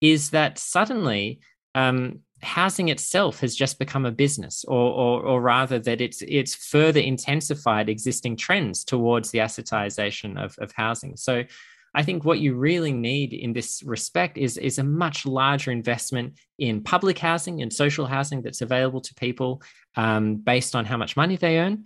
is 0.00 0.30
that 0.30 0.58
suddenly 0.58 1.40
um, 1.74 2.20
housing 2.42 2.88
itself 2.88 3.40
has 3.40 3.54
just 3.54 3.78
become 3.78 4.06
a 4.06 4.12
business, 4.12 4.64
or, 4.66 4.92
or, 4.92 5.22
or 5.22 5.40
rather 5.40 5.78
that 5.78 6.00
it's 6.00 6.22
it's 6.22 6.54
further 6.54 7.00
intensified 7.00 7.88
existing 7.88 8.36
trends 8.36 8.84
towards 8.84 9.30
the 9.30 9.38
assetization 9.38 10.42
of, 10.42 10.56
of 10.58 10.72
housing. 10.72 11.16
So 11.16 11.44
I 11.94 12.02
think 12.02 12.24
what 12.24 12.38
you 12.38 12.54
really 12.54 12.92
need 12.92 13.32
in 13.32 13.52
this 13.52 13.82
respect 13.82 14.38
is, 14.38 14.56
is 14.56 14.78
a 14.78 14.84
much 14.84 15.26
larger 15.26 15.70
investment 15.70 16.38
in 16.58 16.82
public 16.82 17.18
housing 17.18 17.62
and 17.62 17.72
social 17.72 18.06
housing 18.06 18.42
that's 18.42 18.60
available 18.60 19.00
to 19.00 19.14
people 19.14 19.62
um, 19.96 20.36
based 20.36 20.76
on 20.76 20.84
how 20.84 20.96
much 20.96 21.16
money 21.16 21.36
they 21.36 21.58
earn. 21.58 21.84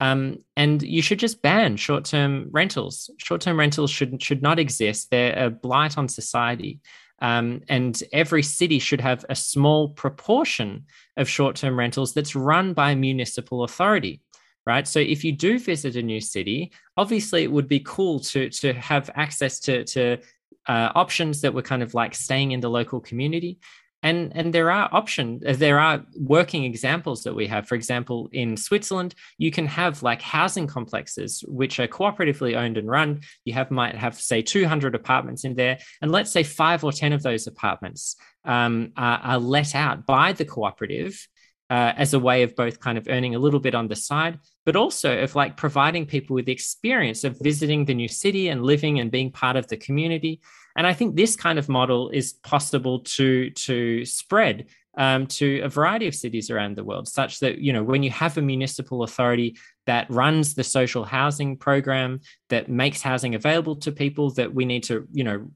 Um, 0.00 0.38
and 0.56 0.82
you 0.82 1.02
should 1.02 1.20
just 1.20 1.40
ban 1.40 1.76
short-term 1.76 2.48
rentals. 2.50 3.10
Short-term 3.18 3.58
rentals 3.58 3.90
should 3.90 4.20
should 4.22 4.42
not 4.42 4.58
exist. 4.58 5.08
They're 5.10 5.46
a 5.46 5.50
blight 5.50 5.96
on 5.96 6.08
society. 6.08 6.80
Um, 7.20 7.62
and 7.68 8.02
every 8.12 8.42
city 8.42 8.80
should 8.80 9.00
have 9.00 9.24
a 9.28 9.36
small 9.36 9.88
proportion 9.88 10.86
of 11.16 11.28
short-term 11.28 11.78
rentals 11.78 12.12
that's 12.12 12.34
run 12.34 12.74
by 12.74 12.90
a 12.90 12.96
municipal 12.96 13.62
authority 13.62 14.20
right? 14.66 14.86
So 14.86 14.98
if 14.98 15.24
you 15.24 15.32
do 15.32 15.58
visit 15.58 15.96
a 15.96 16.02
new 16.02 16.20
city, 16.20 16.72
obviously 16.96 17.42
it 17.42 17.52
would 17.52 17.68
be 17.68 17.80
cool 17.80 18.20
to 18.20 18.48
to 18.50 18.72
have 18.74 19.10
access 19.14 19.60
to 19.60 19.84
to 19.84 20.18
uh, 20.66 20.90
options 20.94 21.40
that 21.42 21.54
were 21.54 21.62
kind 21.62 21.82
of 21.82 21.94
like 21.94 22.14
staying 22.14 22.52
in 22.52 22.60
the 22.60 22.70
local 22.70 23.00
community. 23.00 23.58
And, 24.02 24.36
and 24.36 24.52
there 24.52 24.70
are 24.70 24.90
options, 24.92 25.58
there 25.58 25.80
are 25.80 26.04
working 26.14 26.64
examples 26.64 27.22
that 27.22 27.34
we 27.34 27.46
have. 27.46 27.66
For 27.66 27.74
example, 27.74 28.28
in 28.32 28.54
Switzerland, 28.54 29.14
you 29.38 29.50
can 29.50 29.66
have 29.66 30.02
like 30.02 30.20
housing 30.20 30.66
complexes 30.66 31.42
which 31.48 31.80
are 31.80 31.88
cooperatively 31.88 32.54
owned 32.54 32.76
and 32.76 32.86
run. 32.86 33.22
You 33.46 33.54
have 33.54 33.70
might 33.70 33.94
have 33.94 34.20
say 34.20 34.42
200 34.42 34.94
apartments 34.94 35.44
in 35.44 35.54
there, 35.54 35.78
and 36.02 36.12
let's 36.12 36.30
say 36.30 36.42
five 36.42 36.84
or 36.84 36.92
10 36.92 37.14
of 37.14 37.22
those 37.22 37.46
apartments 37.46 38.16
um, 38.44 38.92
are, 38.94 39.20
are 39.20 39.38
let 39.38 39.74
out 39.74 40.04
by 40.04 40.34
the 40.34 40.44
cooperative 40.44 41.26
uh, 41.70 41.92
as 41.96 42.14
a 42.14 42.18
way 42.18 42.42
of 42.42 42.54
both 42.54 42.80
kind 42.80 42.98
of 42.98 43.08
earning 43.08 43.34
a 43.34 43.38
little 43.38 43.60
bit 43.60 43.74
on 43.74 43.88
the 43.88 43.96
side, 43.96 44.38
but 44.66 44.76
also 44.76 45.18
of 45.18 45.34
like 45.34 45.56
providing 45.56 46.06
people 46.06 46.34
with 46.34 46.46
the 46.46 46.52
experience 46.52 47.24
of 47.24 47.38
visiting 47.40 47.84
the 47.84 47.94
new 47.94 48.08
city 48.08 48.48
and 48.48 48.62
living 48.62 49.00
and 49.00 49.10
being 49.10 49.30
part 49.30 49.56
of 49.56 49.66
the 49.68 49.76
community. 49.76 50.40
And 50.76 50.86
I 50.86 50.92
think 50.92 51.16
this 51.16 51.36
kind 51.36 51.58
of 51.58 51.68
model 51.68 52.10
is 52.10 52.32
possible 52.32 53.00
to 53.00 53.50
to 53.50 54.04
spread 54.04 54.66
um, 54.96 55.26
to 55.26 55.60
a 55.60 55.68
variety 55.68 56.06
of 56.06 56.14
cities 56.14 56.50
around 56.50 56.76
the 56.76 56.84
world, 56.84 57.08
such 57.08 57.40
that 57.40 57.58
you 57.58 57.72
know 57.72 57.82
when 57.82 58.02
you 58.02 58.10
have 58.10 58.36
a 58.36 58.42
municipal 58.42 59.02
authority 59.02 59.56
that 59.86 60.10
runs 60.10 60.54
the 60.54 60.64
social 60.64 61.04
housing 61.04 61.56
program 61.56 62.20
that 62.48 62.68
makes 62.68 63.02
housing 63.02 63.34
available 63.34 63.76
to 63.76 63.92
people, 63.92 64.30
that 64.30 64.54
we 64.54 64.64
need 64.64 64.84
to 64.84 65.06
you 65.12 65.24
know 65.24 65.48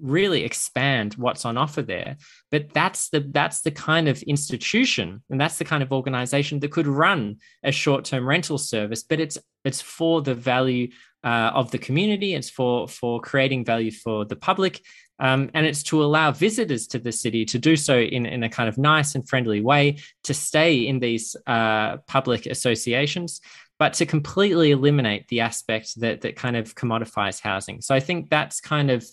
really 0.00 0.44
expand 0.44 1.14
what's 1.14 1.44
on 1.44 1.56
offer 1.56 1.82
there 1.82 2.16
but 2.50 2.72
that's 2.72 3.08
the 3.08 3.20
that's 3.32 3.62
the 3.62 3.70
kind 3.72 4.08
of 4.08 4.22
institution 4.22 5.22
and 5.30 5.40
that's 5.40 5.58
the 5.58 5.64
kind 5.64 5.82
of 5.82 5.92
organization 5.92 6.60
that 6.60 6.70
could 6.70 6.86
run 6.86 7.36
a 7.64 7.72
short-term 7.72 8.24
rental 8.26 8.58
service 8.58 9.02
but 9.02 9.18
it's 9.18 9.36
it's 9.64 9.80
for 9.80 10.22
the 10.22 10.34
value 10.34 10.88
uh, 11.24 11.50
of 11.54 11.70
the 11.70 11.78
community. 11.78 12.34
It's 12.34 12.50
for 12.50 12.86
for 12.86 13.20
creating 13.20 13.64
value 13.64 13.90
for 13.90 14.24
the 14.24 14.36
public, 14.36 14.82
um, 15.18 15.50
and 15.54 15.66
it's 15.66 15.82
to 15.84 16.04
allow 16.04 16.30
visitors 16.30 16.86
to 16.88 16.98
the 16.98 17.12
city 17.12 17.44
to 17.46 17.58
do 17.58 17.76
so 17.76 17.98
in, 17.98 18.26
in 18.26 18.42
a 18.42 18.48
kind 18.48 18.68
of 18.68 18.76
nice 18.76 19.14
and 19.14 19.26
friendly 19.26 19.62
way, 19.62 19.98
to 20.24 20.34
stay 20.34 20.86
in 20.86 21.00
these 21.00 21.34
uh, 21.46 21.96
public 22.06 22.46
associations, 22.46 23.40
but 23.78 23.94
to 23.94 24.06
completely 24.06 24.70
eliminate 24.70 25.26
the 25.28 25.40
aspect 25.40 25.98
that 26.00 26.20
that 26.20 26.36
kind 26.36 26.56
of 26.56 26.74
commodifies 26.74 27.40
housing. 27.40 27.80
So 27.80 27.94
I 27.94 28.00
think 28.00 28.28
that's 28.28 28.60
kind 28.60 28.90
of 28.90 29.06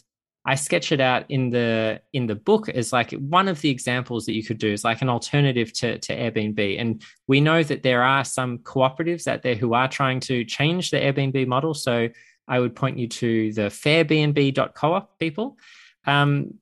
I 0.43 0.55
sketch 0.55 0.91
it 0.91 0.99
out 0.99 1.25
in 1.29 1.51
the 1.51 2.01
in 2.13 2.25
the 2.25 2.35
book 2.35 2.67
as 2.67 2.91
like 2.91 3.11
one 3.11 3.47
of 3.47 3.61
the 3.61 3.69
examples 3.69 4.25
that 4.25 4.33
you 4.33 4.43
could 4.43 4.57
do 4.57 4.71
is 4.71 4.83
like 4.83 5.01
an 5.01 5.09
alternative 5.09 5.71
to, 5.73 5.99
to 5.99 6.15
Airbnb. 6.15 6.79
And 6.79 7.03
we 7.27 7.41
know 7.41 7.61
that 7.61 7.83
there 7.83 8.01
are 8.01 8.23
some 8.23 8.57
cooperatives 8.59 9.27
out 9.27 9.43
there 9.43 9.55
who 9.55 9.73
are 9.75 9.87
trying 9.87 10.19
to 10.21 10.43
change 10.43 10.89
the 10.89 10.97
Airbnb 10.97 11.45
model. 11.47 11.75
So 11.75 12.09
I 12.47 12.59
would 12.59 12.75
point 12.75 12.97
you 12.97 13.07
to 13.07 13.53
the 13.53 13.61
fairbnb.coop 13.63 15.09
people. 15.19 15.57
Um, 16.05 16.55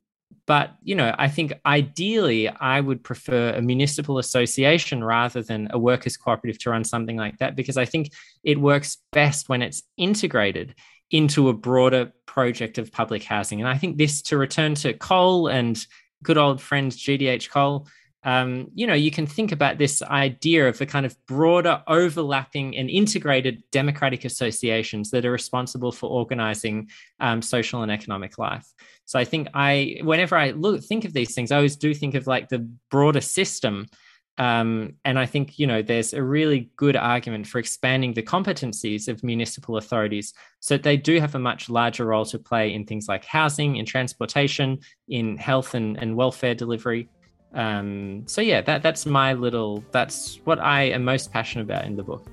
but 0.46 0.72
you 0.84 0.96
know, 0.96 1.16
I 1.18 1.30
think 1.30 1.54
ideally 1.66 2.50
I 2.50 2.82
would 2.82 3.04
prefer 3.04 3.52
a 3.52 3.62
municipal 3.62 4.18
association 4.18 5.04
rather 5.04 5.42
than 5.42 5.70
a 5.72 5.80
workers 5.80 6.18
cooperative 6.18 6.60
to 6.64 6.72
run 6.72 6.84
something 6.84 7.16
like 7.16 7.38
that 7.38 7.56
because 7.56 7.78
I 7.78 7.86
think 7.86 8.12
it 8.44 8.60
works 8.60 8.98
best 9.14 9.48
when 9.48 9.62
it's 9.62 9.84
integrated 9.96 10.76
into 11.12 11.50
a 11.50 11.54
broader 11.54 12.12
project 12.26 12.78
of 12.78 12.92
public 12.92 13.24
housing. 13.24 13.60
And 13.60 13.68
I 13.68 13.78
think 13.78 13.98
this, 13.98 14.22
to 14.24 14.38
return 14.38 14.76
to 14.76 14.94
Cole 14.94 15.48
and 15.48 15.84
good 16.24 16.38
old 16.38 16.62
friend 16.62 16.92
GDH 16.92 17.50
Cole, 17.50 17.88
um, 18.24 18.70
you 18.76 18.86
know, 18.86 18.94
you 18.94 19.12
can 19.12 19.26
think 19.26 19.52
about 19.52 19.78
this 19.78 20.02
idea 20.02 20.68
of 20.68 20.78
the 20.78 20.86
kind 20.86 21.06
of 21.06 21.16
broader, 21.26 21.82
overlapping, 21.88 22.76
and 22.76 22.90
integrated 22.90 23.64
democratic 23.72 24.26
associations 24.26 25.10
that 25.12 25.26
are 25.26 25.32
responsible 25.32 25.94
for 25.94 26.10
organizing 26.10 26.90
um, 27.22 27.42
social 27.42 27.82
and 27.82 27.92
economic 27.92 28.38
life. 28.38 28.68
So 29.06 29.18
I 29.18 29.24
think 29.24 29.48
I, 29.54 30.00
whenever 30.04 30.36
I 30.36 30.52
look 30.52 30.84
think 30.84 31.06
of 31.06 31.14
these 31.14 31.34
things, 31.34 31.52
I 31.52 31.56
always 31.56 31.78
do 31.78 31.94
think 31.94 32.14
of 32.14 32.28
like 32.28 32.50
the 32.50 32.60
broader 32.92 33.22
system 33.22 33.88
um, 34.40 34.94
and 35.04 35.20
I 35.20 35.26
think, 35.26 35.60
you 35.60 35.68
know, 35.68 35.82
there's 35.82 36.14
a 36.14 36.24
really 36.24 36.72
good 36.78 36.96
argument 36.96 37.46
for 37.46 37.60
expanding 37.60 38.14
the 38.14 38.24
competencies 38.24 39.10
of 39.10 39.22
municipal 39.22 39.76
authorities 39.76 40.34
so 40.62 40.76
that 40.76 40.84
they 40.84 40.96
do 40.96 41.20
have 41.20 41.36
a 41.36 41.40
much 41.40 41.70
larger 41.70 42.06
role 42.06 42.24
to 42.26 42.40
play 42.40 42.74
in 42.74 42.86
things 42.86 43.10
like 43.10 43.26
housing, 43.26 43.76
in 43.76 43.86
transportation, 43.86 44.80
in 45.10 45.36
health 45.36 45.74
and, 45.74 45.98
and 45.98 46.16
welfare 46.16 46.56
delivery. 46.56 47.10
Um, 47.54 48.24
so 48.28 48.40
yeah, 48.40 48.62
that 48.62 48.82
that's 48.82 49.06
my 49.06 49.34
little 49.34 49.84
that's 49.92 50.40
what 50.46 50.60
I 50.60 50.84
am 50.84 51.04
most 51.04 51.34
passionate 51.34 51.64
about 51.64 51.84
in 51.84 51.98
the 51.98 52.04
book. 52.04 52.26